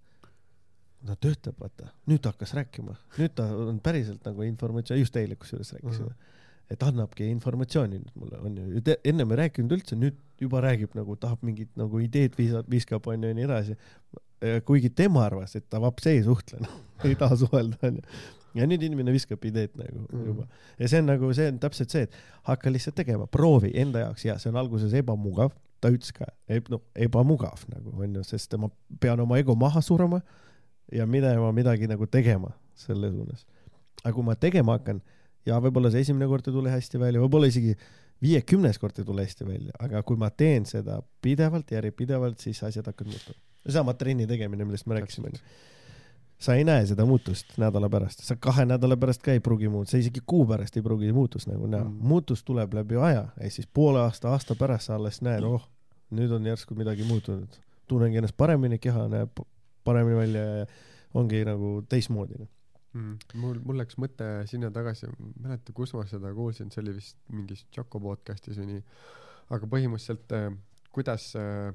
ta 1.06 1.16
töötab, 1.20 1.58
vaata, 1.60 1.90
nüüd 2.08 2.22
ta 2.24 2.30
hakkas 2.32 2.54
rääkima, 2.56 2.94
nüüd 3.18 3.34
ta 3.36 3.44
on 3.44 3.80
päriselt 3.84 4.24
nagu 4.24 4.42
informatsioon, 4.42 4.98
just 5.02 5.16
eile 5.20 5.36
kusjuures 5.36 5.72
rääkisime 5.76 6.08
Mhm. 6.08 6.30
et 6.70 6.82
annabki 6.82 7.26
informatsiooni 7.28 7.98
nüüd 7.98 8.14
mulle, 8.16 8.38
on 8.40 8.56
ju, 8.56 8.96
ennem 9.04 9.30
ei 9.30 9.36
rääkinud 9.36 9.72
üldse, 9.76 9.96
nüüd 10.00 10.16
juba 10.40 10.62
räägib 10.64 10.94
nagu 10.96 11.16
tahab 11.16 11.42
mingit 11.42 11.68
nagu 11.76 12.00
ideed 12.00 12.32
viisab, 12.38 12.70
viskab 12.70 13.06
onju 13.06 13.28
ja 13.28 13.34
nii 13.34 13.44
edasi. 13.44 13.76
Kuigi 14.66 14.90
tema 14.90 15.24
arvas, 15.26 15.54
et 15.56 15.66
ta 15.70 15.80
vaps 15.82 16.06
ei 16.10 16.22
suhtle, 16.26 16.60
noh, 16.64 16.74
ei 17.08 17.14
taha 17.20 17.36
suhelda 17.40 17.78
onju. 17.88 18.02
ja 18.54 18.66
nüüd 18.70 18.82
inimene 18.86 19.10
viskab 19.14 19.42
ideed 19.48 19.72
nagu 19.80 20.04
Mhm. 20.12 20.26
juba 20.28 20.44
ja 20.78 20.88
see 20.88 21.00
on 21.02 21.06
nagu, 21.10 21.32
see 21.34 21.48
on 21.50 21.58
täpselt 21.62 21.90
see, 21.90 22.02
et 22.06 22.12
hakka 22.46 22.70
lihtsalt 22.70 22.94
tegema, 23.00 23.26
proovi 23.26 23.72
enda 23.74 24.04
jaoks 24.04 24.24
ja 24.28 24.36
see 24.38 24.50
on 24.52 24.56
alguses 24.60 24.94
ebamugav, 24.94 25.50
ta 25.80 25.90
ütles 25.90 26.12
ka, 26.14 26.28
noh, 26.70 26.80
ebamugav 26.94 27.64
nagu 27.72 27.92
onju, 28.04 28.22
sest 28.24 28.54
ma 28.60 28.70
pean 29.00 29.20
oma 29.20 29.38
ego 29.42 29.56
maha 29.58 29.82
suruma 29.82 30.20
ja 30.92 31.06
minema 31.06 31.50
midagi 31.52 31.88
nagu 31.90 32.06
tegema 32.06 32.52
selle 32.74 33.10
suunas. 33.10 33.44
aga 34.04 34.12
kui 34.14 34.24
ma 34.26 34.34
tegema 34.36 34.78
hakkan 34.78 35.00
ja 35.46 35.58
võib-olla 35.60 35.90
see 35.92 36.00
esimene 36.06 36.26
kord 36.30 36.46
ei 36.48 36.52
tule 36.54 36.70
hästi 36.72 36.98
välja, 37.00 37.20
võib-olla 37.20 37.48
isegi 37.50 37.74
viiekümnes 38.22 38.78
kord 38.78 38.98
ei 38.98 39.04
tule 39.04 39.24
hästi 39.26 39.44
välja, 39.48 39.72
aga 39.80 40.02
kui 40.06 40.16
ma 40.16 40.30
teen 40.30 40.64
seda 40.68 41.00
pidevalt, 41.22 41.70
järjepidevalt, 41.74 42.38
siis 42.40 42.62
asjad 42.62 42.86
hakkavad 42.86 43.12
muutuma. 43.12 43.40
Seesama 43.66 43.94
trenni 43.98 44.26
tegemine, 44.30 44.64
millest 44.64 44.86
me 44.86 44.98
rääkisime, 44.98 45.30
onju. 45.32 45.40
sa 46.44 46.54
ei 46.58 46.64
näe 46.66 46.86
seda 46.86 47.06
muutust 47.08 47.54
nädala 47.60 47.88
pärast, 47.88 48.24
sa 48.26 48.36
kahe 48.36 48.66
nädala 48.68 48.96
pärast 49.00 49.22
ka 49.24 49.32
ei 49.32 49.40
pruugi 49.40 49.68
muuta, 49.72 49.94
sa 49.94 50.00
isegi 50.02 50.20
kuu 50.26 50.44
pärast 50.46 50.76
ei 50.76 50.82
pruugi 50.82 51.12
muutust 51.12 51.48
nagu 51.48 51.66
näha 51.66 51.84
Mm. 51.84 51.98
muutus 52.00 52.44
tuleb 52.44 52.74
läbi 52.74 52.96
aja 52.96 53.28
ja 53.40 53.50
siis 53.50 53.66
poole 53.66 54.00
aasta, 54.00 54.30
aasta 54.30 54.54
pärast 54.54 54.90
sa 54.90 54.94
alles 54.94 55.22
näed, 55.22 55.44
oh, 55.44 55.62
nüüd 56.10 56.32
on 56.34 56.46
järsku 56.46 56.74
midagi 56.74 57.04
muutunud. 57.04 57.48
tunnengi 57.86 58.16
ennast 58.16 58.36
paremini, 58.36 58.78
keha 58.78 59.08
näeb 59.08 59.40
paremini 59.84 60.16
välja 60.16 60.44
ja 60.44 60.66
ongi 61.14 61.44
nagu 61.44 61.82
teistmoodi. 61.88 62.46
mm.. 62.92 63.16
mul, 63.34 63.58
mul 63.64 63.78
läks 63.78 63.96
mõte 64.00 64.28
sinna 64.50 64.70
tagasi, 64.74 65.08
mäleta, 65.40 65.72
kus 65.72 65.94
ma 65.94 66.04
seda 66.10 66.34
kuulsin, 66.34 66.70
see 66.70 66.82
oli 66.82 66.96
vist 66.98 67.16
mingis 67.32 67.66
Choco 67.72 68.00
podcast'is 68.00 68.58
või 68.60 68.74
nii. 68.74 68.84
aga 69.54 69.66
põhimõtteliselt 69.70 70.36
äh, 70.36 70.50
kuidas 70.94 71.32
äh, 71.38 71.74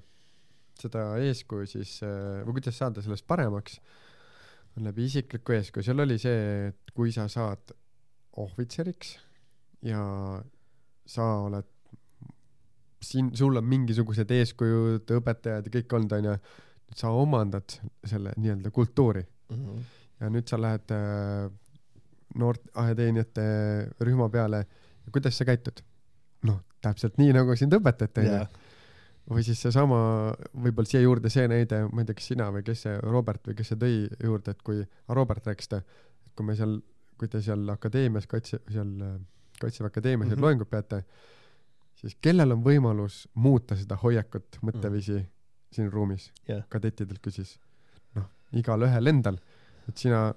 seda 0.84 1.06
eeskuju 1.24 1.68
siis 1.70 1.98
äh, 2.06 2.42
või 2.46 2.60
kuidas 2.60 2.80
saada 2.80 3.04
sellest 3.04 3.28
paremaks, 3.30 3.80
on 4.78 4.88
läbi 4.88 5.08
isikliku 5.10 5.56
eeskuju, 5.58 5.86
seal 5.86 6.06
oli 6.06 6.20
see, 6.22 6.70
et 6.70 6.94
kui 6.96 7.12
sa 7.16 7.28
saad 7.32 7.74
ohvitseriks 8.40 9.16
ja 9.88 10.02
sa 11.10 11.28
oled 11.48 11.68
siin, 13.04 13.32
sul 13.38 13.58
on 13.60 13.68
mingisugused 13.68 14.32
eeskujud, 14.36 15.10
õpetajad 15.20 15.68
ja 15.68 15.76
kõik 15.80 15.98
olnud, 15.98 16.16
onju, 16.20 16.36
nüüd 16.90 17.02
sa 17.02 17.12
omandad 17.16 17.80
selle 18.08 18.34
nii-öelda 18.38 18.72
kultuuri. 18.76 19.24
Ja 20.20 20.30
nüüd 20.30 20.50
sa 20.52 20.60
lähed 20.60 20.92
äh, 20.94 21.50
noort 22.40 22.66
aheteenijate 22.78 23.46
rühma 24.06 24.28
peale 24.30 24.66
ja 24.66 25.14
kuidas 25.14 25.40
sa 25.40 25.48
käitud? 25.48 25.84
noh, 26.48 26.62
täpselt 26.80 27.18
nii, 27.20 27.34
nagu 27.36 27.56
sind 27.60 27.74
õpetati, 27.76 28.24
onju 28.24 28.68
või 29.30 29.44
siis 29.46 29.62
seesama, 29.62 30.00
võib-olla 30.64 30.90
siia 30.90 31.02
juurde 31.04 31.30
see 31.30 31.48
näide, 31.50 31.84
ma 31.92 32.02
ei 32.02 32.08
tea, 32.10 32.18
kas 32.18 32.30
sina 32.32 32.50
või 32.54 32.64
kes 32.66 32.86
see 32.86 32.96
Robert 33.04 33.46
või 33.48 33.58
kes 33.60 33.72
see 33.72 33.82
tõi 33.82 33.98
juurde, 34.24 34.56
et 34.56 34.64
kui, 34.66 34.82
Robert 35.10 35.50
rääkis 35.50 35.70
ta, 35.70 35.82
et 36.26 36.34
kui 36.36 36.48
me 36.48 36.56
seal, 36.58 36.80
kui 37.20 37.30
te 37.32 37.42
seal 37.46 37.70
akadeemias, 37.76 38.28
kaitse, 38.30 38.62
seal 38.72 38.96
äh, 39.06 39.20
Kaitseväe 39.60 39.88
Akadeemias 39.88 40.30
mm. 40.30 40.36
-hmm. 40.36 40.42
loengut 40.42 40.70
peate, 40.70 41.04
siis 42.00 42.16
kellel 42.22 42.52
on 42.56 42.62
võimalus 42.64 43.28
muuta 43.34 43.76
seda 43.76 43.98
hoiakut, 44.04 44.60
mõtteviisi 44.62 45.14
mm 45.14 45.20
-hmm. 45.20 45.76
siin 45.76 45.92
ruumis 45.92 46.32
Jah. 46.48 46.64
kadettidelt 46.70 47.20
küsis. 47.28 47.60
noh, 48.16 48.30
igalühel 48.54 49.08
endal, 49.08 49.38
et 49.90 49.98
sina 49.98 50.34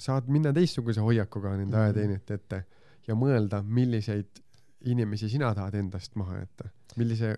saad 0.00 0.28
minna 0.28 0.52
teistsuguse 0.52 1.00
hoiakuga 1.00 1.56
nende 1.56 1.64
mm. 1.64 1.72
-hmm. 1.72 1.84
ajateenijate 1.84 2.34
ette 2.34 2.64
ja 3.06 3.14
mõelda, 3.14 3.62
milliseid 3.62 4.42
inimesi 4.84 5.28
sina 5.28 5.54
tahad 5.54 5.74
endast 5.74 6.14
maha 6.14 6.38
jätta, 6.38 6.68
millise 6.96 7.36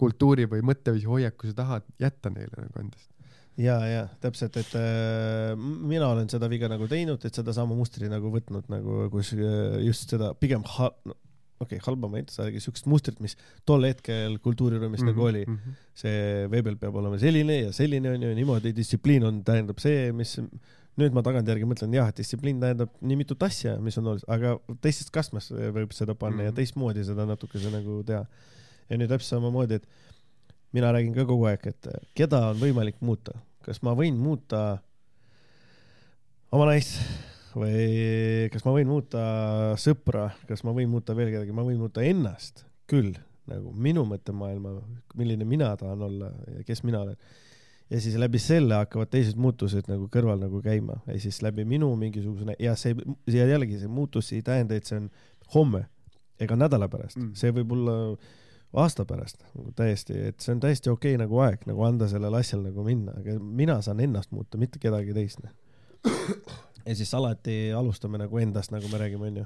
kultuuri 0.00 0.48
või 0.50 0.64
mõtteviisi 0.72 1.08
hoiaku 1.10 1.50
sa 1.50 1.56
tahad 1.62 1.88
jätta 2.00 2.32
neile 2.34 2.64
nagu 2.64 2.82
endast. 2.82 3.08
ja, 3.60 3.78
ja 3.86 4.04
täpselt, 4.22 4.56
et 4.60 4.76
äh, 4.78 5.54
mina 5.56 6.08
olen 6.08 6.30
seda 6.32 6.48
viga 6.52 6.70
nagu 6.72 6.88
teinud, 6.90 7.24
et 7.24 7.40
sedasama 7.40 7.76
mustri 7.76 8.08
nagu 8.12 8.32
võtnud 8.32 8.70
nagu, 8.72 9.02
kus 9.12 9.34
äh, 9.36 9.80
just 9.86 10.10
seda 10.12 10.32
pigem 10.38 10.64
ha-, 10.76 10.94
no 11.04 11.16
okei 11.60 11.76
okay,, 11.76 11.84
halba 11.84 12.08
ma 12.08 12.18
ei 12.18 12.24
ütle, 12.24 12.44
aga 12.46 12.60
siukest 12.64 12.86
mustrit, 12.88 13.18
mis 13.20 13.36
tol 13.68 13.84
hetkel 13.84 14.38
kultuuriruumis 14.40 15.02
mm 15.02 15.08
-hmm. 15.08 15.12
nagu 15.12 15.26
oli. 15.26 15.44
-hmm. 15.44 15.78
see 15.94 16.46
veebel 16.50 16.76
peab 16.80 16.94
olema 16.96 17.18
selline 17.18 17.56
ja 17.60 17.72
selline 17.72 18.10
on 18.10 18.22
ju, 18.22 18.34
niimoodi 18.34 18.72
distsipliin 18.76 19.24
on, 19.24 19.42
tähendab 19.44 19.78
see, 19.78 20.12
mis 20.12 20.38
nüüd 21.00 21.16
ma 21.16 21.22
tagantjärgi 21.24 21.68
mõtlen, 21.68 21.92
jah, 21.94 22.08
distsipliin 22.16 22.60
tähendab 22.62 22.94
nii 23.00 23.18
mitut 23.22 23.42
asja, 23.42 23.76
mis 23.82 23.98
on 24.00 24.08
olulised, 24.10 24.28
aga 24.32 24.56
teisest 24.84 25.12
kastmest 25.14 25.52
võib 25.52 25.92
seda 25.96 26.14
panna 26.14 26.36
mm 26.36 26.40
-hmm. 26.40 26.44
ja 26.44 26.50
Mhm. 26.50 26.56
teistmoodi 26.56 27.04
seda 27.04 27.26
natukese 27.26 27.70
nagu 27.70 28.02
teha. 28.06 28.24
Ja 28.90 28.98
nüüd 28.98 29.10
täpselt 29.10 29.36
samamoodi, 29.38 29.80
et 29.80 29.86
mina 30.76 30.92
räägin 30.94 31.14
ka 31.14 31.26
kogu 31.28 31.48
aeg, 31.50 31.66
et 31.70 31.90
keda 32.18 32.50
on 32.52 32.60
võimalik 32.60 33.00
muuta, 33.04 33.34
kas 33.64 33.82
ma 33.86 33.94
võin 33.98 34.18
muuta 34.18 34.80
oma 36.50 36.70
naist 36.70 36.98
või 37.54 38.46
kas 38.52 38.64
ma 38.66 38.74
võin 38.74 38.90
muuta 38.90 39.22
sõpra, 39.80 40.30
kas 40.48 40.62
ma 40.66 40.74
võin 40.76 40.90
muuta 40.90 41.16
veel 41.18 41.32
kedagi, 41.34 41.54
ma 41.54 41.66
võin 41.66 41.80
muuta 41.80 42.04
ennast 42.06 42.64
küll 42.90 43.14
nagu 43.50 43.72
minu 43.74 44.04
mõttemaailma, 44.06 44.76
milline 45.18 45.46
mina 45.48 45.72
tahan 45.78 46.02
olla 46.06 46.30
ja 46.58 46.66
kes 46.66 46.84
mina 46.86 47.00
olen. 47.02 47.16
ja 47.90 48.00
siis 48.00 48.14
läbi 48.20 48.38
selle 48.38 48.76
hakkavad 48.78 49.10
teised 49.10 49.38
muutused 49.40 49.88
nagu 49.90 50.06
kõrval 50.12 50.38
nagu 50.38 50.60
käima 50.62 51.00
ja 51.06 51.18
siis 51.18 51.40
läbi 51.42 51.64
minu 51.66 51.90
mingisugune 51.98 52.54
ja 52.58 52.76
see 52.78 52.94
ja 53.26 53.46
jällegi 53.46 53.80
see 53.80 53.90
muutus 53.90 54.30
ei 54.32 54.42
tähenda, 54.42 54.74
et 54.74 54.86
see 54.86 55.00
on 55.00 55.10
homme 55.54 55.88
ega 56.40 56.56
nädala 56.56 56.88
pärast 56.88 57.18
mm., 57.18 57.34
see 57.34 57.50
võib 57.56 57.74
olla 57.74 57.96
aasta 58.72 59.04
pärast 59.04 59.42
nagu 59.54 59.72
täiesti, 59.76 60.14
et 60.30 60.40
see 60.40 60.54
on 60.54 60.60
täiesti 60.62 60.90
okei 60.92 61.14
okay, 61.14 61.24
nagu 61.24 61.40
aeg 61.42 61.64
nagu 61.66 61.82
anda 61.86 62.06
sellel 62.10 62.36
asjal 62.38 62.62
nagu 62.62 62.84
minna, 62.86 63.16
aga 63.18 63.38
mina 63.40 63.80
saan 63.82 64.02
ennast 64.04 64.30
muuta, 64.34 64.58
mitte 64.58 64.78
kedagi 64.82 65.14
teist. 65.16 65.42
ja 66.86 66.94
siis 66.94 67.12
alati 67.14 67.72
alustame 67.76 68.20
nagu 68.22 68.38
endast, 68.38 68.70
nagu 68.74 68.88
me 68.92 69.02
räägime, 69.02 69.26
onju. 69.32 69.44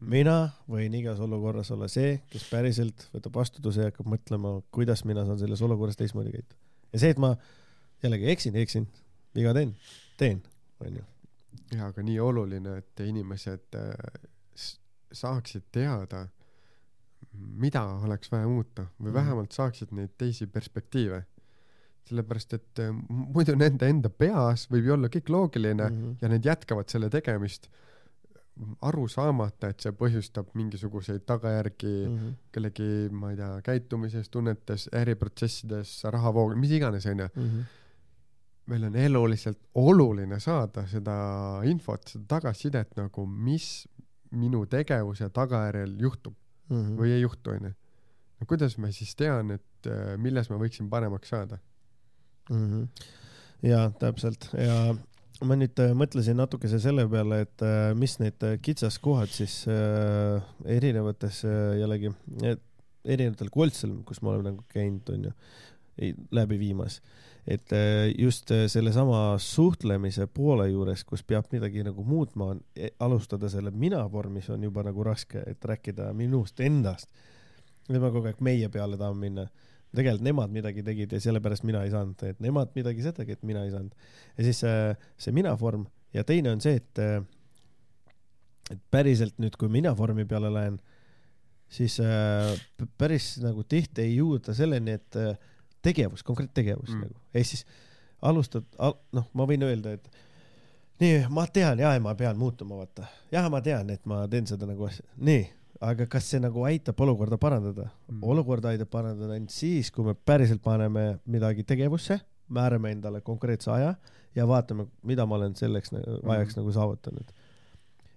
mina 0.00 0.36
võin 0.68 0.94
igas 0.98 1.20
olukorras 1.24 1.70
olla 1.72 1.88
see, 1.88 2.18
kes 2.30 2.44
päriselt 2.50 3.08
võtab 3.14 3.40
vastutuse 3.40 3.86
ja 3.86 3.92
hakkab 3.92 4.12
mõtlema, 4.12 4.58
kuidas 4.70 5.04
mina 5.08 5.24
saan 5.24 5.40
selles 5.40 5.62
olukorras 5.64 5.96
teistmoodi 5.96 6.36
käituda. 6.36 6.60
ja 6.92 7.00
see, 7.00 7.16
et 7.16 7.22
ma 7.22 7.34
jällegi 8.04 8.30
eksin, 8.30 8.60
eksin, 8.60 8.88
viga 9.34 9.56
teen, 9.56 9.76
teen, 10.20 10.42
onju. 10.84 11.04
ja 11.72 11.88
aga 11.88 12.04
nii 12.04 12.20
oluline, 12.20 12.76
et 12.84 13.06
inimesed 13.08 13.80
äh, 13.80 14.20
saaksid 15.12 15.70
teada, 15.72 16.26
mida 17.38 17.82
oleks 18.06 18.30
vaja 18.32 18.46
muuta 18.48 18.86
või 19.00 19.10
Mhm. 19.10 19.14
vähemalt 19.14 19.52
saaksid 19.52 19.92
neid 19.92 20.10
teisi 20.18 20.46
perspektiive. 20.46 21.24
sellepärast, 22.06 22.52
et 22.54 22.78
äh, 22.78 22.92
muidu 23.08 23.56
nende 23.58 23.88
enda 23.90 24.08
peas 24.08 24.68
võib 24.70 24.84
ju 24.86 24.92
olla 24.94 25.08
kõik 25.08 25.28
loogiline 25.28 25.88
mm. 25.90 25.96
Mhm. 25.96 26.12
ja 26.22 26.28
need 26.28 26.44
jätkavad 26.46 26.86
selle 26.88 27.08
tegemist 27.10 27.66
aru 28.82 29.08
saamata, 29.08 29.68
et 29.68 29.80
see 29.80 29.90
põhjustab 29.92 30.52
mingisuguseid 30.54 31.24
tagajärgi 31.26 32.06
mm. 32.06 32.12
Mhm. 32.14 32.30
kellegi, 32.52 33.08
ma 33.10 33.30
ei 33.32 33.36
tea, 33.36 33.60
käitumises, 33.66 34.28
tunnetes, 34.30 34.86
äriprotsessides, 34.94 36.04
rahavoog, 36.04 36.54
mis 36.56 36.70
iganes, 36.78 37.06
onju. 37.06 37.28
meil 38.66 38.84
on 38.84 38.96
eluliselt 38.96 39.58
oluline 39.74 40.40
saada 40.40 40.86
seda 40.86 41.60
infot, 41.64 42.06
seda 42.08 42.24
tagasisidet 42.38 42.96
nagu, 42.96 43.26
mis 43.26 43.88
minu 44.30 44.64
tegevuse 44.66 45.28
tagajärjel 45.30 45.98
juhtub 45.98 46.34
Mhm. 46.68 46.96
või 46.98 47.12
ei 47.14 47.20
juhtu, 47.22 47.56
onju. 47.56 47.72
no 48.40 48.46
kuidas 48.50 48.78
ma 48.78 48.90
siis 48.92 49.14
tean, 49.18 49.50
et 49.54 49.90
äh, 49.90 50.14
milles 50.18 50.50
ma 50.50 50.60
võiksin 50.60 50.90
paremaks 50.90 51.30
saada? 51.34 51.60
Mhm. 52.50 52.88
ja 53.66 53.90
täpselt 53.98 54.50
ja 54.54 54.96
ma 55.44 55.56
nüüd 55.58 55.78
äh, 55.82 55.92
mõtlesin 55.96 56.38
natukese 56.38 56.78
selle 56.82 57.06
peale, 57.10 57.42
et 57.46 57.64
äh, 57.64 57.90
mis 57.98 58.18
need 58.22 58.42
äh, 58.46 58.56
kitsaskohad 58.62 59.32
siis 59.32 59.64
äh, 59.68 60.40
erinevates 60.76 61.42
äh, 61.44 61.76
jällegi 61.80 62.12
äh, 62.42 62.56
erinevatel 63.06 63.50
koltsidel, 63.54 64.00
kus 64.06 64.22
me 64.22 64.32
oleme 64.32 64.50
nagu 64.50 64.64
käinud, 64.72 65.06
onju, 65.14 65.32
läbi 66.34 66.58
viimas, 66.58 67.00
et 67.46 67.72
äh, 67.72 68.10
just 68.18 68.50
äh, 68.50 68.66
sellesama 68.68 69.38
suhtlemise 69.38 70.26
poole 70.26 70.68
juures, 70.70 71.04
kus 71.06 71.22
peab 71.22 71.46
midagi 71.54 71.84
nagu 71.86 72.04
muutma, 72.04 72.52
on 72.54 72.62
e- 72.74 72.90
alustada 73.00 73.48
selle 73.52 73.70
mina 73.70 74.02
vormis 74.10 74.50
on 74.50 74.66
juba 74.66 74.82
nagu 74.86 75.04
raske, 75.06 75.44
et 75.46 75.64
rääkida 75.64 76.12
minust 76.14 76.60
endast. 76.60 77.10
me 77.88 78.00
kogu 78.02 78.26
aeg 78.26 78.40
meie 78.42 78.68
peale 78.68 78.96
tahame 78.98 79.28
minna 79.28 79.46
tegelikult 79.94 80.24
nemad 80.26 80.50
midagi 80.50 80.82
tegid 80.82 81.12
ja 81.12 81.20
sellepärast 81.22 81.64
mina 81.64 81.84
ei 81.86 81.92
saanud, 81.92 82.22
et 82.26 82.40
nemad 82.42 82.72
midagi 82.74 83.04
sedagi, 83.04 83.36
et 83.36 83.42
mina 83.46 83.62
ei 83.64 83.70
saanud. 83.70 83.94
ja 84.38 84.44
siis 84.44 84.60
see, 84.64 84.96
see 85.16 85.32
mina 85.32 85.54
vorm 85.60 85.86
ja 86.14 86.24
teine 86.24 86.50
on 86.50 86.62
see, 86.64 86.80
et, 86.80 87.00
et 88.72 88.82
päriselt 88.90 89.38
nüüd, 89.42 89.56
kui 89.60 89.70
mina 89.72 89.94
vormi 89.96 90.26
peale 90.28 90.50
lähen, 90.52 90.78
siis 91.68 91.98
äh, 92.02 92.52
päris 92.98 93.36
nagu 93.42 93.64
tihti 93.68 94.04
ei 94.06 94.16
jõuda 94.18 94.54
selleni, 94.56 94.96
et 94.98 95.20
äh, 95.20 95.36
tegevus, 95.86 96.22
konkreetne 96.26 96.54
tegevus 96.58 96.90
Mm. 96.90 96.96
mm. 97.00 97.08
nagu, 97.08 97.20
ehk 97.34 97.46
siis 97.52 97.66
alustad 98.26 98.64
al,, 98.78 98.96
noh, 99.14 99.26
ma 99.36 99.46
võin 99.48 99.62
öelda, 99.66 99.92
et 99.98 100.08
nii, 101.02 101.26
ma 101.30 101.44
tean 101.52 101.78
ja 101.82 101.92
ma 102.02 102.14
pean 102.18 102.38
muutuma, 102.40 102.78
vaata. 102.82 103.06
jah, 103.32 103.46
ma 103.52 103.60
tean, 103.64 103.90
et 103.94 104.04
ma 104.08 104.24
teen 104.32 104.46
seda 104.48 104.66
nagu 104.68 104.86
asja, 104.88 105.04
nii, 105.18 105.44
aga 105.84 106.06
kas 106.08 106.30
see 106.32 106.40
nagu 106.40 106.62
aitab 106.64 107.00
olukorda 107.04 107.36
parandada 107.38 107.88
Mm. 108.08 108.14
mm.? 108.18 108.22
olukorda 108.32 108.72
aitab 108.74 108.88
parandada 108.92 109.34
ainult 109.36 109.52
siis, 109.54 109.90
kui 109.92 110.04
me 110.06 110.14
päriselt 110.14 110.62
paneme 110.64 111.18
midagi 111.26 111.64
tegevusse, 111.68 112.20
määrame 112.48 112.92
endale 112.94 113.20
konkreetse 113.26 113.70
aja 113.74 113.94
ja 114.36 114.44
vaatame, 114.48 114.86
mida 115.02 115.26
ma 115.26 115.34
olen 115.36 115.54
selleks 115.58 115.92
nagu- 115.92 116.20
ajaks 116.30 116.54
mm. 116.56 116.60
nagu 116.62 116.72
saavutanud. 116.72 117.32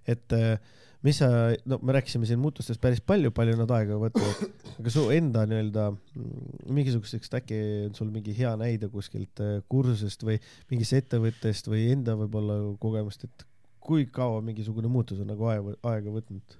et 0.08 0.34
äh, 0.34 0.60
mis 1.08 1.20
sa, 1.22 1.30
no 1.70 1.80
me 1.84 1.96
rääkisime 1.96 2.28
siin 2.28 2.42
muutustest 2.44 2.82
päris 2.84 3.00
palju, 3.00 3.32
palju 3.36 3.56
nad 3.60 3.72
aega 3.78 4.00
võtavad, 4.02 4.64
aga 4.82 4.94
su 4.94 5.06
enda 5.16 5.46
nii-öelda 5.48 5.86
mm, 5.94 6.64
mingisugusest 6.76 7.38
äkki 7.40 7.60
on 7.88 7.96
sul 7.96 8.10
mingi 8.14 8.36
hea 8.36 8.52
näide 8.60 8.92
kuskilt 8.92 9.44
äh, 9.44 9.60
kursusest 9.72 10.26
või 10.28 10.40
mingist 10.72 10.98
ettevõttest 11.00 11.72
või 11.72 11.88
enda 11.94 12.18
võib-olla 12.20 12.60
kogemust, 12.84 13.24
et 13.30 13.46
kui 13.80 14.10
kaua 14.12 14.42
mingisugune 14.46 14.92
muutus 14.92 15.22
on 15.24 15.32
nagu 15.32 15.48
aega, 15.50 15.78
aega 15.94 16.18
võtnud? 16.20 16.60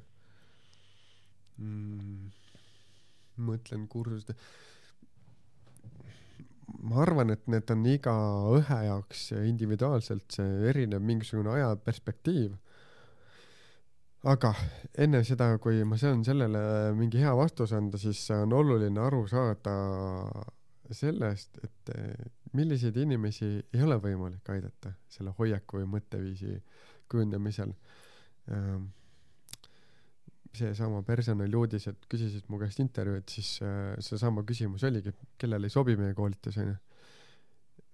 mm,. 1.60 2.32
mõtlen 3.50 3.86
kursuste. 3.92 4.36
ma 6.86 7.02
arvan, 7.04 7.34
et 7.34 7.48
need 7.52 7.72
on 7.74 7.86
iga 7.90 8.16
ühe 8.56 8.80
jaoks 8.86 9.30
individuaalselt, 9.42 10.28
see 10.38 10.70
erineb 10.70 11.04
mingisugune 11.04 11.52
ajaperspektiiv. 11.58 12.54
Aga 14.28 14.54
enne 15.00 15.24
seda, 15.24 15.54
kui 15.64 15.84
ma 15.88 15.98
saan 15.98 16.24
sellele 16.28 16.92
mingi 16.98 17.22
hea 17.22 17.32
vastuse 17.38 17.78
anda, 17.78 17.98
siis 17.98 18.26
on 18.36 18.54
oluline 18.54 19.00
aru 19.00 19.26
saada 19.32 19.76
sellest, 20.92 21.60
et 21.64 21.94
eh, 21.96 22.30
milliseid 22.58 22.98
inimesi 22.98 23.50
ei 23.62 23.82
ole 23.86 24.00
võimalik 24.02 24.50
aidata 24.52 24.92
selle 25.10 25.34
hoiaku 25.38 25.80
või 25.82 25.92
mõtteviisi 25.98 26.56
kujundamisel. 27.10 27.74
seesama 30.60 31.04
personaliuudised 31.06 32.08
küsisid 32.10 32.48
mu 32.50 32.58
käest 32.58 32.80
intervjuud, 32.82 33.28
siis 33.30 33.60
äh, 33.62 33.94
seesama 34.02 34.42
küsimus 34.44 34.84
oligi, 34.84 35.14
kellele 35.38 35.70
ei 35.70 35.74
sobi 35.74 35.96
meie 35.98 36.16
koolitus 36.18 36.58
onju. 36.58 36.74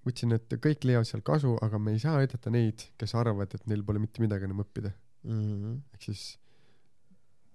ütlesin, 0.05 0.31
et 0.37 0.55
kõik 0.63 0.85
leiavad 0.87 1.09
seal 1.09 1.23
kasu, 1.25 1.57
aga 1.65 1.79
me 1.79 1.91
ei 1.91 1.99
saa 1.99 2.15
aidata 2.21 2.49
neid, 2.53 2.87
kes 2.97 3.15
arvavad, 3.19 3.51
et 3.53 3.67
neil 3.67 3.83
pole 3.83 3.99
mitte 3.99 4.23
midagi 4.23 4.47
enam 4.47 4.63
õppida. 4.63 4.93
Mhm. 5.25 5.77
ehk 5.93 6.09
siis 6.09 6.25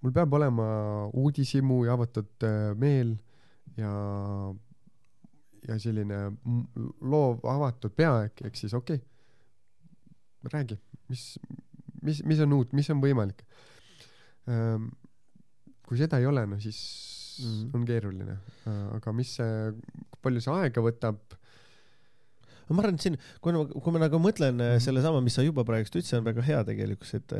mul 0.01 0.11
peab 0.11 0.33
olema 0.33 0.65
uudishimu 1.13 1.85
ja 1.85 1.93
avatud 1.93 2.43
äh, 2.43 2.71
meel 2.77 3.15
ja 3.77 3.91
ja 5.67 5.77
selline 5.79 6.19
loov 7.01 7.43
avatud 7.47 7.93
peaeg, 7.97 8.41
ehk 8.47 8.57
siis 8.57 8.73
okei 8.73 8.97
okay,, 8.97 9.07
räägi, 10.53 10.77
mis, 11.09 11.25
mis, 12.01 12.23
mis 12.25 12.41
on 12.41 12.55
uut, 12.57 12.73
mis 12.73 12.89
on 12.89 13.01
võimalik. 13.03 13.43
kui 15.85 15.99
seda 15.99 16.17
ei 16.17 16.25
ole, 16.25 16.47
no 16.49 16.57
siis 16.59 16.79
mm. 17.43 17.51
-hmm. 17.51 17.75
on 17.77 17.85
keeruline, 17.85 18.37
aga 18.97 19.13
mis 19.13 19.35
see, 19.37 19.73
palju 20.21 20.41
see 20.41 20.55
aega 20.63 20.81
võtab, 20.81 21.37
ma 22.73 22.83
arvan, 22.83 22.95
et 22.95 23.01
siin, 23.01 23.17
kui 23.41 23.53
ma, 23.55 23.65
kui 23.65 23.91
ma 23.93 23.99
nagu 24.07 24.19
mõtlen 24.19 24.53
mm 24.55 24.61
Mhm. 24.61 24.71
-hmm. 24.77 24.85
sellesama, 24.87 25.21
mis 25.21 25.33
sa 25.35 25.41
juba 25.43 25.63
praegust 25.63 25.95
ütlesid, 25.95 26.17
on 26.17 26.25
väga 26.25 26.41
hea 26.41 26.63
tegelikkus, 26.63 27.13
et 27.15 27.33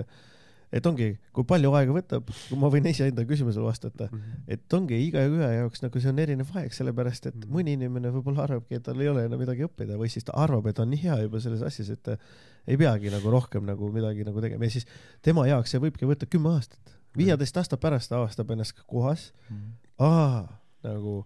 et 0.74 0.86
ongi, 0.88 1.18
kui 1.36 1.44
palju 1.44 1.74
aega 1.76 1.92
võtab, 1.92 2.30
ma 2.56 2.70
võin 2.72 2.86
iseenda 2.88 3.26
küsimusele 3.28 3.64
vastata, 3.66 4.08
et 4.48 4.74
ongi 4.74 4.96
igaühe 5.10 5.50
jaoks 5.58 5.82
nagu 5.84 6.00
see 6.00 6.08
on 6.10 6.20
erinev 6.20 6.48
aeg, 6.56 6.72
sellepärast 6.72 7.26
et 7.28 7.36
Mhm. 7.36 7.52
mõni 7.54 7.74
inimene 7.76 8.08
võib-olla 8.10 8.44
arvabki, 8.48 8.76
et 8.76 8.84
tal 8.84 9.02
ei 9.02 9.10
ole 9.10 9.26
enam 9.26 9.40
midagi 9.40 9.64
õppida 9.68 9.98
või 10.00 10.08
siis 10.08 10.24
ta 10.24 10.32
arvab, 10.34 10.68
et 10.68 10.80
on 10.80 10.90
nii 10.90 11.02
hea 11.04 11.18
juba 11.24 11.40
selles 11.42 11.62
asjas, 11.62 11.90
et 11.90 12.08
ei 12.68 12.78
peagi 12.78 13.10
nagu 13.12 13.30
rohkem 13.30 13.66
nagu 13.66 13.92
midagi 13.92 14.24
nagu 14.24 14.40
tegema 14.42 14.64
ja 14.64 14.70
siis 14.70 14.86
tema 15.22 15.46
jaoks 15.46 15.72
see 15.72 15.80
võibki 15.80 16.08
võtta 16.08 16.26
kümme 16.26 16.50
aastat. 16.56 16.80
viieteist 17.18 17.58
aasta 17.58 17.76
pärast 17.78 18.10
ta 18.10 18.16
avastab 18.16 18.50
ennast 18.52 18.74
kohas, 18.88 19.34
aa, 20.00 20.48
nagu 20.84 21.26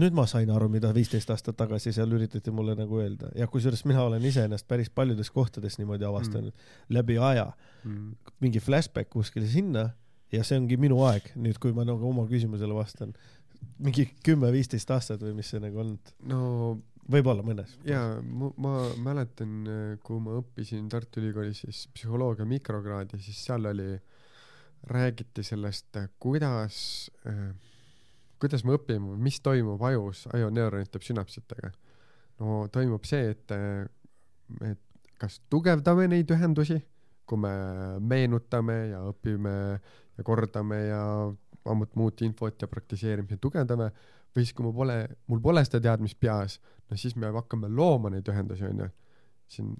nüüd 0.00 0.14
ma 0.16 0.24
sain 0.30 0.50
aru, 0.50 0.68
mida 0.72 0.92
viisteist 0.94 1.30
aastat 1.34 1.56
tagasi 1.58 1.92
seal 1.92 2.12
üritati 2.16 2.52
mulle 2.54 2.76
nagu 2.78 3.00
öelda 3.02 3.28
ja 3.36 3.48
kusjuures 3.50 3.84
mina 3.84 4.04
olen 4.06 4.24
iseennast 4.24 4.68
päris 4.68 4.88
paljudes 4.90 5.30
kohtades 5.30 5.76
niimoodi 5.80 6.06
avastanud 6.08 6.52
mm. 6.52 6.94
läbi 6.96 7.18
aja, 7.18 7.50
mm. 7.84 8.14
mingi 8.40 8.60
flashback 8.60 9.10
kuskile 9.12 9.46
sinna 9.50 9.90
ja 10.32 10.44
see 10.46 10.60
ongi 10.60 10.78
minu 10.80 11.02
aeg 11.08 11.32
nüüd, 11.36 11.60
kui 11.60 11.74
ma 11.76 11.84
nagu 11.88 12.08
oma 12.08 12.24
küsimusele 12.30 12.74
vastan. 12.76 13.12
mingi 13.78 14.08
kümme-viisteist 14.24 14.90
aastat 14.90 15.20
või 15.22 15.36
mis 15.38 15.52
see 15.52 15.60
nagu 15.62 15.78
olnud, 15.84 16.14
no 16.30 16.40
võib-olla 17.10 17.44
mõnes. 17.46 17.76
jaa, 17.86 18.20
ma 18.22 18.74
mäletan, 19.02 19.66
kui 20.04 20.22
ma 20.22 20.38
õppisin 20.40 20.88
Tartu 20.90 21.20
Ülikoolis 21.20 21.64
siis 21.66 21.84
psühholoogia 21.94 22.46
mikrokraadi, 22.48 23.20
siis 23.22 23.44
seal 23.46 23.68
oli, 23.70 23.90
räägiti 24.90 25.44
sellest, 25.46 25.98
kuidas, 26.18 26.78
kuidas 28.42 28.64
me 28.66 28.76
õpime, 28.76 29.16
mis 29.22 29.38
toimub 29.44 29.82
ajus 29.86 30.26
ajoneuronite 30.34 31.00
sünapsitega. 31.02 31.70
no 32.42 32.66
toimub 32.72 33.04
see, 33.06 33.30
et, 33.30 33.54
et 34.66 34.80
kas 35.20 35.38
tugevdame 35.52 36.08
neid 36.10 36.30
ühendusi, 36.34 36.80
kui 37.26 37.38
me 37.38 37.52
meenutame 38.00 38.78
ja 38.90 39.04
õpime 39.12 39.54
ja 40.18 40.24
kordame 40.26 40.80
ja 40.88 41.04
ammut 41.70 41.94
muud 41.96 42.18
infot 42.26 42.58
ja 42.62 42.68
praktiseerimise 42.68 43.38
tugevdame 43.40 43.92
või 44.34 44.44
siis, 44.44 44.54
kui 44.56 44.66
mul 44.66 44.74
pole, 44.74 44.98
mul 45.30 45.40
pole 45.44 45.62
seda 45.64 45.80
teadmist 45.84 46.18
peas, 46.20 46.58
no 46.90 46.98
siis 46.98 47.14
me 47.16 47.30
hakkame 47.34 47.70
looma 47.70 48.10
neid 48.10 48.28
ühendusi, 48.28 48.66
onju, 48.66 48.88
siin 49.52 49.74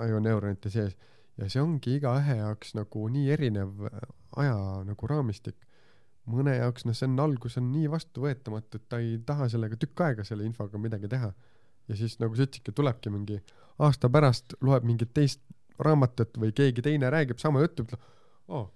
ajoneuronite 0.00 0.70
sees 0.72 0.96
ja 1.36 1.48
see 1.50 1.62
ongi 1.62 1.96
igaühe 1.98 2.38
jaoks 2.38 2.74
nagu 2.78 3.04
nii 3.12 3.30
erinev 3.34 3.86
aja 4.40 4.56
nagu 4.86 5.10
raamistik. 5.10 5.56
Mõne 6.30 6.54
jaoks, 6.56 6.84
noh, 6.86 6.96
see 6.96 7.08
on 7.08 7.18
algus 7.24 7.58
on 7.58 7.70
nii 7.72 7.88
vastuvõetamatu, 7.90 8.78
et 8.78 8.88
ta 8.88 9.00
ei 9.02 9.16
taha 9.26 9.48
sellega 9.50 9.78
tükk 9.80 10.04
aega 10.06 10.26
selle 10.26 10.46
infoga 10.46 10.78
midagi 10.78 11.10
teha. 11.10 11.32
ja 11.88 11.96
siis 11.98 12.14
nagu 12.22 12.36
sa 12.38 12.44
ütlesidki, 12.46 12.72
tulebki 12.72 13.10
mingi 13.10 13.40
aasta 13.82 14.06
pärast 14.12 14.54
loeb 14.62 14.84
mingit 14.86 15.10
teist 15.14 15.40
raamatut 15.82 16.38
või 16.38 16.52
keegi 16.54 16.84
teine 16.84 17.10
räägib 17.10 17.40
sama 17.42 17.60
juttu, 17.64 17.82
ütleb, 17.82 18.04
oo, 18.54 18.68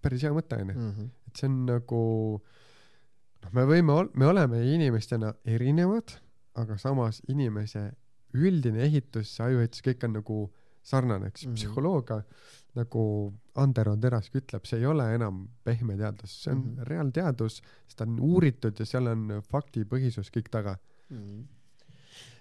päris 0.00 0.24
hea 0.24 0.32
mõte 0.32 0.56
onju. 0.56 0.74
Mhm. 0.74 1.10
et 1.26 1.36
see 1.36 1.50
on 1.50 1.58
nagu 1.68 2.00
noh, 3.42 3.52
me 3.52 3.66
võime, 3.68 3.98
me 4.14 4.26
oleme 4.26 4.62
inimestena 4.72 5.34
erinevad, 5.44 6.16
aga 6.56 6.78
samas 6.80 7.20
inimese 7.28 7.90
üldine 8.36 8.80
ehitus, 8.86 9.34
see 9.36 9.44
ajuehitus, 9.44 9.84
kõik 9.84 10.04
on 10.08 10.16
nagu 10.16 10.38
sarnane, 10.86 11.32
eks 11.32 11.46
mm. 11.46 11.50
-hmm. 11.50 11.58
psühholoogia 11.58 12.22
nagu 12.76 13.02
Andero 13.56 13.96
Terask 13.96 14.34
ütleb, 14.36 14.66
see 14.68 14.82
ei 14.82 14.86
ole 14.86 15.06
enam 15.14 15.46
pehme 15.64 15.96
teadus, 15.96 16.34
see 16.42 16.52
on 16.52 16.58
mm. 16.58 16.72
-hmm. 16.72 16.88
reaalteadus, 16.90 17.60
seda 17.88 18.08
on 18.08 18.18
uuritud 18.20 18.78
ja 18.78 18.86
seal 18.86 19.12
on 19.12 19.28
faktipõhisus 19.52 20.32
kõik 20.34 20.50
taga. 20.52 20.76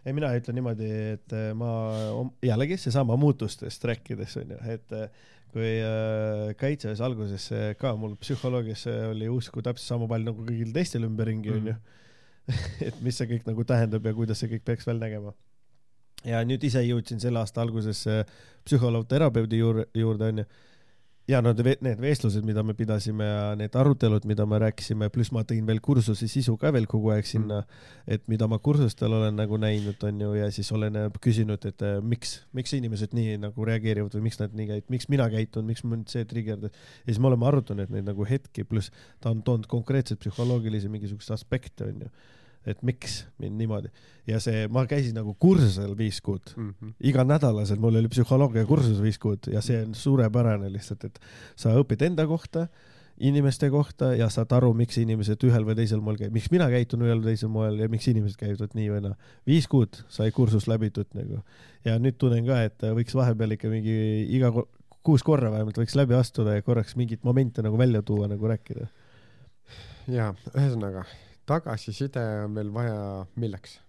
ei, 0.05 0.13
mina 0.13 0.33
ütlen 0.37 0.55
niimoodi, 0.59 0.89
et 1.13 1.33
äh, 1.33 1.53
ma 1.57 1.69
jällegi 2.43 2.77
seesama 2.77 3.15
muutustest 3.17 3.83
rääkides 3.83 4.37
onju, 4.37 4.59
et 4.75 4.91
äh, 4.93 5.09
kui 5.55 5.71
äh, 5.79 6.51
kaitseväes 6.59 7.01
alguses 7.05 7.47
äh, 7.55 7.69
ka 7.79 7.93
mul 7.95 8.17
psühholoogias 8.19 8.85
äh, 8.91 9.05
oli 9.13 9.29
usku 9.31 9.63
täpselt 9.63 9.87
sama 9.87 10.09
palju 10.11 10.27
nagu 10.27 10.43
kõigil 10.43 10.73
teistel 10.75 11.07
ümberringi 11.07 11.53
onju. 11.55 11.75
et 12.87 12.97
mis 13.01 13.15
see 13.15 13.29
kõik 13.29 13.47
nagu 13.47 13.63
tähendab 13.65 14.05
ja 14.05 14.13
kuidas 14.17 14.41
see 14.41 14.51
kõik 14.51 14.65
peaks 14.67 14.87
välja 14.89 15.05
nägema. 15.07 15.31
Ja 16.26 16.43
nüüd 16.47 16.63
ise 16.65 16.84
jõudsin 16.86 17.21
selle 17.21 17.41
aasta 17.41 17.63
alguses 17.63 18.05
psühholoog-terapeudi 18.65 19.59
juurde, 19.59 19.89
juurde 19.93 20.32
onju. 20.32 20.45
ja 21.26 21.39
need, 21.41 21.57
need 21.82 22.01
vestlused, 22.01 22.45
mida 22.45 22.61
me 22.61 22.76
pidasime 22.78 23.26
ja 23.26 23.45
need 23.57 23.73
arutelud, 23.73 24.28
mida 24.30 24.45
me 24.45 24.59
rääkisime, 24.61 25.07
pluss 25.09 25.32
ma 25.34 25.41
tõin 25.41 25.65
veel 25.65 25.80
kursuse 25.82 26.28
sisu 26.30 26.53
ka 26.61 26.69
veel 26.73 26.86
kogu 26.86 27.09
aeg 27.15 27.26
sinna 27.26 27.63
mm., 27.63 28.11
et 28.13 28.28
mida 28.30 28.45
ma 28.45 28.59
kursustel 28.61 29.15
olen 29.17 29.34
nagu 29.39 29.57
näinud, 29.57 29.97
onju, 30.05 30.36
ja 30.38 30.51
siis 30.53 30.69
olen 30.76 30.99
äh, 31.01 31.09
küsinud, 31.21 31.65
et 31.65 31.82
äh, 31.82 31.97
miks, 32.05 32.36
miks 32.53 32.76
inimesed 32.78 33.17
nii 33.17 33.39
nagu 33.41 33.65
reageerivad 33.65 34.13
või 34.19 34.28
miks 34.28 34.38
nad 34.43 34.53
nii 34.53 34.69
käituvad, 34.69 34.93
miks 34.93 35.09
mina 35.15 35.28
käitun, 35.34 35.65
miks 35.65 35.82
mind 35.89 36.13
see 36.13 36.30
triggerdas. 36.30 36.78
ja 37.01 37.09
siis 37.09 37.21
me 37.21 37.32
oleme 37.34 37.49
arutanud 37.49 37.89
neid 37.97 38.05
nagu 38.05 38.30
hetki, 38.30 38.67
pluss 38.69 38.93
ta 39.17 39.34
on 39.34 39.41
toonud 39.41 39.65
konkreetselt 39.71 40.21
psühholoogilisi 40.21 40.93
mingisuguseid 40.93 41.39
aspekte, 41.39 41.89
onju. 41.89 42.13
Et 42.66 42.82
miks 42.86 43.24
mind 43.41 43.59
niimoodi 43.59 43.91
ja 44.28 44.39
see, 44.43 44.66
ma 44.74 44.86
käisin 44.89 45.16
nagu 45.18 45.36
kursusel 45.39 45.93
viis 45.97 46.22
kuud 46.26 46.53
Mm 46.55 46.74
-hmm. 46.74 46.93
iganädalaselt 47.03 47.80
mul 47.80 47.95
oli 47.95 48.09
psühholoogia 48.09 48.66
kursus 48.66 49.01
viis 49.01 49.20
kuud 49.20 49.47
ja 49.51 49.61
see 49.61 49.84
on 49.84 49.95
suurepärane 49.95 50.72
lihtsalt, 50.74 51.03
et 51.03 51.20
sa 51.55 51.74
õpid 51.76 52.01
enda 52.05 52.28
kohta, 52.28 52.68
inimeste 53.18 53.70
kohta 53.70 54.16
ja 54.16 54.30
saad 54.30 54.51
aru, 54.51 54.74
miks 54.74 54.97
inimesed 54.97 55.43
ühel 55.43 55.66
või 55.66 55.76
teisel 55.76 56.01
moel 56.01 56.18
käivad, 56.18 56.34
miks 56.34 56.51
mina 56.51 56.70
käitun 56.70 57.01
ühel 57.01 57.22
või 57.22 57.32
teisel 57.32 57.49
moel 57.49 57.80
ja 57.80 57.89
miks 57.89 58.07
inimesed 58.07 58.38
käituvad 58.39 58.76
nii 58.76 58.89
või 58.91 59.01
naa. 59.01 59.16
viis 59.47 59.68
kuud 59.68 60.03
sai 60.07 60.32
kursus 60.32 60.68
läbitud 60.68 61.07
nagu 61.13 61.41
ja 61.86 61.99
nüüd 61.99 62.18
tunnen 62.18 62.45
ka, 62.45 62.63
et 62.63 62.82
võiks 62.82 63.16
vahepeal 63.16 63.55
ikka 63.55 63.70
mingi 63.70 64.26
iga 64.36 64.51
kuus 65.05 65.24
korra 65.24 65.51
vähemalt 65.51 65.78
võiks 65.78 65.95
läbi 65.95 66.18
astuda 66.18 66.57
ja 66.57 66.61
korraks 66.61 66.95
mingit 66.95 67.24
momente 67.24 67.61
nagu 67.61 67.78
välja 67.78 68.01
tuua, 68.01 68.28
nagu 68.28 68.47
rääkida. 68.47 68.88
ja 70.07 70.34
ühesõnaga 70.55 71.05
tagasiside 71.49 72.21
on 72.45 72.51
meil 72.57 72.71
vaja 72.73 73.25
milleks? 73.39 73.79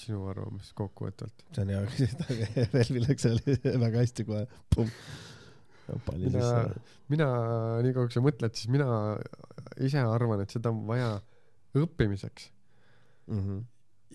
sinu 0.00 0.22
arvamus 0.30 0.70
kokkuvõtvalt? 0.78 1.42
see 1.52 1.64
on 1.64 1.72
hea 1.74 1.82
küsimus, 1.90 2.92
milleks 2.96 3.26
oli 3.28 3.56
väga 3.84 4.00
hästi 4.00 4.24
kohe. 4.28 4.46
pani 6.06 6.30
mina 6.30 6.46
mina, 7.10 7.26
nii 7.84 7.92
kaua 7.96 8.06
kui 8.08 8.14
sa 8.16 8.22
mõtled, 8.24 8.54
siis 8.56 8.70
mina 8.72 8.86
ise 9.82 10.00
arvan, 10.06 10.44
et 10.44 10.54
seda 10.54 10.72
on 10.72 10.86
vaja 10.88 11.12
õppimiseks 11.78 12.48
Mhm. 13.30 13.58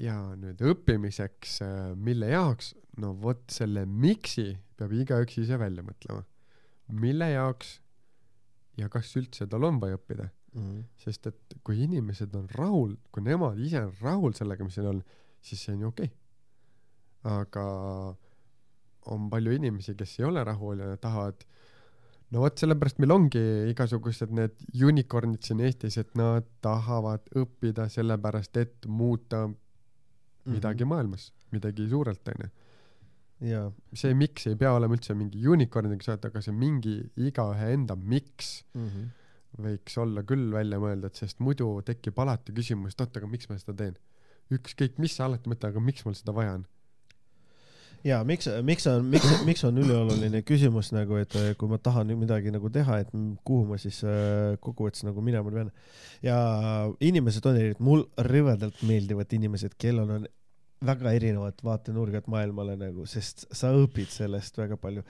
ja 0.03 0.15
nüüd 0.35 0.59
õppimiseks, 0.59 1.59
mille 1.95 2.27
jaoks, 2.33 2.73
no 2.99 3.13
vot 3.21 3.45
selle 3.53 3.85
miks'i 3.87 4.49
peab 4.75 4.91
igaüks 4.91 5.37
ise 5.39 5.55
välja 5.61 5.85
mõtlema. 5.85 6.25
mille 6.91 7.29
jaoks 7.31 7.77
ja 8.77 8.89
kas 8.91 9.13
üldse 9.19 9.47
tal 9.49 9.63
on 9.63 9.79
vaja 9.79 9.97
õppida, 9.99 10.29
Mhm. 10.55 10.83
sest 10.97 11.27
et 11.27 11.55
kui 11.63 11.81
inimesed 11.83 12.35
on 12.35 12.47
rahul, 12.55 12.95
kui 13.11 13.23
nemad 13.23 13.57
ise 13.59 13.81
on 13.83 13.93
rahul 14.01 14.33
sellega, 14.33 14.63
mis 14.63 14.77
neil 14.77 14.87
on, 14.93 15.03
siis 15.41 15.61
see 15.65 15.73
on 15.73 15.81
ju 15.81 15.87
okei 15.87 16.05
okay.. 16.05 17.41
aga 17.41 17.65
on 19.11 19.29
palju 19.29 19.51
inimesi, 19.57 19.95
kes 19.97 20.19
ei 20.19 20.25
ole 20.25 20.43
rahul 20.43 20.79
ja 20.79 20.97
tahavad 20.97 21.43
no 22.31 22.39
vot 22.41 22.57
sellepärast 22.57 22.99
meil 22.99 23.11
ongi 23.11 23.41
igasugused 23.71 24.31
need 24.31 24.55
unicorn'id 24.73 25.43
siin 25.45 25.59
Eestis, 25.59 25.97
et 26.01 26.15
nad 26.15 26.47
tahavad 26.61 27.27
õppida 27.35 27.87
sellepärast, 27.89 28.57
et 28.57 28.85
muuta 28.87 29.47
midagi 30.45 30.83
Mhm. 30.85 30.89
maailmas, 30.89 31.31
midagi 31.51 31.87
suurelt 31.89 32.27
onju 32.27 32.49
jaa, 33.43 33.71
see 33.93 34.13
miks 34.15 34.47
ei 34.47 34.55
pea 34.55 34.71
olema 34.77 34.95
üldse 34.95 35.13
mingi 35.17 35.41
unicorn'iga 35.51 36.03
seotud, 36.07 36.29
aga 36.31 36.41
see 36.41 36.53
mingi 36.55 36.97
igaühe 37.17 37.71
enda 37.73 37.95
miks 37.95 38.63
Mhm. 38.75 39.09
võiks 39.61 39.97
olla 39.97 40.23
küll 40.23 40.51
välja 40.51 40.79
mõeldud, 40.79 41.15
sest 41.15 41.39
muidu 41.39 41.81
tekib 41.85 42.17
alati 42.19 42.51
küsimus, 42.55 42.93
et 42.95 43.01
oot, 43.01 43.17
aga 43.17 43.27
miks 43.27 43.49
ma 43.49 43.57
seda 43.57 43.73
teen. 43.73 43.97
ükskõik, 44.51 44.99
mis 45.01 45.15
sa 45.15 45.25
alati 45.25 45.49
mõtled, 45.49 45.69
aga 45.71 45.79
miks 45.81 46.05
mul 46.05 46.13
seda 46.13 46.31
vaja 46.31 46.53
on. 46.59 46.65
jaa, 48.05 48.23
miks, 48.23 48.47
miks 48.63 48.85
on, 48.87 49.05
miks, 49.09 49.25
miks 49.45 49.63
on 49.65 49.77
ülioluline 49.81 50.43
küsimus 50.45 50.91
nagu, 50.93 51.15
et 51.17 51.33
äh, 51.35 51.55
kui 51.57 51.67
ma 51.67 51.77
tahan 51.81 52.11
midagi 52.19 52.51
nagu 52.53 52.69
teha, 52.69 52.99
et 53.01 53.09
kuhu 53.43 53.65
ma 53.65 53.77
siis 53.81 54.03
äh, 54.03 54.55
kokkuvõttes 54.61 55.03
nagu 55.07 55.21
minema 55.25 55.49
pean. 55.51 55.71
ja 56.21 56.37
inimesed 56.99 57.45
on 57.45 57.55
erinevad, 57.57 57.79
mul 57.81 58.05
rõvedalt 58.17 58.83
meeldivad 58.85 59.33
inimesed, 59.33 59.73
kellel 59.81 60.11
on 60.19 60.27
väga 60.87 61.13
erinevad 61.17 61.63
vaatenurgad 61.63 62.27
maailmale 62.31 62.75
nagu, 62.79 63.05
sest 63.09 63.47
sa 63.55 63.71
õpid 63.75 64.11
sellest 64.11 64.57
väga 64.57 64.77
palju. 64.81 65.03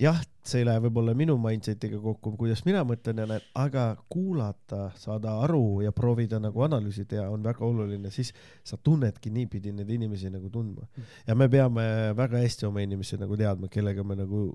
jah, 0.00 0.16
see 0.48 0.62
ei 0.62 0.64
lähe 0.64 0.80
võib-olla 0.80 1.12
minu 1.12 1.34
mindset'iga 1.36 1.98
kokku, 2.00 2.32
kuidas 2.40 2.62
mina 2.64 2.80
mõtlen 2.88 3.18
ja 3.20 3.26
näen, 3.28 3.42
aga 3.60 3.82
kuulata, 4.08 4.86
saada 4.96 5.34
aru 5.44 5.82
ja 5.84 5.92
proovida 5.92 6.38
nagu 6.40 6.62
analüüsi 6.64 7.04
teha 7.04 7.26
on 7.28 7.44
väga 7.44 7.66
oluline, 7.66 8.08
siis 8.10 8.32
sa 8.64 8.78
tunnedki 8.80 9.28
niipidi 9.34 9.74
neid 9.76 9.90
inimesi 9.92 10.32
nagu 10.32 10.48
tundma. 10.48 10.88
ja 11.26 11.36
me 11.36 11.48
peame 11.52 11.84
väga 12.16 12.40
hästi 12.40 12.66
oma 12.70 12.80
inimesi 12.80 13.20
nagu 13.20 13.36
teadma, 13.36 13.68
kellega 13.68 14.04
me 14.04 14.16
nagu 14.22 14.46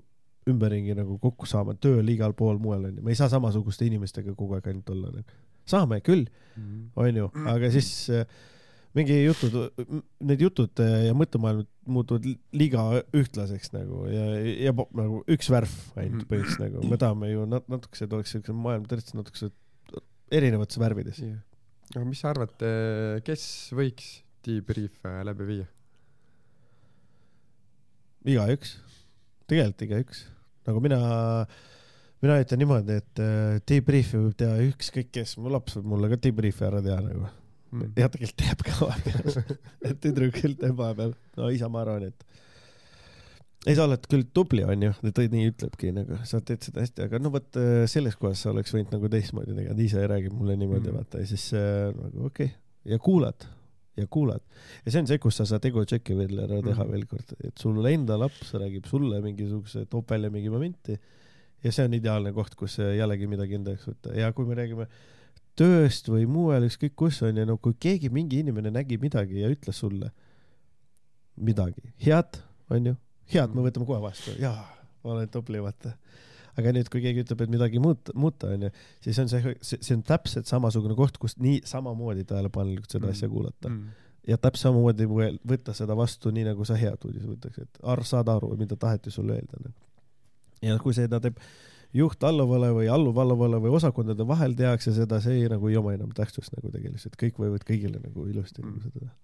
ümberringi 0.50 0.94
nagu 0.94 1.18
kokku 1.22 1.46
saame, 1.46 1.74
tööl 1.82 2.06
igal 2.10 2.34
pool 2.38 2.58
mujal 2.62 2.88
onju, 2.90 3.02
me 3.02 3.14
ei 3.14 3.18
saa 3.18 3.30
samasuguste 3.30 3.86
inimestega 3.86 4.34
kogu 4.34 4.58
aeg 4.58 4.68
ainult 4.70 4.90
olla 4.94 5.14
nagu.. 5.14 5.40
saame 5.66 6.00
küll, 6.06 6.26
onju, 6.96 7.30
aga 7.54 7.70
siis 7.74 7.88
äh, 8.14 8.26
mingi 8.96 9.16
jutud, 9.26 9.54
need 10.24 10.40
jutud 10.40 10.80
äh, 10.80 11.06
ja 11.10 11.14
mõttemaailmad 11.16 11.68
muutuvad 11.86 12.24
li- 12.26 12.38
liiga 12.56 12.86
ühtlaseks 13.14 13.70
nagu 13.74 14.06
ja, 14.08 14.24
ja 14.66 14.72
nagu 14.96 15.20
üks 15.28 15.50
värv 15.52 15.72
ainult 16.00 16.24
Mhm. 16.24 16.28
põhimõtteliselt 16.30 16.64
nagu, 16.64 16.84
me 16.90 16.96
tahame 17.02 17.28
ju 17.34 17.44
nat- 17.50 17.68
natukese, 17.68 18.04
et 18.08 18.16
oleks 18.16 18.32
siukene 18.32 18.56
maailm 18.58 18.86
tõesti 18.88 19.14
natukese 19.18 19.50
erinevates 20.32 20.78
värvides. 20.80 21.20
aga 21.94 22.04
mis 22.08 22.18
sa 22.24 22.32
arvad, 22.32 22.56
kes 23.24 23.44
võiks 23.76 24.08
debrief'e 24.46 25.12
läbi 25.28 25.44
viia? 25.52 25.66
igaüks, 28.26 28.72
tegelikult 29.46 29.84
igaüks, 29.86 30.24
nagu 30.66 30.80
mina, 30.82 30.98
mina 32.24 32.40
ütlen 32.42 32.58
niimoodi, 32.64 32.96
et 33.02 33.20
äh, 33.22 33.58
debrief'i 33.70 34.18
võib 34.18 34.34
teha 34.40 34.56
ükskõik 34.66 35.12
kes, 35.14 35.36
mu 35.38 35.52
laps 35.52 35.76
võib 35.78 35.92
mulle 35.92 36.10
ka 36.10 36.18
debrief'i 36.26 36.66
ära 36.66 36.80
teha 36.82 36.98
nagu. 37.04 37.28
Mm. 37.72 37.92
ja 37.98 38.06
tegelikult 38.12 38.36
teeb 38.42 38.60
ka 38.62 38.76
vahepeal, 38.86 39.56
et 39.90 39.98
tüdruk 40.04 40.36
küll 40.38 40.54
teeb 40.60 40.76
vahepeal, 40.78 41.16
no 41.36 41.48
isa, 41.50 41.68
ma 41.72 41.82
arvan, 41.82 42.06
et 42.12 42.26
ei, 43.66 43.74
sa 43.74 43.88
oled 43.88 44.04
küll 44.06 44.22
tubli, 44.36 44.62
onju, 44.62 44.92
ta 45.10 45.24
nii 45.32 45.48
ütlebki 45.50 45.90
nagu, 45.96 46.20
sa 46.28 46.38
teed 46.46 46.62
seda 46.62 46.84
hästi, 46.84 47.08
aga 47.08 47.18
no 47.18 47.32
vot 47.34 47.58
äh, 47.58 47.82
selles 47.90 48.14
kohas 48.20 48.44
sa 48.44 48.52
oleks 48.52 48.70
võinud 48.76 48.94
nagu 48.94 49.10
teistmoodi 49.10 49.56
teha, 49.56 49.74
ise 49.82 50.04
räägib 50.06 50.36
mulle 50.38 50.54
niimoodi 50.60 50.86
Mm. 50.86 50.92
mm., 50.92 51.00
vaata 51.02 51.22
ja 51.24 51.30
siis 51.32 51.48
äh, 51.58 51.90
nagu 51.90 52.28
okei 52.30 52.52
okay. 52.52 52.92
ja 52.92 53.00
kuulad 53.02 53.48
ja 53.96 54.06
kuulad 54.12 54.44
ja 54.84 54.92
see 54.92 55.00
on 55.02 55.10
see, 55.10 55.18
kus 55.18 55.40
sa 55.40 55.48
saad 55.48 55.66
ego 55.66 55.82
check'i 55.88 56.14
veel 56.14 56.38
ära 56.44 56.60
teha 56.62 56.84
Mhm. 56.84 56.92
veel 56.92 57.06
kord, 57.10 57.34
et 57.42 57.58
sul 57.58 57.80
enda 57.90 58.18
laps 58.20 58.52
räägib 58.54 58.86
sulle 58.86 59.18
mingisuguse, 59.24 59.86
toob 59.90 60.06
välja 60.14 60.30
mingi 60.30 60.52
momenti 60.52 60.94
ja 61.64 61.72
see 61.72 61.88
on 61.88 61.96
ideaalne 61.98 62.30
koht, 62.36 62.54
kus 62.54 62.78
äh, 62.78 62.94
jällegi 63.00 63.26
midagi 63.26 63.58
enda 63.58 63.74
jaoks 63.74 63.88
võtta 63.90 64.14
ja 64.14 64.30
kui 64.36 64.46
me 64.46 64.54
räägime 64.54 64.86
tööst 65.56 66.08
või 66.12 66.26
mujal, 66.28 66.66
ükskõik 66.68 66.94
kus 66.98 67.22
on 67.24 67.38
ju, 67.40 67.44
no 67.48 67.56
kui 67.62 67.74
keegi, 67.80 68.10
mingi 68.12 68.42
inimene 68.44 68.70
nägi 68.74 68.98
midagi 69.02 69.40
ja 69.40 69.50
ütles 69.52 69.78
sulle 69.80 70.10
midagi 71.36 71.82
head, 72.04 72.40
onju, 72.72 72.94
head 73.32 73.54
me 73.56 73.64
võtame 73.66 73.88
kohe 73.88 74.00
vastu, 74.02 74.34
jaa, 74.40 74.64
ma 75.04 75.14
olen 75.16 75.28
tubli, 75.32 75.60
vaata. 75.62 75.92
aga 76.56 76.72
nüüd, 76.72 76.88
kui 76.92 77.02
keegi 77.04 77.24
ütleb, 77.26 77.44
et 77.44 77.52
midagi 77.52 77.80
muuta, 77.82 78.14
muuta 78.16 78.48
onju, 78.54 78.70
siis 79.04 79.18
on 79.20 79.28
see, 79.32 79.54
see, 79.60 79.94
on 79.96 80.02
täpselt 80.06 80.48
samasugune 80.48 80.96
koht, 80.96 81.18
kus 81.20 81.36
nii 81.36 81.60
samamoodi 81.68 82.24
tähelepanelikult 82.24 82.90
seda 82.96 83.06
Mm. 83.06 83.12
asja 83.16 83.28
kuulata 83.28 83.68
Mm. 83.68 83.88
ja 84.28 84.38
täpselt 84.38 84.70
samamoodi 84.70 85.08
võtta 85.44 85.74
seda 85.76 85.96
vastu, 85.96 86.32
nii 86.32 86.44
nagu 86.48 86.64
sa 86.64 86.78
head 86.80 87.04
uudised 87.04 87.28
võtaks, 87.28 87.62
et 87.62 87.80
ar-, 87.82 88.04
saad 88.04 88.28
aru, 88.32 88.56
mida 88.56 88.76
taheti 88.76 89.10
sulle 89.10 89.36
öelda 89.36 89.60
nagu.. 89.64 89.76
ja 90.62 90.78
kui 90.78 90.94
seda 90.96 91.20
teeb 91.20 91.36
juht 91.94 92.24
alluvale 92.24 92.72
või 92.74 92.88
alluv 92.92 93.18
alluvale 93.18 93.60
või 93.62 93.70
osakondade 93.76 94.26
vahel 94.26 94.54
tehakse 94.58 94.92
seda, 94.96 95.20
see 95.20 95.42
ei, 95.42 95.48
nagu 95.48 95.68
ei 95.68 95.76
oma 95.76 95.94
enam 95.94 96.10
tähtsust 96.16 96.52
nagu 96.56 96.70
tegelikult, 96.72 97.16
kõik 97.20 97.38
võivad 97.42 97.64
kõigile 97.68 98.00
nagu 98.02 98.26
ilusti 98.28 98.62
Mm. 98.62 98.68
nagu 98.68 98.80
seda 98.80 99.00
teha. 99.00 99.14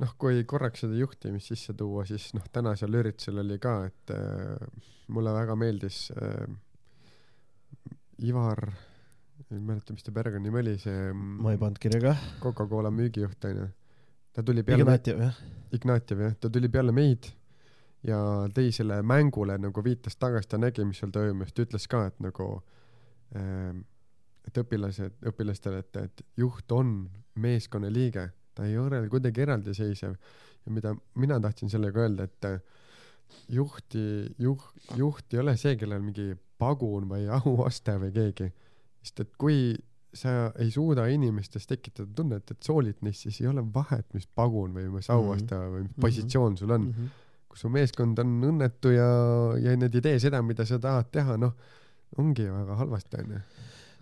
noh, 0.00 0.14
kui 0.18 0.44
korraks 0.44 0.80
seda 0.80 0.94
juhtimist 0.96 1.46
sisse 1.52 1.74
tuua, 1.76 2.06
siis 2.08 2.30
noh, 2.34 2.44
tänasel 2.52 2.94
üritusel 2.94 3.38
oli 3.42 3.58
ka, 3.58 3.84
et 3.86 4.10
äh, 4.10 4.56
mulle 5.08 5.32
väga 5.32 5.56
meeldis 5.56 6.10
äh, 6.16 6.46
Ivar, 8.20 8.60
ei 9.50 9.58
mäleta, 9.58 9.94
mis 9.96 10.04
ta 10.04 10.12
perekonnanimi 10.12 10.58
oli, 10.60 10.78
see 10.78 11.12
ma 11.14 11.54
ei 11.54 11.58
pannud 11.60 11.78
kirja 11.80 12.00
ka. 12.04 12.14
Coca-Cola 12.42 12.90
müügijuht 12.92 13.44
onju. 13.48 13.68
ta 14.36 14.42
tuli 14.42 14.62
peale, 14.62 14.84
Ignatjev 14.84 15.22
jah. 15.24 15.38
Ignatjev 15.72 16.20
jah, 16.26 16.34
ta 16.40 16.50
tuli 16.52 16.68
peale 16.68 16.92
meid 16.92 17.30
ja 18.06 18.18
tõi 18.54 18.72
selle 18.72 19.02
mängule 19.02 19.58
nagu 19.58 19.84
viitas 19.84 20.16
tagasi, 20.16 20.48
ta 20.48 20.58
nägi, 20.58 20.84
mis 20.84 20.98
seal 21.02 21.12
toimus, 21.14 21.52
ta 21.52 21.62
ütles 21.66 21.86
ka, 21.90 22.06
et 22.06 22.20
nagu 22.24 22.50
ähm, 23.36 23.82
et 24.46 24.56
õpilased, 24.62 25.18
õpilastele, 25.30 25.82
et, 25.84 25.96
et 25.96 26.22
juht 26.40 26.72
on 26.72 26.94
meeskonnaliige, 27.40 28.30
ta 28.54 28.66
ei 28.66 28.78
ole 28.80 29.02
kuidagi 29.12 29.44
eraldiseisev 29.44 30.14
ja 30.66 30.72
mida 30.72 30.94
mina 31.20 31.38
tahtsin 31.40 31.70
sellega 31.72 32.00
öelda, 32.06 32.24
et 32.24 32.48
äh, 32.48 32.60
juhti, 33.52 34.34
juht, 34.38 34.64
juht 34.96 35.34
ei 35.34 35.42
ole 35.42 35.56
see, 35.60 35.76
kellel 35.80 36.02
mingi 36.02 36.32
pagun 36.60 37.06
või 37.10 37.28
auaste 37.40 37.96
või 38.00 38.12
keegi, 38.16 38.50
sest 39.04 39.24
et 39.24 39.32
kui 39.40 39.76
sa 40.14 40.50
ei 40.58 40.72
suuda 40.74 41.04
inimestes 41.06 41.68
tekitada 41.70 42.10
tunnet, 42.16 42.50
et 42.50 42.66
soolid 42.66 42.98
neist, 43.06 43.22
siis 43.26 43.40
ei 43.44 43.50
ole 43.50 43.62
vahet, 43.74 44.08
mis 44.16 44.26
pagun 44.26 44.74
või 44.74 44.88
mis 44.90 45.10
auaste 45.10 45.54
mm 45.54 45.60
-hmm. 45.60 45.74
või 45.74 45.82
mis 45.84 45.92
Mhm. 45.92 46.00
positsioon 46.00 46.56
sul 46.56 46.70
on 46.70 46.80
mm. 46.80 46.88
Mhm. 46.88 47.04
-hmm. 47.04 47.28
Kui 47.50 47.58
su 47.58 47.70
meeskond 47.72 48.20
on 48.22 48.38
õnnetu 48.52 48.94
ja, 48.94 49.10
ja 49.58 49.74
nad 49.78 49.94
ei 49.94 50.04
tee 50.04 50.22
seda, 50.22 50.38
mida 50.46 50.66
sa 50.68 50.78
tahad 50.82 51.10
teha, 51.10 51.34
noh, 51.40 51.56
ongi 52.18 52.46
väga 52.46 52.76
halvasti 52.78 53.18
onju. 53.24 53.40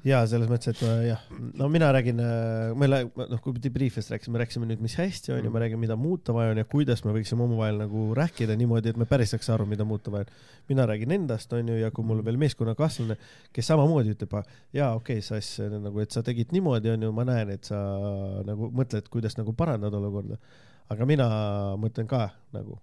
ja 0.04 0.20
selles 0.30 0.50
mõttes, 0.50 0.70
et 0.70 0.82
äh, 0.86 1.00
jah, 1.08 1.22
no 1.58 1.66
mina 1.72 1.88
räägin, 1.92 2.20
me 2.78 2.86
lä- 2.86 3.00
noh, 3.08 3.40
kui 3.42 3.56
debrief'ist 3.56 4.12
rääkisime, 4.12 4.38
rääkisime 4.40 4.68
nüüd, 4.68 4.82
mis 4.84 4.94
hästi 5.00 5.32
on 5.34 5.48
ja 5.48 5.52
ma 5.52 5.62
räägin, 5.64 5.80
mida 5.80 5.96
muuta 5.96 6.36
vaja 6.36 6.52
on 6.52 6.60
ja 6.60 6.66
kuidas 6.68 7.02
me 7.04 7.14
võiksime 7.16 7.44
omavahel 7.44 7.80
nagu 7.82 8.04
rääkida 8.16 8.56
niimoodi, 8.60 8.92
et 8.92 9.00
me 9.00 9.08
päris 9.10 9.32
saaks 9.34 9.48
aru, 9.56 9.66
mida 9.68 9.84
muuta 9.88 10.12
vaja 10.12 10.28
on. 10.28 10.32
mina 10.68 10.86
räägin 10.86 11.16
endast, 11.16 11.52
onju, 11.52 11.80
ja 11.80 11.90
kui 11.90 12.04
mul 12.04 12.20
veel 12.24 12.38
meeskonnakaaslane, 12.44 13.16
kes 13.52 13.72
samamoodi 13.72 14.12
ütleb, 14.14 14.36
jaa, 14.76 14.92
okei 14.94 15.18
okay,, 15.18 15.24
sa 15.24 15.40
siis 15.40 15.72
nagu, 15.72 16.04
et 16.04 16.12
sa 16.12 16.22
tegid 16.22 16.52
niimoodi, 16.52 16.92
onju, 16.94 17.12
ma 17.16 17.24
näen, 17.28 17.56
et 17.56 17.64
sa 17.64 17.80
nagu 18.46 18.68
mõtled, 18.76 19.08
kuidas 19.08 19.40
nagu 19.40 19.56
parandada 19.56 19.96
olukorda. 19.98 20.36
aga 20.88 21.04
mina 21.04 21.26
mõtlen 21.76 22.06
ka 22.08 22.30
nagu, 22.52 22.78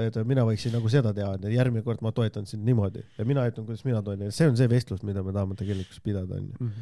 et 0.00 0.16
mina 0.28 0.44
võiksin 0.44 0.72
nagu 0.76 0.88
seda 0.92 1.12
teha, 1.16 1.34
et 1.38 1.44
järgmine 1.54 1.82
kord 1.86 2.02
ma 2.02 2.12
toetan 2.12 2.46
sind 2.46 2.64
niimoodi 2.68 3.02
ja 3.18 3.24
mina 3.24 3.46
ütlen, 3.48 3.66
kuidas 3.66 3.84
mina 3.84 4.02
toetan, 4.02 4.30
see 4.32 4.48
on 4.48 4.56
see 4.56 4.68
vestlus, 4.68 5.02
mida 5.02 5.22
me 5.22 5.32
tahame 5.32 5.54
tegelikult 5.58 6.02
pidada, 6.04 6.34
onju 6.40 6.72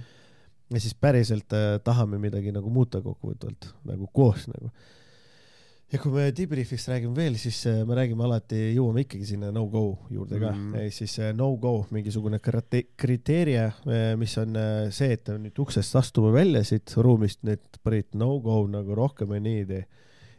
ja 0.70 0.80
siis 0.80 0.94
päriselt 0.94 1.52
äh, 1.56 1.78
tahame 1.84 2.18
midagi 2.20 2.52
nagu 2.52 2.68
muuta 2.70 3.00
kokkuvõtvalt 3.00 3.70
nagu 3.88 4.06
koos 4.12 4.48
nagu. 4.50 4.68
ja 5.92 5.96
kui 6.02 6.12
me 6.12 6.26
debrief'ist 6.36 6.90
räägime 6.92 7.16
veel, 7.16 7.38
siis 7.40 7.62
äh, 7.70 7.78
me 7.88 7.94
räägime 7.96 8.24
alati, 8.26 8.58
jõuame 8.76 9.06
ikkagi 9.06 9.24
sinna 9.30 9.48
no-go 9.54 9.98
juurde 10.12 10.36
ka 10.42 10.50
mm, 10.52 10.58
Mhm. 10.58 10.74
-hmm. 10.74 10.90
siis 10.92 11.18
äh, 11.18 11.32
no-go 11.36 11.86
mingisugune 11.90 12.38
krite- 12.44 12.86
kriteeria, 12.96 13.70
mis 14.16 14.36
on 14.38 14.56
äh, 14.56 14.90
see, 14.90 15.12
et 15.12 15.28
nüüd 15.28 15.56
uksest 15.58 15.96
astume 15.96 16.32
välja 16.32 16.64
siit 16.64 16.92
ruumist, 16.96 17.40
nüüd 17.42 17.64
Priit 17.82 18.12
no-go 18.14 18.66
nagu 18.66 18.94
rohkem 18.94 19.32
ja 19.32 19.40
nii 19.40 19.58
ei 19.58 19.66
tee. 19.66 19.86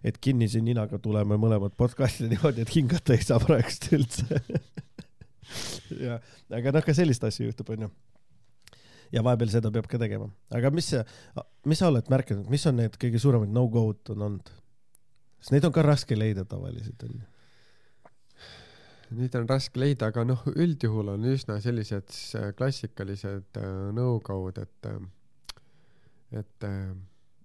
Et 0.03 0.19
kinnise 0.21 0.61
ninaga 0.63 0.99
tuleme 1.01 1.37
mõlemad 1.39 1.75
podcast'i 1.79 2.29
niimoodi, 2.31 2.63
et 2.63 2.75
hingata 2.75 3.15
ei 3.15 3.25
saa 3.25 3.39
praegust 3.43 3.89
üldse. 3.95 4.41
ja, 6.05 6.19
aga 6.55 6.75
noh, 6.75 6.85
ka 6.85 6.95
sellist 6.95 7.25
asja 7.27 7.49
juhtub, 7.49 7.73
onju 7.75 7.89
ja 9.13 9.23
vahepeal 9.25 9.51
seda 9.51 9.71
peab 9.73 9.89
ka 9.89 9.99
tegema. 10.01 10.29
aga 10.53 10.71
mis, 10.73 10.91
mis 11.65 11.81
sa 11.81 11.89
oled 11.89 12.09
märganud, 12.11 12.49
mis 12.51 12.65
on 12.69 12.79
need 12.79 12.95
kõige 13.01 13.21
suuremad 13.21 13.51
no-go'd 13.53 14.13
on 14.13 14.25
olnud? 14.27 14.53
sest 15.39 15.53
neid 15.55 15.67
on 15.67 15.75
ka 15.75 15.83
raske 15.85 16.17
leida 16.17 16.45
tavaliselt 16.47 17.03
onju. 17.07 17.21
Neid 19.19 19.33
on 19.39 19.47
raske 19.49 19.79
leida, 19.81 20.11
aga 20.11 20.25
noh, 20.27 20.43
üldjuhul 20.51 21.15
on 21.15 21.23
üsna 21.31 21.57
sellised 21.63 22.11
äh, 22.37 22.51
klassikalised 22.57 23.57
äh, 23.57 23.71
no-go'd, 23.95 24.59
et 24.61 24.89
äh, 24.91 24.99
et 26.39 26.65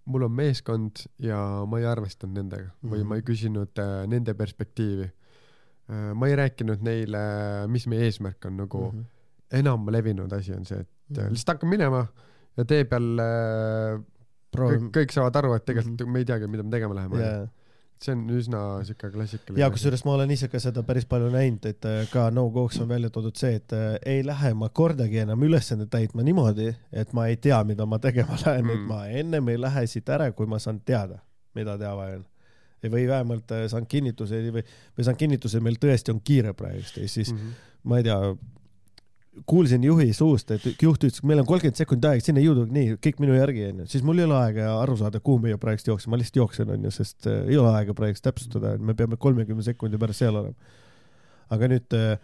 mul 0.05 0.23
on 0.27 0.33
meeskond 0.33 1.05
ja 1.19 1.39
ma 1.67 1.79
ei 1.81 1.87
arvestanud 1.89 2.37
nendega 2.37 2.65
mm 2.69 2.71
-hmm. 2.71 2.91
või 2.93 2.99
Mhm. 2.99 3.09
ma 3.09 3.17
ei 3.17 3.23
küsinud 3.23 3.79
äh, 3.79 4.07
nende 4.07 4.35
perspektiivi 4.35 5.05
äh,. 5.91 6.15
ma 6.15 6.27
ei 6.29 6.37
rääkinud 6.37 6.83
neile, 6.83 7.19
mis 7.69 7.87
meie 7.87 8.05
eesmärk 8.05 8.45
on 8.45 8.57
nagu 8.57 8.91
mm, 8.93 8.99
-hmm. 8.99 9.59
enam 9.61 9.87
levinud 9.89 10.33
asi 10.33 10.53
on 10.55 10.65
see, 10.65 10.81
et 10.81 10.89
Mhm. 11.11 11.21
mm. 11.21 11.31
lihtsalt 11.31 11.55
hakkab 11.57 11.69
minema 11.69 12.07
ja 12.57 12.65
tee 12.65 12.85
peal 12.85 13.19
äh, 13.19 13.99
kõik, 13.99 14.05
proovime. 14.53 14.91
kõik 14.91 15.13
saavad 15.13 15.37
aru, 15.37 15.55
et 15.55 15.65
tegelikult 15.65 16.01
Mhm. 16.01 16.03
mm 16.03 16.09
-hmm. 16.09 16.13
me 16.13 16.19
ei 16.19 16.25
teagi, 16.25 16.47
mida 16.47 16.63
me 16.63 16.71
tegema 16.71 16.95
läheme 16.95 17.17
yeah.. 17.19 17.49
See 18.03 18.15
on 18.15 18.25
üsna 18.35 18.61
siuke 18.87 19.11
klassikaline. 19.13 19.61
ja 19.61 19.71
kusjuures 19.73 20.05
ma 20.07 20.15
olen 20.17 20.33
ise 20.35 20.49
ka 20.53 20.61
seda 20.63 20.83
päris 20.87 21.07
palju 21.09 21.31
näinud, 21.33 21.67
et 21.71 21.89
äh, 21.89 22.03
ka 22.13 22.27
no-go'ks 22.35 22.81
on 22.83 22.89
välja 22.91 23.11
toodud 23.15 23.39
see, 23.39 23.55
et 23.61 23.75
äh, 23.77 23.95
ei 24.15 24.25
lähe 24.27 24.53
ma 24.59 24.69
kordagi 24.69 25.23
enam 25.25 25.43
ülesandeid 25.47 25.93
täitma 25.93 26.27
niimoodi, 26.27 26.71
et 26.93 27.15
ma 27.17 27.29
ei 27.31 27.37
tea, 27.37 27.63
mida 27.69 27.87
ma 27.87 28.01
tegema 28.03 28.39
lähen 28.45 28.67
mm., 28.67 28.75
et 28.75 28.89
ma 28.91 29.01
ennem 29.23 29.53
ei 29.53 29.61
lähe 29.61 29.87
siit 29.91 30.11
ära, 30.11 30.31
kui 30.33 30.51
ma 30.51 30.61
saan 30.63 30.81
teada, 30.85 31.21
mida 31.57 31.79
teha 31.81 31.95
vaja 31.99 32.21
on. 32.21 32.27
või 32.93 33.07
vähemalt 33.09 33.53
äh, 33.57 33.65
saan 33.73 33.87
kinnituse 33.89 34.43
või, 34.53 34.65
või 34.99 35.07
saan 35.07 35.17
kinnituse, 35.17 35.61
meil 35.65 35.79
tõesti 35.81 36.13
on 36.13 36.21
kiire 36.21 36.53
praegust 36.53 36.99
ja 37.01 37.09
siis 37.09 37.33
mm. 37.33 37.39
-hmm. 37.39 37.71
ma 37.89 38.01
ei 38.01 38.05
tea, 38.11 38.19
kuulsin 39.47 39.85
juhi 39.85 40.13
suust, 40.15 40.51
et 40.55 40.83
juht 40.83 41.05
ütles, 41.07 41.23
meil 41.27 41.43
on 41.43 41.49
kolmkümmend 41.49 41.79
sekundit 41.79 42.07
aega, 42.11 42.25
sinna 42.25 42.43
ei 42.43 42.47
jõudnud, 42.47 42.71
nii 42.75 42.99
kõik 43.03 43.19
minu 43.23 43.35
järgi 43.37 43.67
onju, 43.71 43.89
siis 43.91 44.05
mul 44.07 44.23
ei 44.23 44.29
ole 44.29 44.37
aega 44.39 44.69
aru 44.79 44.97
saada, 45.01 45.21
kuhu 45.25 45.43
meie 45.43 45.59
praegust 45.61 45.91
jookseme, 45.91 46.15
ma 46.15 46.21
lihtsalt 46.21 46.39
jooksen 46.43 46.71
onju, 46.77 46.93
sest 46.95 47.29
äh, 47.31 47.43
ei 47.51 47.59
ole 47.61 47.73
aega 47.75 47.97
praegust 47.99 48.25
täpsustada, 48.27 48.77
me 48.79 48.95
peame 48.99 49.19
kolmekümne 49.21 49.67
sekundi 49.67 50.01
pärast 50.01 50.23
seal 50.23 50.39
olema. 50.39 50.81
aga 51.55 51.69
nüüd 51.69 51.97
äh, 51.99 52.15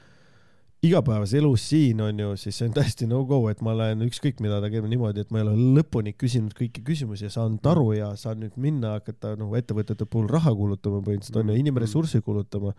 igapäevases 0.86 1.36
elus 1.40 1.66
siin 1.68 2.00
on 2.00 2.20
ju, 2.22 2.30
siis 2.40 2.56
see 2.56 2.68
on 2.70 2.74
täiesti 2.76 3.08
no-go, 3.10 3.42
et 3.50 3.60
ma 3.64 3.74
lähen 3.76 4.06
ükskõik 4.06 4.40
mida 4.44 4.62
tegema 4.64 4.88
niimoodi, 4.88 5.24
et 5.24 5.34
ma 5.34 5.42
ei 5.42 5.48
ole 5.48 5.68
lõpuni 5.80 6.14
küsinud 6.16 6.54
kõiki 6.56 6.84
küsimusi 6.86 7.26
ja 7.26 7.32
saanud 7.34 7.66
aru 7.72 7.90
ja 7.98 8.14
saan 8.20 8.40
nüüd 8.44 8.56
minna 8.60 8.96
hakata 8.96 9.34
nagu 9.40 9.58
ettevõtete 9.58 10.06
puhul 10.08 10.30
raha 10.30 10.54
kulutama 10.56 11.02
põhimõtteliselt 11.04 11.42
on 11.42 11.52
ju, 11.52 11.58
inimressurssi 11.60 12.22
kulutama, 12.24 12.72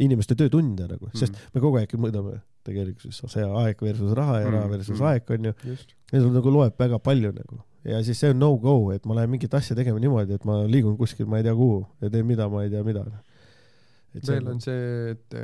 inimeste 0.00 0.38
töötunde 0.38 0.88
nagu, 0.88 1.10
sest 1.16 1.36
me 1.52 1.64
kogu 1.64 1.80
aeg 1.80 1.92
mõõdame 2.00 2.38
tegelikkuses 2.68 3.24
see 3.32 3.48
aeg 3.64 3.82
versus 3.88 4.14
raha 4.18 4.42
ja 4.42 4.48
Mm, 4.48 4.54
raha 4.56 4.68
versus 4.76 5.00
mm. 5.00 5.08
aeg 5.10 5.34
onju 5.36 5.54
ja 6.12 6.20
sul 6.20 6.30
nagu 6.34 6.52
loeb 6.52 6.78
väga 6.80 7.00
palju 7.02 7.32
nagu 7.36 7.62
ja 7.88 8.00
siis 8.04 8.20
see 8.20 8.32
on 8.32 8.40
no-go, 8.40 8.76
et 8.94 9.06
ma 9.08 9.16
lähen 9.18 9.32
mingit 9.32 9.54
asja 9.54 9.76
tegema 9.78 10.00
niimoodi, 10.02 10.36
et 10.38 10.46
ma 10.48 10.60
liigun 10.68 10.96
kuskil, 10.98 11.28
ma 11.30 11.40
ei 11.40 11.46
tea 11.46 11.54
kuhu 11.56 11.82
ja 12.02 12.10
teen 12.12 12.26
mida, 12.28 12.48
ma 12.52 12.64
ei 12.64 12.72
tea 12.72 12.82
mida. 12.86 13.04
veel 14.26 14.50
on 14.50 14.60
see, 14.64 15.14
et, 15.14 15.38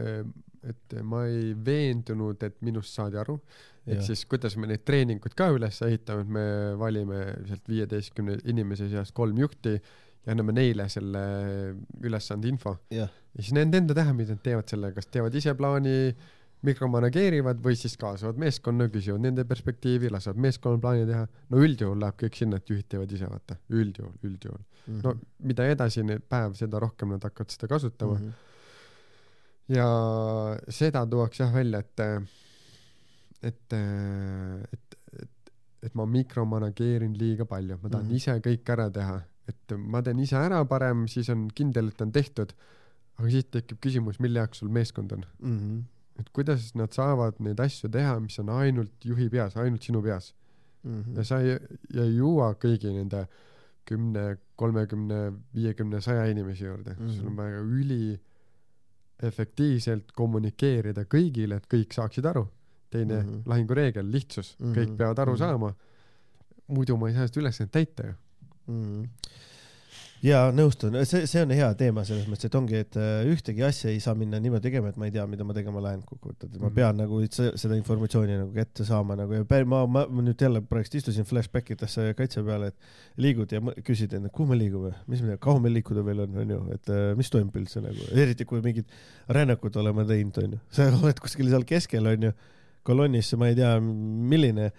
et 0.71 0.97
ma 1.07 1.25
ei 1.31 1.53
veendunud, 1.67 2.43
et 2.43 2.57
minust 2.67 2.97
saadi 2.97 3.21
aru. 3.21 3.39
ehk 3.87 4.01
siis, 4.07 4.25
kuidas 4.29 4.57
me 4.57 4.69
neid 4.71 4.85
treeninguid 4.89 5.35
ka 5.37 5.51
üles 5.53 5.83
ehitame, 5.85 6.25
et 6.25 6.33
me 6.39 6.47
valime 6.81 7.21
sealt 7.49 7.69
viieteistkümne 7.69 8.39
inimese 8.49 8.89
seast 8.93 9.13
kolm 9.17 9.39
juhti 9.39 9.75
ja 9.77 10.33
anname 10.33 10.55
neile 10.57 10.89
selle 10.89 11.25
ülesande 12.01 12.49
info. 12.49 12.79
ja 12.91 13.09
siis 13.39 13.53
nende 13.57 13.81
enda 13.83 13.97
teha, 13.97 14.15
mida 14.17 14.37
nad 14.37 14.45
teevad 14.45 14.71
sellega, 14.71 14.97
kas 15.01 15.11
teevad 15.13 15.37
ise 15.37 15.55
plaani, 15.59 16.15
mikromanageerivad 16.65 17.61
või 17.65 17.77
siis 17.79 17.97
kaasavad 18.01 18.39
meeskonna, 18.41 18.87
küsivad 18.93 19.23
nende 19.25 19.45
perspektiivi, 19.49 20.11
lasevad 20.13 20.41
meeskonnal 20.45 20.81
plaani 20.83 21.07
teha. 21.09 21.27
no 21.51 21.63
üldjuhul 21.67 22.01
läheb 22.01 22.19
kõik 22.23 22.39
sinna, 22.41 22.61
et 22.61 22.71
juhid 22.71 22.89
teevad 22.89 23.13
ise, 23.13 23.29
vaata, 23.31 23.59
üldjuhul, 23.71 24.15
üldjuhul. 24.29 24.63
Mhm. 24.87 25.01
no 25.05 25.15
mida 25.51 25.69
edasi 25.73 26.05
need 26.05 26.25
päev, 26.29 26.57
seda 26.59 26.81
rohkem 26.83 27.15
nad 27.15 27.25
hakkavad 27.25 27.55
seda 27.55 27.69
kasutama 27.71 28.19
mm. 28.19 28.27
-hmm. 28.27 29.77
ja 29.77 29.87
seda 30.69 31.07
tuuakse 31.09 31.43
jah 31.43 31.55
välja, 31.55 31.79
et, 31.79 32.01
et, 33.43 33.73
et, 33.79 34.99
et, 35.23 35.53
et 35.83 35.95
ma 35.95 36.07
mikromanageerin 36.07 37.17
liiga 37.19 37.45
palju, 37.49 37.79
ma 37.83 37.89
tahan 37.89 38.05
mm. 38.05 38.11
-hmm. 38.11 38.17
ise 38.17 38.39
kõik 38.45 38.77
ära 38.77 38.91
teha, 38.91 39.23
et 39.49 39.77
ma 39.79 40.03
teen 40.03 40.21
ise 40.21 40.37
ära 40.37 40.65
parem, 40.65 41.09
siis 41.09 41.29
on 41.29 41.49
kindel, 41.55 41.89
et 41.89 42.01
on 42.01 42.13
tehtud. 42.13 42.53
aga 43.19 43.31
siis 43.31 43.45
tekib 43.45 43.79
küsimus, 43.79 44.17
mille 44.19 44.39
jaoks 44.39 44.59
sul 44.59 44.69
meeskond 44.69 45.13
on, 45.13 45.25
Mhm. 45.39 45.83
Et 46.21 46.29
kuidas 46.33 46.75
nad 46.75 46.93
saavad 46.93 47.41
neid 47.43 47.61
asju 47.61 47.89
teha, 47.91 48.19
mis 48.21 48.39
on 48.39 48.49
ainult 48.49 49.05
juhi 49.05 49.29
peas, 49.31 49.57
ainult 49.57 49.83
sinu 49.83 50.03
peas 50.03 50.35
Mhm. 50.85 51.17
ja 51.17 51.25
sa 51.25 51.41
ei, 51.41 51.57
ei 51.97 52.13
jõua 52.19 52.53
kõigi 52.61 52.93
nende 52.93 53.25
kümne, 53.89 54.25
kolmekümne, 54.61 55.21
viiekümne, 55.57 56.01
saja 56.05 56.27
inimese 56.31 56.67
juurde 56.67 56.95
mm. 56.95 57.07
-hmm. 57.07 57.17
sul 57.17 57.31
on 57.31 57.37
vaja 57.37 57.61
üli 57.61 58.21
efektiivselt 59.25 60.13
kommunikeerida 60.13 61.05
kõigile, 61.09 61.57
et 61.57 61.67
kõik 61.71 61.97
saaksid 61.97 62.27
aru. 62.27 62.47
teine 62.95 63.23
mm. 63.23 63.29
-hmm. 63.29 63.43
lahingureegel, 63.47 64.11
lihtsus 64.13 64.57
mm, 64.59 64.67
-hmm. 64.67 64.79
kõik 64.79 64.89
Mhm. 64.89 64.97
peavad 64.97 65.19
aru 65.19 65.33
mm. 65.33 65.37
-hmm. 65.37 65.39
saama. 65.39 65.75
muidu 66.67 66.97
ma 66.97 67.09
ei 67.09 67.15
saa 67.15 67.27
seda 67.27 67.41
ülesannet 67.41 67.73
täita 67.73 68.07
ju. 68.07 68.13
Mhm. 68.67 69.05
Ja 70.25 70.39
nõustun, 70.57 70.95
see, 71.05 71.27
see 71.29 71.43
on 71.45 71.51
hea 71.53 71.67
teema 71.77 72.01
selles 72.09 72.25
mõttes, 72.31 72.49
et 72.49 72.55
ongi, 72.57 72.79
et 72.81 72.97
äh, 72.97 73.27
ühtegi 73.29 73.61
asja 73.67 73.91
ei 73.93 73.99
saa 74.01 74.15
minna 74.17 74.39
niimoodi 74.41 74.71
tegema, 74.71 74.89
et 74.89 74.97
ma 75.01 75.05
ei 75.09 75.13
tea, 75.13 75.27
mida 75.29 75.45
ma 75.45 75.53
tegema 75.57 75.83
lähen 75.85 76.01
kokkuvõttes, 76.09 76.55
ma 76.63 76.71
Mhm. 76.71 76.75
pean 76.79 76.97
nagu 77.03 77.19
se- 77.31 77.51
seda 77.61 77.77
informatsiooni 77.77 78.39
nagu 78.41 78.55
kätte 78.57 78.87
saama 78.89 79.17
nagu 79.21 79.37
ja 79.37 79.45
päris- 79.45 79.69
ma, 79.69 79.83
ma 79.87 80.07
nüüd 80.09 80.41
jälle 80.41 80.63
praegu 80.65 80.97
istusin 80.97 81.25
flashback 81.29 81.71
idesse 81.77 82.15
kaitse 82.17 82.43
peale, 82.43 82.73
et 82.73 82.75
liigud 83.21 83.53
ja 83.53 83.61
küsid 83.85 84.15
endalt, 84.17 84.33
kuhu 84.33 84.49
me 84.49 84.57
liigume, 84.57 84.95
mis 85.07 85.21
me, 85.23 85.37
kaua 85.37 85.61
meil 85.61 85.75
liikuda 85.77 86.05
veel 86.05 86.21
on, 86.25 86.37
onju, 86.47 86.61
et 86.73 86.89
äh, 86.89 87.15
mis 87.21 87.29
toimub 87.31 87.55
üldse 87.61 87.83
nagu, 87.85 88.09
eriti 88.17 88.45
kui 88.49 88.63
mingid 88.65 88.87
rännakud 89.29 89.77
oleme 89.77 90.07
teinud, 90.09 90.39
onju, 90.43 90.59
sa 90.75 90.89
oled 90.89 91.21
kuskil 91.21 91.53
seal 91.53 91.65
keskel, 91.69 92.07
onju, 92.07 92.33
kolonnis, 92.85 93.35
ma 93.37 93.49
ei 93.53 93.55
tea, 93.61 93.77
milline 93.81 94.71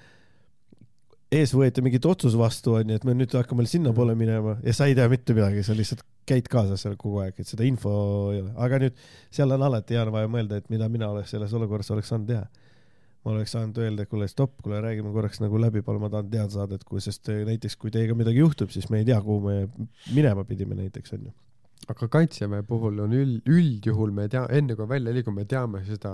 ees 1.36 1.54
võeti 1.56 1.84
mingit 1.86 2.06
otsus 2.08 2.36
vastu, 2.40 2.76
onju, 2.80 2.98
et 2.98 3.06
me 3.08 3.16
nüüd 3.18 3.34
hakkame 3.36 3.66
sinnapoole 3.70 4.16
minema 4.18 4.58
ja 4.64 4.74
sa 4.76 4.88
ei 4.90 4.96
tea 4.98 5.08
mitte 5.12 5.36
midagi, 5.38 5.64
sa 5.66 5.76
lihtsalt 5.78 6.04
käid 6.30 6.50
kaasas 6.52 6.86
seal 6.86 6.96
kogu 7.00 7.22
aeg, 7.24 7.40
et 7.42 7.50
seda 7.50 7.66
info 7.68 7.96
ei 8.34 8.42
ole, 8.42 8.54
aga 8.66 8.80
nüüd 8.84 9.02
seal 9.34 9.52
on 9.56 9.66
alati 9.68 9.98
hea 9.98 10.06
vaja 10.14 10.30
mõelda, 10.32 10.60
et 10.62 10.70
mida 10.74 10.88
mina 10.92 11.10
oleks 11.14 11.34
selles 11.36 11.54
olukorras 11.58 11.92
oleks 11.96 12.12
saanud 12.14 12.32
teha. 12.32 12.46
ma 13.26 13.32
oleks 13.34 13.56
saanud 13.56 13.78
öelda, 13.82 14.04
et 14.06 14.10
kuule 14.10 14.28
stopp, 14.30 14.60
kuule 14.62 14.78
räägime 14.86 15.10
korraks 15.14 15.40
nagu 15.42 15.58
läbi, 15.58 15.82
palun 15.82 16.04
ma 16.04 16.12
tahan 16.14 16.28
teada 16.30 16.52
saada, 16.54 16.78
et 16.78 16.84
kui, 16.86 17.02
sest 17.02 17.30
eh, 17.34 17.42
näiteks 17.48 17.76
kui 17.82 17.90
teiega 17.90 18.14
midagi 18.14 18.38
juhtub, 18.38 18.70
siis 18.70 18.86
me 18.94 19.00
ei 19.02 19.08
tea, 19.08 19.18
kuhu 19.26 19.40
me 19.48 19.56
minema 20.14 20.44
pidime 20.46 20.78
näiteks 20.78 21.16
onju. 21.18 21.34
aga 21.90 22.08
kaitseväe 22.18 22.62
puhul 22.70 23.02
on 23.02 23.18
üld, 23.18 23.42
üldjuhul 23.50 24.14
me 24.14 24.28
tea, 24.30 24.46
enne 24.54 24.78
kui 24.78 24.88
välja 24.90 25.14
liigume, 25.14 25.46
teame 25.50 25.82
seda 25.90 26.14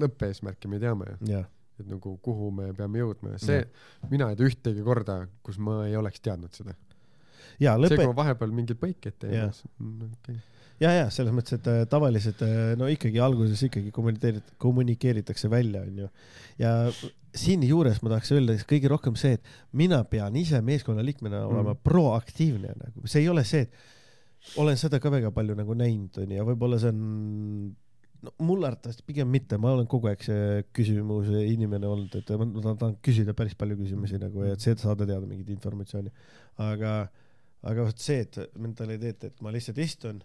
lõppeesmärki 0.00 0.68
me 0.72 0.80
teame. 0.80 1.16
Ju, 1.28 1.44
et 1.80 1.88
nagu 1.90 2.16
kuhu 2.24 2.50
me 2.54 2.72
peame 2.76 3.00
jõudma 3.02 3.34
ja 3.36 3.40
see, 3.42 3.62
mina 4.10 4.30
ei 4.32 4.38
tea 4.38 4.50
ühtegi 4.50 4.84
korda, 4.86 5.22
kus 5.46 5.58
ma 5.62 5.80
ei 5.86 5.96
oleks 5.98 6.20
teadnud 6.24 6.54
seda. 6.54 6.74
ja 7.58 7.74
see, 7.78 7.88
kui 7.88 7.96
lõpe, 8.04 8.06
ma 8.12 8.16
vahepeal 8.22 8.54
mingeid 8.54 8.78
põikeid 8.80 9.18
teen 9.18 9.34
Jah., 9.34 9.60
okei. 10.08 10.38
ja, 10.84 10.92
ja 11.00 11.06
selles 11.14 11.34
mõttes, 11.34 11.58
et 11.58 11.66
äh, 11.70 11.84
tavaliselt 11.90 12.42
äh, 12.46 12.74
no 12.78 12.88
ikkagi 12.90 13.20
alguses 13.22 13.62
ikkagi 13.68 13.90
kommunikeerit-, 13.94 14.54
kommunikeeritakse 14.62 15.50
välja, 15.50 15.82
onju. 15.86 16.08
ja 16.62 16.74
siinjuures 17.38 18.00
ma 18.02 18.14
tahaks 18.14 18.32
öelda 18.34 18.56
kõige 18.68 18.88
rohkem 18.90 19.16
see, 19.20 19.36
et 19.36 19.52
mina 19.76 20.00
pean 20.08 20.36
ise 20.40 20.60
meeskonnaliikmena 20.64 21.44
olema 21.46 21.74
Mm. 21.74 21.82
proaktiivne 21.84 22.72
nagu, 22.78 23.06
see 23.06 23.20
ei 23.22 23.28
ole 23.28 23.44
see, 23.44 23.66
et 23.68 24.56
olen 24.56 24.78
seda 24.80 25.00
ka 25.02 25.10
väga 25.12 25.30
palju 25.34 25.54
nagu 25.58 25.74
näinud, 25.76 26.14
onju, 26.22 26.36
ja 26.38 26.46
võib-olla 26.46 26.78
see 26.80 26.92
on 26.94 27.74
no 28.24 28.32
mulle 28.42 28.70
arvatavasti 28.70 29.04
pigem 29.06 29.30
mitte, 29.30 29.58
ma 29.62 29.72
olen 29.76 29.86
kogu 29.90 30.10
aeg 30.10 30.24
see 30.26 30.64
küsimuse 30.76 31.44
inimene 31.52 31.86
olnud, 31.90 32.16
et 32.18 32.32
ma 32.40 32.48
ma 32.48 32.74
tahan 32.74 32.96
küsida 33.04 33.34
päris 33.38 33.54
palju 33.58 33.78
küsimusi 33.78 34.18
nagu 34.22 34.46
et 34.48 34.64
see, 34.64 34.74
et 34.74 34.82
saada 34.82 35.06
teada 35.06 35.26
mingit 35.26 35.52
informatsiooni. 35.54 36.10
aga, 36.64 36.96
aga 37.62 37.86
vot 37.86 38.02
see, 38.02 38.24
et 38.26 38.58
mentaliteet, 38.58 39.30
et 39.30 39.44
ma 39.44 39.54
lihtsalt 39.54 39.78
istun 39.84 40.22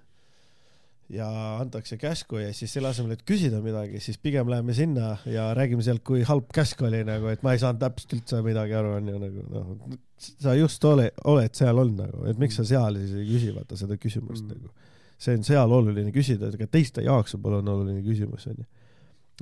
ja 1.13 1.27
antakse 1.59 1.97
käsku 1.97 2.39
ja 2.41 2.53
siis 2.55 2.71
selle 2.73 2.89
asemel, 2.89 3.13
et 3.15 3.23
küsida 3.27 3.59
midagi, 3.63 3.99
siis 4.01 4.17
pigem 4.21 4.49
läheme 4.49 4.73
sinna 4.73 5.17
ja 5.29 5.49
räägime 5.57 5.83
sealt, 5.85 6.03
kui 6.07 6.23
halb 6.27 6.47
käsk 6.55 6.81
oli 6.85 7.03
nagu, 7.07 7.27
et 7.31 7.43
ma 7.45 7.53
ei 7.53 7.61
saanud 7.61 7.81
täpselt 7.83 8.15
üldse 8.17 8.41
midagi 8.45 8.77
aru, 8.77 8.95
onju 8.99 9.19
nagu 9.21 9.45
noh, 9.51 9.99
sa 10.17 10.55
just 10.57 10.85
ole, 10.87 11.11
oled 11.29 11.53
seal 11.57 11.83
olnud 11.83 12.05
nagu, 12.05 12.23
et 12.31 12.39
miks 12.41 12.57
sa 12.59 12.65
seal 12.67 12.97
siis 13.01 13.13
ei 13.19 13.27
küsi, 13.29 13.51
vaata 13.55 13.77
seda 13.79 13.99
küsimust 13.99 14.47
mm. 14.47 14.55
nagu. 14.55 14.73
See 15.17 15.37
on 15.37 15.43
seal 15.47 15.71
oluline 15.71 16.13
küsida, 16.15 16.51
ka 16.59 16.67
teiste 16.67 17.03
jaoks 17.05 17.35
võib-olla 17.37 17.61
on 17.63 17.73
oluline 17.75 18.03
küsimus 18.05 18.47
onju. 18.51 18.65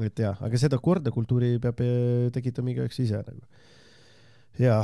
et 0.06 0.24
jah, 0.24 0.40
aga 0.42 0.58
seda 0.58 0.80
kordakultuuri 0.80 1.58
peab 1.62 1.84
eh, 1.86 2.30
tekitama 2.34 2.74
igaüks 2.74 3.00
ise 3.04 3.22
nagu. 3.22 3.46
ja, 4.60 4.82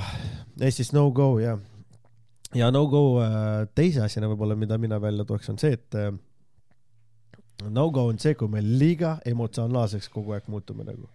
ehk 0.59 0.77
siis 0.79 0.93
no 0.93 1.09
go 1.11 1.37
ja, 1.39 1.57
ja 2.55 2.71
no 2.71 2.87
go 2.91 3.21
äh, 3.23 3.67
teise 3.75 4.05
asjana 4.05 4.31
võib-olla, 4.31 4.55
mida 4.55 4.77
mina 4.77 5.01
välja 5.01 5.25
tooks, 5.27 5.49
on 5.49 5.59
see, 5.61 5.77
et 5.79 5.99
äh, 5.99 6.11
no-go 7.65 8.07
on 8.11 8.19
see, 8.21 8.35
kui 8.37 8.49
me 8.51 8.61
liiga 8.61 9.17
emotsionaalseks 9.25 10.09
kogu 10.13 10.35
aeg 10.37 10.47
muutume 10.51 10.85
nagu. 10.87 11.09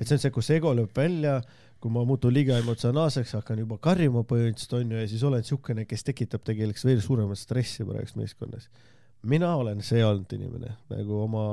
et 0.00 0.06
see 0.06 0.16
on 0.16 0.22
see, 0.22 0.32
kus 0.32 0.48
ego 0.54 0.72
lööb 0.74 0.94
välja, 0.96 1.38
kui 1.78 1.92
ma 1.92 2.02
muutun 2.08 2.32
liiga 2.34 2.56
emotsionaalseks, 2.62 3.34
hakkan 3.38 3.60
juba 3.62 3.76
karjuma 3.82 4.24
põhimõtteliselt 4.26 4.78
onju 4.80 5.02
ja 5.02 5.08
siis 5.10 5.24
olen 5.28 5.44
siukene, 5.44 5.84
kes 5.86 6.06
tekitab 6.06 6.46
tegelikult 6.46 6.88
veel 6.88 7.02
suuremat 7.04 7.38
stressi 7.38 7.86
praegust 7.86 8.16
meeskonnas. 8.18 8.70
Mina 9.22 9.54
olen 9.56 9.82
see 9.84 10.02
olnud 10.04 10.32
inimene 10.36 10.74
nagu 10.92 11.22
oma, 11.24 11.44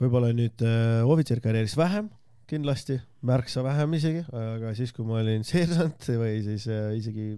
võib-olla 0.00 0.32
nüüd 0.36 0.62
äh, 0.64 1.02
ohvitserkarjääris 1.06 1.76
vähem, 1.78 2.10
kindlasti, 2.50 2.98
märksa 3.24 3.64
vähem 3.64 3.96
isegi, 3.96 4.22
aga 4.28 4.74
siis, 4.76 4.92
kui 4.92 5.06
ma 5.08 5.20
olin 5.22 5.44
seersant 5.50 6.08
või 6.20 6.38
siis 6.46 6.68
äh, 6.70 6.92
isegi 6.98 7.34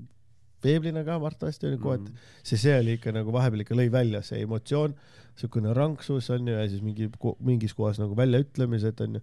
veeblina 0.67 1.05
ka 1.07 1.17
arvatavasti 1.19 1.69
oli 1.69 1.79
kohati, 1.79 2.15
siis 2.47 2.63
see 2.65 2.77
oli 2.81 2.97
ikka 2.97 3.13
nagu 3.15 3.35
vahepeal 3.35 3.63
ikka 3.63 3.77
lõi 3.79 3.91
välja 3.93 4.23
see 4.27 4.41
emotsioon, 4.45 4.97
siukene 5.37 5.75
ranksus 5.77 6.31
onju 6.33 6.57
ja 6.57 6.65
siis 6.71 6.83
mingi, 6.85 7.11
mingis 7.45 7.75
kohas 7.77 8.01
nagu 8.03 8.17
väljaütlemised 8.19 9.03
onju. 9.05 9.21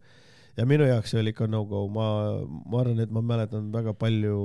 ja 0.57 0.65
minu 0.69 0.85
jaoks 0.85 1.11
see 1.11 1.19
oli 1.19 1.33
ikka 1.33 1.47
no-go, 1.49 1.87
ma, 1.91 2.07
ma 2.45 2.83
arvan, 2.83 3.01
et 3.01 3.11
ma 3.11 3.23
mäletan 3.25 3.71
väga 3.73 3.95
palju, 3.97 4.35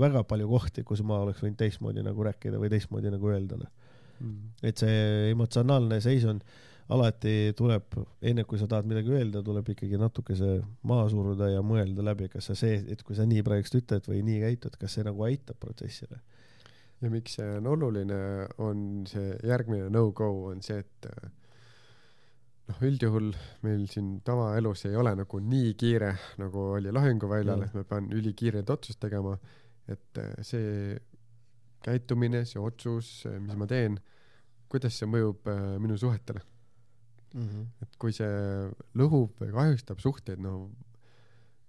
väga 0.00 0.22
palju 0.30 0.48
kohti, 0.48 0.84
kus 0.86 1.02
ma 1.02 1.18
oleks 1.24 1.42
võinud 1.42 1.58
teistmoodi 1.58 2.04
nagu 2.06 2.28
rääkida 2.28 2.60
või 2.62 2.70
teistmoodi 2.72 3.10
nagu 3.12 3.32
öelda, 3.34 3.58
noh 3.58 3.68
mm.. 3.68 3.83
Et 4.62 4.78
see 4.78 5.30
emotsionaalne 5.32 6.00
seisund 6.00 6.44
alati 6.92 7.54
tuleb, 7.56 7.96
enne 8.20 8.44
kui 8.44 8.58
sa 8.60 8.66
tahad 8.68 8.88
midagi 8.88 9.12
öelda, 9.16 9.40
tuleb 9.44 9.70
ikkagi 9.72 9.96
natuke 10.00 10.36
see 10.36 10.58
maha 10.88 11.06
suruda 11.12 11.48
ja 11.48 11.62
mõelda 11.64 12.04
läbi, 12.04 12.28
kas 12.32 12.50
sa 12.50 12.56
see, 12.58 12.82
et 12.92 13.02
kui 13.02 13.16
sa 13.16 13.24
nii 13.28 13.44
praegust 13.46 13.78
ütled 13.78 14.08
või 14.10 14.20
nii 14.26 14.42
käitud, 14.42 14.76
kas 14.80 14.98
see 14.98 15.06
nagu 15.06 15.24
aitab 15.24 15.56
protsessile. 15.62 16.20
ja 17.00 17.10
miks 17.12 17.38
see 17.38 17.48
on 17.58 17.66
oluline, 17.72 18.18
on 18.64 19.06
see 19.08 19.32
järgmine 19.44 19.88
no-go 19.92 20.28
on 20.50 20.60
see, 20.64 20.84
et 20.84 21.08
noh, 22.68 22.84
üldjuhul 22.88 23.32
meil 23.64 23.86
siin 23.92 24.18
tavaelus 24.24 24.86
ei 24.88 24.96
ole 24.96 25.14
nagu 25.18 25.40
nii 25.40 25.74
kiire, 25.80 26.14
nagu 26.40 26.68
oli 26.76 26.92
lahinguväljal, 26.92 27.64
et 27.66 27.76
ma 27.76 27.84
pean 27.88 28.12
ülikiireid 28.12 28.70
otsust 28.70 29.00
tegema. 29.00 29.38
et 29.88 30.16
äh, 30.16 30.30
see 30.40 30.96
käitumine, 31.84 32.44
see 32.48 32.62
otsus, 32.62 33.12
mis 33.40 33.58
ma 33.60 33.68
teen, 33.70 33.98
kuidas 34.72 34.96
see 34.98 35.08
mõjub 35.10 35.50
äh, 35.50 35.62
minu 35.82 35.96
suhetele 36.00 36.40
mm. 37.34 37.44
-hmm. 37.44 37.66
et 37.82 38.00
kui 38.00 38.14
see 38.16 38.32
lõhub 38.98 39.36
või 39.42 39.52
kahjustab 39.54 40.02
suhteid, 40.02 40.42
no 40.42 40.70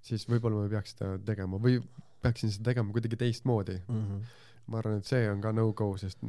siis 0.06 0.28
võib-olla 0.30 0.62
ma 0.62 0.70
ei 0.70 0.74
peaks 0.76 0.96
seda 0.96 1.16
tegema 1.28 1.60
või 1.62 1.80
peaksin 2.26 2.54
seda 2.54 2.72
tegema 2.72 2.94
kuidagi 2.96 3.20
teistmoodi 3.22 3.78
mm. 3.82 4.02
-hmm. 4.02 4.42
ma 4.72 4.82
arvan, 4.82 5.00
et 5.02 5.10
see 5.10 5.30
on 5.30 5.42
ka 5.42 5.54
no-go, 5.54 5.92
sest 6.02 6.22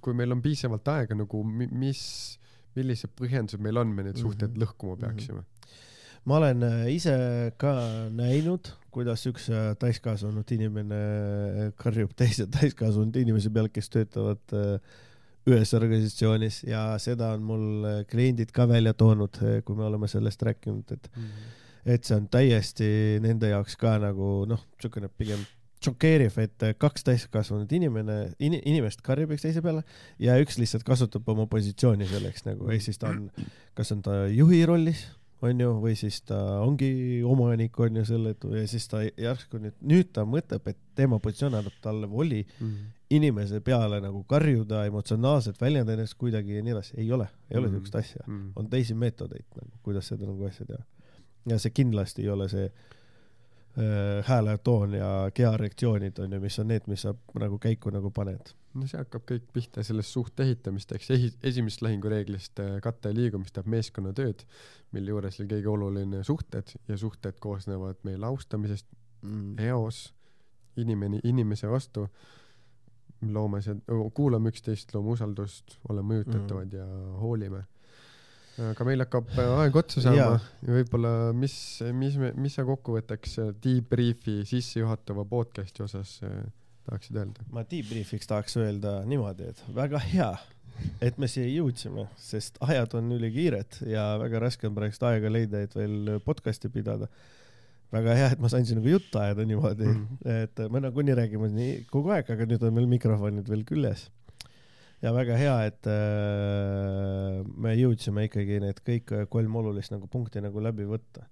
kui 0.00 0.14
meil 0.14 0.34
on 0.34 0.42
piisavalt 0.42 0.88
aega 0.94 1.18
nagu, 1.18 1.42
mis 1.44 2.04
millised 2.74 3.14
põhjendused 3.18 3.62
meil 3.62 3.78
on, 3.78 3.92
me 3.94 4.02
neid 4.06 4.18
suhteid 4.18 4.50
mm 4.50 4.56
-hmm. 4.56 4.64
lõhkuma 4.64 4.96
mhm. 4.96 5.00
peaksime 5.00 5.38
mm? 5.38 5.44
-hmm. 5.44 5.53
Ma 6.28 6.38
olen 6.40 6.64
äh, 6.64 6.84
ise 6.94 7.14
ka 7.60 7.72
näinud, 8.14 8.70
kuidas 8.94 9.24
üks 9.28 9.48
äh, 9.52 9.72
täiskasvanud 9.80 10.48
inimene 10.56 11.00
äh, 11.00 11.72
karjub 11.80 12.14
teise 12.16 12.46
täiskasvanud 12.58 13.16
inimese 13.20 13.52
peale, 13.54 13.72
kes 13.72 13.90
töötavad 13.92 14.56
ühes 15.44 15.74
organisatsioonis 15.76 16.62
ja 16.64 16.86
seda 17.02 17.34
on 17.36 17.42
mul 17.44 17.66
kliendid 18.08 18.54
ka 18.56 18.64
välja 18.68 18.94
toonud, 18.96 19.36
kui 19.66 19.76
me 19.76 19.84
oleme 19.84 20.08
sellest 20.08 20.40
rääkinud, 20.42 20.94
et 20.96 21.10
mm, 21.10 21.26
-hmm. 21.26 21.58
et 21.96 22.04
see 22.08 22.16
on 22.16 22.30
täiesti 22.32 22.86
nende 23.20 23.50
jaoks 23.52 23.76
ka 23.76 23.98
nagu 24.00 24.46
noh, 24.48 24.62
niisugune 24.78 25.10
pigem 25.12 25.44
šokeeriv, 25.84 26.38
et 26.40 26.64
kaks 26.80 27.04
täiskasvanud 27.04 27.72
inimene 27.76 28.16
in,, 28.38 28.56
inimest 28.56 29.04
karjub 29.04 29.34
üksteise 29.36 29.60
peale 29.60 29.84
ja 30.18 30.38
üks 30.40 30.56
lihtsalt 30.56 30.86
kasutab 30.88 31.28
oma 31.28 31.44
positsiooni 31.44 32.08
selleks 32.08 32.48
nagu, 32.48 32.70
ehk 32.72 32.86
siis 32.86 32.96
ta 32.96 33.12
on, 33.12 33.28
kas 33.76 33.92
on 33.92 34.00
ta 34.00 34.22
juhi 34.32 34.62
rollis, 34.64 35.04
on 35.44 35.60
ju, 35.60 35.70
või 35.82 35.94
siis 35.98 36.20
ta 36.26 36.38
ongi 36.64 36.88
omanik, 37.26 37.78
on 37.80 38.00
ju, 38.00 38.04
selle, 38.08 38.34
ja 38.56 38.64
siis 38.70 38.86
ta 38.90 39.02
järsku 39.04 39.60
nüüd, 39.62 39.76
nüüd 39.84 40.10
ta 40.16 40.24
mõtleb, 40.28 40.66
et 40.70 40.80
tema 40.98 41.18
positsioon 41.22 41.58
annab 41.60 41.76
talle 41.84 42.08
voli 42.10 42.42
mm 42.44 42.66
-hmm. 42.66 42.90
inimese 43.18 43.60
peale 43.60 44.00
nagu 44.00 44.24
karjuda, 44.30 44.84
emotsionaalselt 44.86 45.60
väljendada 45.60 45.98
ennast 45.98 46.18
kuidagi 46.18 46.56
ja 46.56 46.62
nii 46.62 46.74
edasi, 46.76 46.94
ei 46.96 47.12
ole, 47.12 47.28
ei 47.50 47.58
ole 47.58 47.66
mm 47.66 47.70
-hmm. 47.70 47.76
siukest 47.76 47.94
asja 47.94 48.24
mm. 48.26 48.40
-hmm. 48.40 48.52
on 48.56 48.70
teisi 48.70 48.94
meetodeid 48.94 49.46
nagu, 49.60 49.70
kuidas 49.82 50.08
seda 50.08 50.26
nagu 50.26 50.44
asja 50.44 50.66
teha. 50.66 50.84
ja 51.46 51.58
see 51.58 51.70
kindlasti 51.70 52.22
ei 52.22 52.28
ole 52.28 52.48
see 52.48 52.72
hääletoon 54.24 54.92
ja 54.94 55.30
kehareaktsioonid 55.34 56.18
on 56.18 56.32
ju, 56.32 56.40
mis 56.40 56.58
on 56.62 56.68
need, 56.70 56.84
mis 56.86 57.02
sa 57.02 57.14
nagu 57.40 57.58
käiku 57.58 57.90
nagu 57.90 58.10
paned. 58.14 58.52
no 58.74 58.86
see 58.90 58.98
hakkab 58.98 59.22
kõik 59.26 59.48
pihta 59.54 59.82
sellest 59.86 60.14
suhte 60.14 60.42
ehitamist, 60.42 60.92
eks 60.94 61.10
esi-, 61.14 61.32
esimesest 61.42 61.82
lahingureeglist 61.82 62.58
äh, 62.62 62.76
katte 62.82 63.12
liigumist 63.14 63.54
teeb 63.54 63.66
meeskonnatööd, 63.70 64.44
mille 64.94 65.14
juures 65.14 65.40
oli 65.40 65.50
kõige 65.50 65.70
oluline 65.70 66.22
suhted 66.26 66.74
ja 66.88 66.98
suhted 66.98 67.38
koosnevad 67.42 68.02
meil 68.06 68.24
austamisest 68.26 68.86
mm., 69.22 69.58
eos, 69.70 70.06
inimene, 70.78 71.20
inimese 71.24 71.70
vastu, 71.70 72.08
loome 73.30 73.62
see, 73.62 73.78
kuulame 74.14 74.50
üksteist, 74.54 74.94
loome 74.94 75.14
usaldust, 75.14 75.78
oleme 75.88 76.14
mõjutatavad 76.14 76.70
mm. 76.70 76.78
ja 76.78 77.20
hoolime 77.22 77.62
aga 78.62 78.86
meil 78.86 79.02
hakkab 79.02 79.30
äh, 79.34 79.52
aeg 79.64 79.76
otsa 79.78 80.02
saama 80.04 80.36
ja 80.62 80.74
võib-olla, 80.76 81.12
mis, 81.36 81.54
mis 81.96 82.18
mis 82.18 82.54
sa 82.54 82.64
kokkuvõtteks 82.68 83.38
äh, 83.42 83.52
debrief'i 83.64 84.42
sissejuhatava 84.48 85.24
podcast'i 85.28 85.82
osas 85.84 86.16
äh, 86.26 86.44
tahaksid 86.86 87.18
öelda? 87.18 87.46
ma 87.54 87.64
debrief'iks 87.66 88.30
tahaks 88.30 88.58
öelda 88.62 89.00
niimoodi, 89.10 89.50
et 89.50 89.62
väga 89.74 90.00
hea, 90.06 90.30
et 91.02 91.18
me 91.18 91.30
siia 91.30 91.48
jõudsime, 91.50 92.06
sest 92.20 92.60
ajad 92.64 92.94
on 93.00 93.10
ülikiired 93.18 93.80
ja 93.90 94.12
väga 94.22 94.44
raske 94.46 94.70
on 94.70 94.76
praegust 94.78 95.06
aega 95.08 95.32
leida, 95.32 95.64
et 95.64 95.74
veel 95.74 96.18
podcast'i 96.24 96.70
pidada. 96.70 97.10
väga 97.94 98.18
hea, 98.18 98.32
et 98.34 98.42
ma 98.42 98.50
sain 98.50 98.66
sinuga 98.66 98.90
juttu 98.90 99.18
ajada 99.18 99.44
niimoodi 99.46 99.86
mm, 99.86 100.06
-hmm. 100.22 100.42
et 100.44 100.70
me 100.70 100.80
nagunii 100.82 101.14
räägime 101.14 101.50
nii 101.50 101.74
kogu 101.90 102.14
aeg, 102.14 102.30
aga 102.30 102.46
nüüd 102.46 102.62
on 102.62 102.74
meil 102.74 102.86
mikrofonid 102.86 103.50
veel 103.50 103.66
küljes 103.66 104.08
ja 105.04 105.12
väga 105.12 105.36
hea, 105.38 105.54
et 105.68 105.88
äh, 105.90 107.40
me 107.60 107.74
jõudsime 107.76 108.26
ikkagi 108.28 108.60
need 108.62 108.80
kõik 108.86 109.14
kolm 109.32 109.56
olulist 109.60 109.92
nagu 109.92 110.08
punkti 110.10 110.42
nagu 110.44 110.62
läbi 110.64 110.86
võtta. 110.88 111.26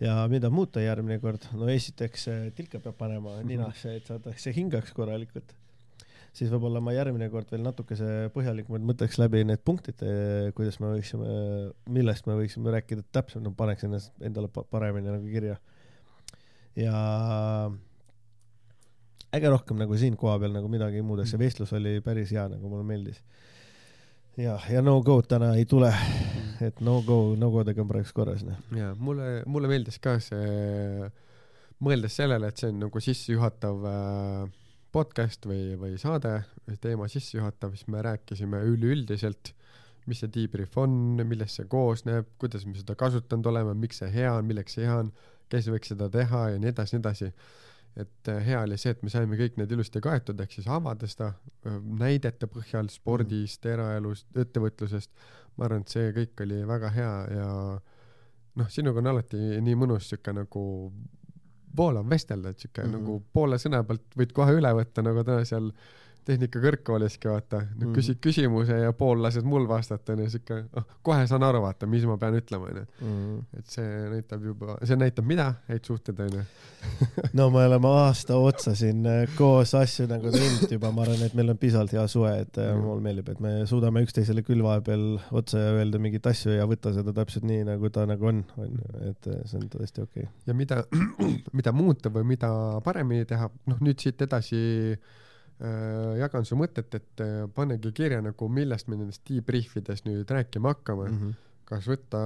ja 0.00 0.18
mida 0.28 0.50
muuta 0.52 0.82
järgmine 0.84 1.16
kord, 1.22 1.46
no 1.56 1.68
esiteks 1.72 2.26
äh, 2.32 2.42
tilka 2.56 2.80
peab 2.84 2.98
panema 2.98 3.38
mhm. 3.38 3.46
ninasse, 3.54 3.96
et 3.96 4.10
saadakse 4.10 4.52
hingaks 4.56 4.92
korralikult. 4.96 5.54
siis 6.36 6.52
võib-olla 6.52 6.82
ma 6.84 6.92
järgmine 6.92 7.30
kord 7.32 7.48
veel 7.52 7.64
natukese 7.64 8.28
põhjalikumalt 8.34 8.84
mõtleks 8.90 9.16
läbi 9.22 9.44
need 9.48 9.64
punktid, 9.64 10.04
äh, 10.04 10.52
kuidas 10.58 10.76
me 10.84 10.92
võiksime, 10.98 11.38
millest 11.88 12.28
me 12.28 12.36
võiksime 12.42 12.74
rääkida 12.76 13.06
täpsemalt, 13.16 13.56
paneks 13.56 13.88
ennast 13.88 14.12
endale 14.20 14.52
paremini 14.52 15.08
nagu 15.08 15.32
kirja. 15.32 15.56
ja 16.76 17.00
äge 19.36 19.50
rohkem 19.52 19.78
nagu 19.80 19.96
siin 20.00 20.16
kohapeal 20.18 20.54
nagu 20.54 20.70
midagi 20.72 21.02
muud, 21.04 21.22
see 21.28 21.40
vestlus 21.40 21.72
oli 21.76 21.98
päris 22.04 22.32
hea, 22.34 22.46
nagu 22.52 22.70
mulle 22.70 22.86
meeldis. 22.88 23.22
ja, 24.40 24.56
ja 24.70 24.82
no 24.84 24.98
go'd 25.04 25.28
täna 25.30 25.52
ei 25.56 25.66
tule, 25.68 25.92
et 26.64 26.80
no 26.84 27.00
go, 27.06 27.34
no 27.38 27.50
go'dega 27.54 27.82
on 27.84 27.90
praegu 27.90 28.12
korras, 28.16 28.44
noh. 28.46 28.58
ja 28.76 28.92
mulle, 28.98 29.42
mulle 29.46 29.70
meeldis 29.72 29.98
ka 30.02 30.16
see, 30.22 31.10
mõeldes 31.84 32.16
sellele, 32.20 32.48
et 32.50 32.62
see 32.62 32.72
on 32.72 32.80
nagu 32.86 33.02
sissejuhatav 33.02 33.86
äh, 33.90 34.46
podcast 34.96 35.44
või, 35.48 35.74
või 35.80 36.00
saade, 36.00 36.38
teema 36.80 37.08
sissejuhatav, 37.12 37.76
siis 37.76 37.88
me 37.92 38.00
rääkisime 38.04 38.62
üleüldiselt, 38.70 39.52
mis 40.06 40.22
see 40.22 40.30
debrief 40.32 40.76
on, 40.78 41.18
millest 41.26 41.58
see 41.58 41.68
koosneb, 41.68 42.28
kuidas 42.40 42.64
me 42.68 42.76
seda 42.78 42.94
kasutanud 42.98 43.48
oleme, 43.50 43.74
miks 43.76 44.00
see 44.00 44.12
hea 44.14 44.32
on, 44.38 44.46
milleks 44.48 44.78
see 44.78 44.86
hea 44.86 45.00
on, 45.02 45.10
kes 45.52 45.68
võiks 45.70 45.92
seda 45.92 46.08
teha 46.12 46.50
ja 46.54 46.60
nii 46.62 46.72
edasi, 46.72 46.96
nii 46.96 47.02
edasi 47.02 47.30
et 47.96 48.28
äh, 48.28 48.40
hea 48.46 48.60
oli 48.62 48.78
see, 48.80 48.92
et 48.92 49.02
me 49.02 49.10
saime 49.12 49.38
kõik 49.40 49.58
need 49.60 49.72
ilusti 49.72 50.02
kaetud, 50.04 50.40
ehk 50.42 50.52
siis 50.52 50.68
avada 50.68 51.08
seda 51.08 51.32
äh, 51.32 51.76
näidete 52.02 52.48
põhjal 52.52 52.90
spordist, 52.92 53.66
eraelust, 53.66 54.28
ettevõtlusest. 54.36 55.12
ma 55.56 55.68
arvan, 55.68 55.84
et 55.86 55.92
see 55.92 56.10
kõik 56.12 56.42
oli 56.44 56.62
väga 56.68 56.90
hea 56.92 57.12
ja 57.32 57.50
noh, 58.60 58.72
sinuga 58.72 59.00
on 59.00 59.12
alati 59.14 59.60
nii 59.64 59.76
mõnus 59.80 60.10
sihuke 60.10 60.34
nagu 60.36 60.64
voolav 61.76 62.08
vestelda, 62.08 62.50
et 62.52 62.58
sihuke 62.60 62.82
mm 62.82 62.92
-hmm. 62.92 63.00
nagu 63.00 63.22
poole 63.32 63.58
sõna 63.58 63.82
pealt 63.84 64.16
võid 64.16 64.32
kohe 64.32 64.52
üle 64.56 64.72
võtta, 64.76 65.02
nagu 65.04 65.24
täna 65.24 65.44
seal 65.48 65.70
äh, 65.72 66.05
tehnikakõrgkooliski 66.26 67.30
vaata. 67.30 67.62
Mm., 67.76 67.94
küsid 67.96 68.20
küsimuse 68.22 68.80
ja 68.82 68.92
pool 68.96 69.22
lased 69.22 69.46
mul 69.46 69.66
vastata 69.70 70.14
onju 70.14 70.28
siuke, 70.32 70.60
noh 70.74 70.86
kohe 71.06 71.26
saan 71.30 71.44
aru 71.46 71.62
vaata, 71.64 71.88
mis 71.90 72.06
ma 72.08 72.16
pean 72.20 72.36
ütlema 72.38 72.70
onju 72.70 72.84
mm.. 72.84 73.42
et 73.60 73.76
see 73.76 73.90
näitab 74.12 74.46
juba, 74.46 74.78
see 74.82 74.98
näitab 74.98 75.28
mida, 75.28 75.48
häid 75.70 75.86
suhteid 75.86 76.22
onju 76.26 76.44
no 77.38 77.48
me 77.54 77.64
oleme 77.66 77.90
aasta 78.02 78.38
otsa 78.40 78.74
siin 78.78 79.06
äh, 79.10 79.22
koos 79.38 79.74
asju 79.78 80.08
nagu 80.10 80.30
teinud 80.34 80.72
juba, 80.72 80.90
ma 80.94 81.04
arvan, 81.06 81.26
et 81.26 81.36
meil 81.38 81.52
on 81.52 81.60
piisavalt 81.60 81.94
hea 81.96 82.06
suhe, 82.10 82.32
et 82.44 82.58
mm. 82.62 82.82
mulle 82.84 83.04
meeldib, 83.06 83.30
et 83.32 83.42
me 83.44 83.52
suudame 83.70 84.02
üksteisele 84.06 84.44
küll 84.46 84.64
vahepeal 84.66 85.04
otsa 85.36 85.62
ja 85.62 85.74
öelda 85.80 86.00
mingeid 86.02 86.26
asju 86.30 86.56
ja 86.56 86.66
võtta 86.68 86.94
seda 86.96 87.14
täpselt 87.16 87.46
nii, 87.48 87.66
nagu 87.68 87.90
ta 87.94 88.06
nagu 88.08 88.30
on, 88.32 88.42
onju, 88.66 88.90
et 89.10 89.30
äh, 89.32 89.42
see 89.44 89.60
on 89.60 89.68
tõesti 89.76 90.02
okei. 90.04 90.26
Okay.. 90.26 90.32
ja 90.48 90.56
mida, 90.58 90.82
mida 91.58 91.74
muuta 91.76 92.12
või 92.12 92.26
mida 92.34 92.50
paremini 92.84 93.28
teha, 93.28 93.50
noh 93.70 93.84
nüüd 93.84 94.02
siit 94.02 94.26
edasi 94.26 94.60
jagan 96.20 96.44
su 96.44 96.56
mõtet, 96.58 96.92
et 96.98 97.24
äh, 97.24 97.46
panegi 97.54 97.92
kirja 97.96 98.20
nagu, 98.24 98.48
millest 98.52 98.90
me 98.92 98.98
nendest 99.00 99.22
debrief 99.28 99.76
ides 99.80 100.04
nüüd 100.04 100.28
rääkima 100.28 100.74
hakkame 100.74 101.08
mm. 101.08 101.20
-hmm. 101.20 101.36
kas 101.64 101.86
võtta 101.88 102.20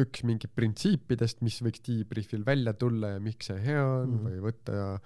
üks 0.00 0.22
mingi 0.24 0.48
printsiipidest, 0.48 1.42
mis 1.44 1.58
võiks 1.60 1.82
debriefil 1.84 2.46
välja 2.46 2.72
tulla 2.72 3.16
ja 3.16 3.20
miks 3.20 3.50
see 3.50 3.60
hea 3.60 3.84
on 3.84 4.08
mm 4.08 4.16
-hmm. 4.16 4.28
või 4.28 4.40
võtta 4.48 5.00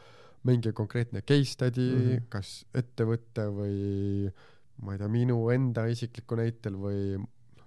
mingi 0.46 0.72
konkreetne 0.72 1.22
case 1.26 1.56
study 1.56 1.88
mm, 1.90 2.02
-hmm. 2.02 2.28
kas 2.28 2.64
ettevõtte 2.74 3.48
või 3.50 4.30
ma 4.82 4.92
ei 4.94 4.98
tea, 4.98 5.08
minu 5.08 5.40
enda 5.50 5.86
isikliku 5.90 6.38
näitel 6.38 6.76
või 6.78 7.18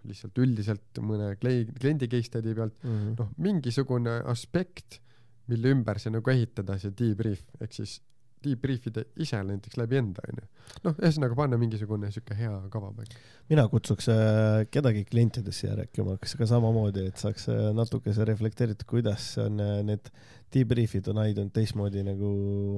lihtsalt 0.08 0.38
üldiselt 0.40 1.02
mõne 1.04 1.34
kliendi 1.36 2.08
case 2.08 2.30
study 2.30 2.56
pealt 2.56 2.78
mm 2.84 2.90
-hmm., 2.90 3.16
noh, 3.20 3.32
mingisugune 3.38 4.22
aspekt, 4.32 5.02
mille 5.48 5.74
ümber 5.76 6.00
see 6.00 6.14
nagu 6.14 6.32
ehitada, 6.32 6.78
see 6.80 6.94
debrief, 6.96 7.44
ehk 7.60 7.74
siis 7.74 8.00
debrief 8.46 8.88
ida 8.90 9.04
ise 9.20 9.40
näiteks 9.44 9.78
läbi 9.80 10.00
enda 10.00 10.24
onju. 10.30 10.46
Noh 10.86 10.98
ühesõnaga 11.02 11.36
panna 11.38 11.58
mingisugune 11.60 12.12
siuke 12.14 12.38
hea 12.38 12.52
kava 12.74 12.92
paika. 12.96 13.22
Mina 13.50 13.66
kutsuks 13.72 14.10
äh, 14.14 14.66
kedagi 14.72 15.06
klientidest 15.10 15.64
siia 15.64 15.76
rääkima 15.80 16.18
kas 16.22 16.36
ka 16.40 16.48
samamoodi 16.50 17.08
et 17.10 17.22
saaks 17.22 17.50
äh, 17.52 17.70
natukese 17.76 18.28
reflekteerida 18.30 18.88
kuidas 18.90 19.32
on 19.42 19.60
äh, 19.64 19.80
need 19.88 20.12
debrief'id 20.54 21.10
on 21.12 21.22
aidanud 21.24 21.54
teistmoodi 21.54 22.04
nagu 22.06 22.30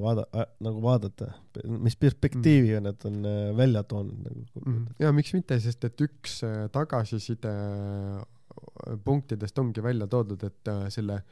vaada- 0.04 0.28
äh, 0.36 0.48
nagu 0.64 0.82
vaadata. 0.84 1.30
Mis 1.64 1.96
perspektiivi 2.00 2.76
on 2.78 2.88
nad 2.88 3.08
on 3.08 3.22
äh, 3.28 3.56
välja 3.56 3.84
toonud 3.88 4.26
nagu 4.26 4.44
mm. 4.64 4.84
ja 5.04 5.12
miks 5.12 5.34
mitte 5.36 5.60
sest 5.60 5.84
et 5.88 6.04
üks 6.04 6.40
äh, 6.48 6.66
tagasiside 6.72 7.52
äh, 7.52 8.98
punktidest 9.04 9.58
ongi 9.58 9.84
välja 9.84 10.08
toodud 10.10 10.42
et 10.48 10.68
äh, 10.72 10.86
selle 10.92 11.22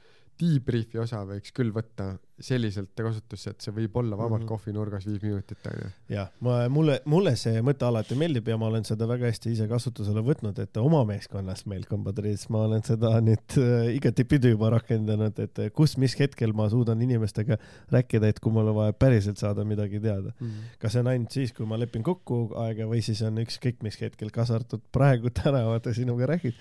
debrief'i 0.40 1.00
osa 1.02 1.22
võiks 1.28 1.54
küll 1.56 1.72
võtta 1.74 2.14
selliselt 2.40 2.94
kasutusse, 2.96 3.52
et 3.52 3.64
see 3.64 3.74
võib 3.74 3.96
olla 4.00 4.16
vabalt 4.16 4.40
mm 4.40 4.44
-hmm. 4.44 4.48
kohvinurgas 4.48 5.06
viis 5.06 5.20
minutit 5.22 5.66
onju. 5.66 5.90
jah, 6.08 6.30
ma, 6.40 6.56
mulle, 6.72 7.00
mulle 7.04 7.34
see 7.36 7.60
mõte 7.64 7.84
alati 7.84 8.16
meeldib 8.16 8.48
ja 8.48 8.56
ma 8.56 8.70
olen 8.70 8.84
seda 8.88 9.08
väga 9.08 9.28
hästi 9.28 9.52
ise 9.52 9.68
kasutusele 9.68 10.22
võtnud, 10.24 10.58
et 10.62 10.76
oma 10.80 11.02
meeskonnas 11.04 11.66
meil 11.66 11.84
Kompadris 11.90 12.48
ma 12.48 12.64
olen 12.68 12.82
seda 12.86 13.12
nüüd 13.20 13.58
äh, 13.60 13.94
igatipidi 13.96 14.54
juba 14.54 14.70
rakendanud, 14.76 15.38
et 15.38 15.58
äh, 15.58 15.70
kus, 15.72 15.96
mis 16.00 16.16
hetkel 16.18 16.52
ma 16.56 16.68
suudan 16.72 17.02
inimestega 17.02 17.58
rääkida, 17.92 18.32
et 18.32 18.40
kui 18.40 18.52
mul 18.52 18.72
on 18.72 18.78
vaja 18.80 18.92
päriselt 18.92 19.38
saada 19.38 19.64
midagi 19.64 20.00
teada 20.00 20.32
mm. 20.40 20.46
-hmm. 20.46 20.76
kas 20.78 20.92
see 20.92 21.00
on 21.00 21.12
ainult 21.12 21.30
siis, 21.30 21.52
kui 21.52 21.66
ma 21.66 21.78
lepin 21.78 22.02
kokku 22.02 22.54
aega 22.56 22.88
või 22.88 23.02
siis 23.02 23.22
on 23.22 23.38
ükskõik 23.44 23.82
mis 23.82 24.00
hetkel, 24.00 24.30
kaasa 24.30 24.54
arvatud 24.54 24.80
praegu 24.92 25.30
täna 25.30 25.66
vaata 25.66 25.94
sinuga 25.94 26.26
räägid 26.26 26.54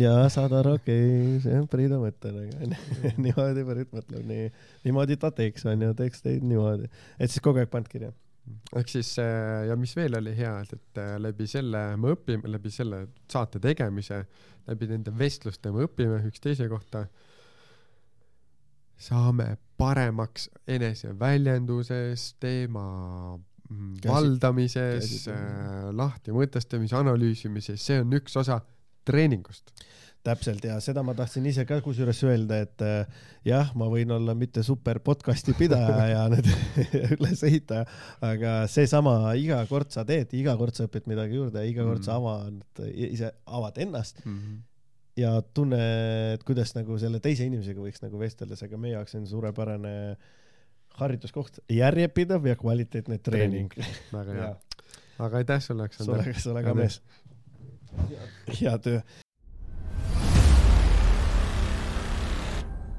ja 0.00 0.12
saad 0.32 0.52
aru, 0.56 0.76
okei 0.78 1.04
okay,, 1.04 1.38
see 1.44 1.58
on 1.60 1.68
Priidu 1.70 1.98
mõte 2.00 2.32
nagu 2.32 2.68
niimoodi 3.24 3.64
Priit 3.68 3.94
mõtleb 3.94 4.26
nii, 4.28 4.50
niimoodi 4.86 5.18
ta 5.20 5.32
teeks 5.36 5.66
onju, 5.68 5.92
teeks 5.98 6.24
teid 6.24 6.46
niimoodi, 6.46 6.88
et 7.18 7.32
siis 7.32 7.44
kogu 7.44 7.62
aeg 7.62 7.72
paned 7.72 7.90
kirja. 7.92 8.12
ehk 8.78 8.88
siis 8.88 9.12
äh, 9.22 9.66
ja 9.68 9.76
mis 9.78 9.92
veel 9.96 10.16
oli 10.18 10.34
hea, 10.36 10.54
et, 10.64 10.72
et 10.78 11.02
äh, 11.02 11.16
läbi 11.20 11.46
selle 11.50 11.84
me 12.00 12.14
õpime, 12.16 12.48
läbi 12.50 12.72
selle 12.72 13.04
saate 13.30 13.60
tegemise, 13.62 14.22
läbi 14.70 14.88
nende 14.90 15.12
vestluste 15.18 15.72
me 15.74 15.84
õpime 15.86 16.22
üksteise 16.30 16.68
kohta. 16.72 17.06
saame 19.02 19.56
paremaks 19.76 20.48
eneseväljenduses, 20.70 22.34
teema 22.40 22.84
mm, 23.68 23.96
valdamises, 24.06 25.26
äh, 25.28 25.88
lahti 25.92 26.32
mõtestamise, 26.32 26.96
analüüsimises, 26.96 27.82
see 27.82 28.00
on 28.00 28.14
üks 28.16 28.38
osa 28.40 28.62
treeningust 29.04 29.72
täpselt 30.22 30.64
ja 30.66 30.76
seda 30.82 31.02
ma 31.04 31.14
tahtsin 31.18 31.46
ise 31.50 31.64
ka 31.66 31.80
kusjuures 31.82 32.20
öelda, 32.26 32.60
et 32.62 32.82
äh, 32.86 33.22
jah, 33.46 33.72
ma 33.78 33.88
võin 33.90 34.10
olla 34.14 34.34
mitte 34.38 34.62
super 34.66 35.00
podcast'i 35.02 35.54
pidaja 35.58 36.04
ja 36.14 36.26
nüüd 36.30 36.48
ülesehitaja, 37.16 37.86
aga 38.26 38.56
seesama 38.70 39.34
iga 39.38 39.60
kord 39.70 39.90
sa 39.94 40.06
teed, 40.08 40.34
iga 40.38 40.54
kord 40.60 40.78
sa 40.78 40.86
õpid 40.86 41.08
midagi 41.10 41.40
juurde, 41.40 41.64
iga 41.68 41.86
kord 41.86 42.02
mm. 42.02 42.06
sa 42.06 42.18
avad, 42.20 42.84
ise 42.92 43.32
avad 43.46 43.80
ennast 43.82 44.22
mm. 44.24 44.36
-hmm. 44.36 44.60
ja 45.24 45.34
tunned, 45.54 46.46
kuidas 46.46 46.76
nagu 46.78 46.98
selle 47.02 47.20
teise 47.20 47.48
inimesega 47.50 47.82
võiks 47.82 48.04
nagu 48.04 48.22
vestelda, 48.22 48.58
aga 48.62 48.78
meie 48.78 48.94
jaoks 48.94 49.18
on 49.18 49.26
suurepärane 49.26 49.96
harjutuskoht, 51.02 51.64
järjepidev 51.72 52.46
ja 52.46 52.56
kvaliteetne 52.56 53.18
treening. 53.18 53.74
väga 54.12 54.36
hea. 54.38 54.54
aga 55.18 55.42
aitäh 55.42 55.62
sulle, 55.62 55.88
Aleksander. 55.88 56.34
sulle 56.38 56.62
ka 56.62 56.74
mees 56.78 57.00
hea 58.46 58.78
töö 58.78 59.00